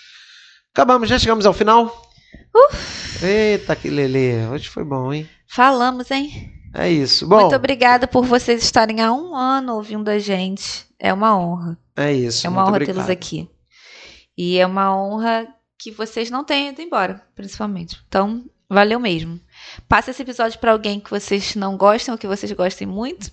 [0.74, 2.10] Acabamos, já chegamos ao final.
[3.22, 4.48] Eita, que lelê.
[4.48, 5.30] Hoje foi bom, hein?
[5.48, 6.52] Falamos, hein?
[6.74, 7.28] É isso.
[7.28, 10.86] Bom, Muito obrigada por vocês estarem há um ano ouvindo a gente.
[11.00, 11.78] É uma honra.
[11.96, 12.48] é isso.
[12.48, 13.48] É uma honra tê-los aqui.
[14.38, 15.48] E é uma honra
[15.78, 18.00] que vocês não tenham ido embora, principalmente.
[18.08, 19.40] Então, valeu mesmo.
[19.88, 23.32] Passa esse episódio para alguém que vocês não gostam ou que vocês gostem muito,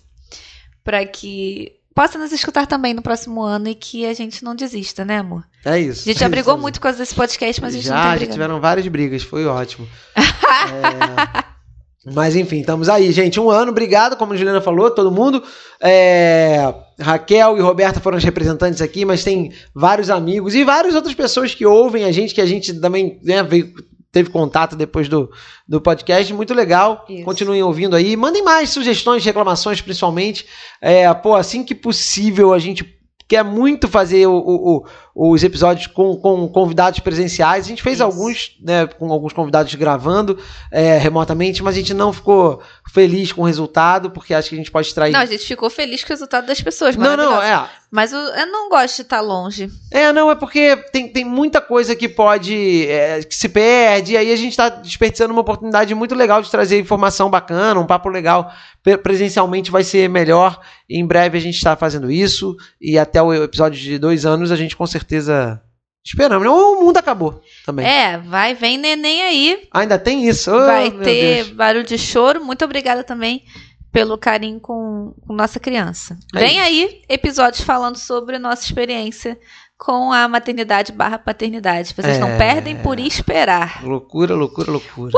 [0.85, 5.05] para que possa nos escutar também no próximo ano e que a gente não desista,
[5.05, 5.45] né, amor?
[5.65, 6.03] É isso.
[6.09, 8.09] A gente já brigou muito por causa desse podcast, mas a gente já, não tá
[8.11, 8.33] já brigando.
[8.35, 9.87] tiveram várias brigas, foi ótimo.
[10.71, 13.39] É, Mas enfim, estamos aí, gente.
[13.39, 15.43] Um ano, obrigado, como a Juliana falou, todo mundo.
[15.81, 21.15] É, Raquel e Roberta foram os representantes aqui, mas tem vários amigos e várias outras
[21.15, 23.73] pessoas que ouvem a gente, que a gente também né, veio-
[24.11, 25.31] teve contato depois do,
[25.67, 26.33] do podcast.
[26.33, 27.05] Muito legal.
[27.09, 27.25] Isso.
[27.25, 28.17] Continuem ouvindo aí.
[28.17, 30.47] Mandem mais sugestões, reclamações, principalmente.
[30.81, 32.97] É, pô, assim que possível, a gente
[33.29, 37.67] quer muito fazer o- o- o- os episódios com, com convidados presenciais.
[37.67, 38.03] A gente fez Isso.
[38.05, 40.39] alguns, né, com alguns convidados gravando
[40.73, 44.59] é, remotamente, mas a gente não ficou feliz com o resultado, porque acho que a
[44.59, 45.13] gente pode extrair.
[45.13, 47.69] Não, a gente ficou feliz com o resultado das pessoas, não, não, é.
[47.91, 49.71] Mas o- eu não gosto de estar longe.
[49.91, 52.87] É, não, é porque tem, tem muita coisa que pode.
[52.87, 56.51] é, que se perde, e aí a gente tá desperdiçando uma oportunidade muito legal de
[56.51, 58.53] trazer informação bacana, um papo legal.
[58.83, 60.61] Pre- Presencialmente vai ser melhor.
[60.89, 62.57] Em breve a gente está fazendo isso.
[62.81, 65.61] E até o episódio de dois anos a gente com certeza.
[66.09, 66.47] Esperamos.
[66.47, 67.87] Não, o mundo acabou também.
[67.87, 69.69] É, vai, vem neném aí.
[69.73, 70.51] Ainda tem isso.
[70.51, 71.49] Oh, vai ter Deus.
[71.51, 72.43] barulho de choro.
[72.43, 73.45] Muito obrigada também
[73.93, 76.19] pelo carinho com, com nossa criança.
[76.33, 79.39] Vem aí episódios falando sobre nossa experiência
[79.79, 81.95] com a maternidade barra paternidade.
[81.95, 82.19] Vocês É.
[82.19, 83.85] não perdem por esperar.
[83.85, 85.13] Loucura, loucura, loucura.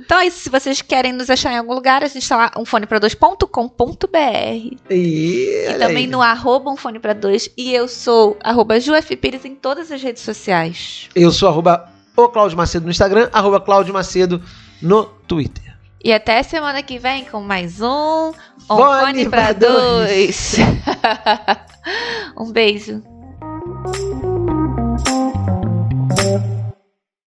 [0.00, 0.40] Então é isso.
[0.40, 4.76] Se vocês querem nos achar em algum lugar, a gente está lá, umfone2.com.br.
[4.90, 6.06] E, E também aí.
[6.06, 7.50] no arroba umfone para dois.
[7.56, 8.74] E eu sou arroba
[9.20, 11.08] Pires em todas as redes sociais.
[11.14, 14.42] Eu sou arroba o Cláudio Macedo no Instagram, arroba Cláudio Macedo
[14.80, 15.64] no Twitter.
[16.02, 18.32] E até semana que vem com mais um
[18.66, 20.56] Fone Umfone pra para dois.
[22.38, 23.02] um beijo.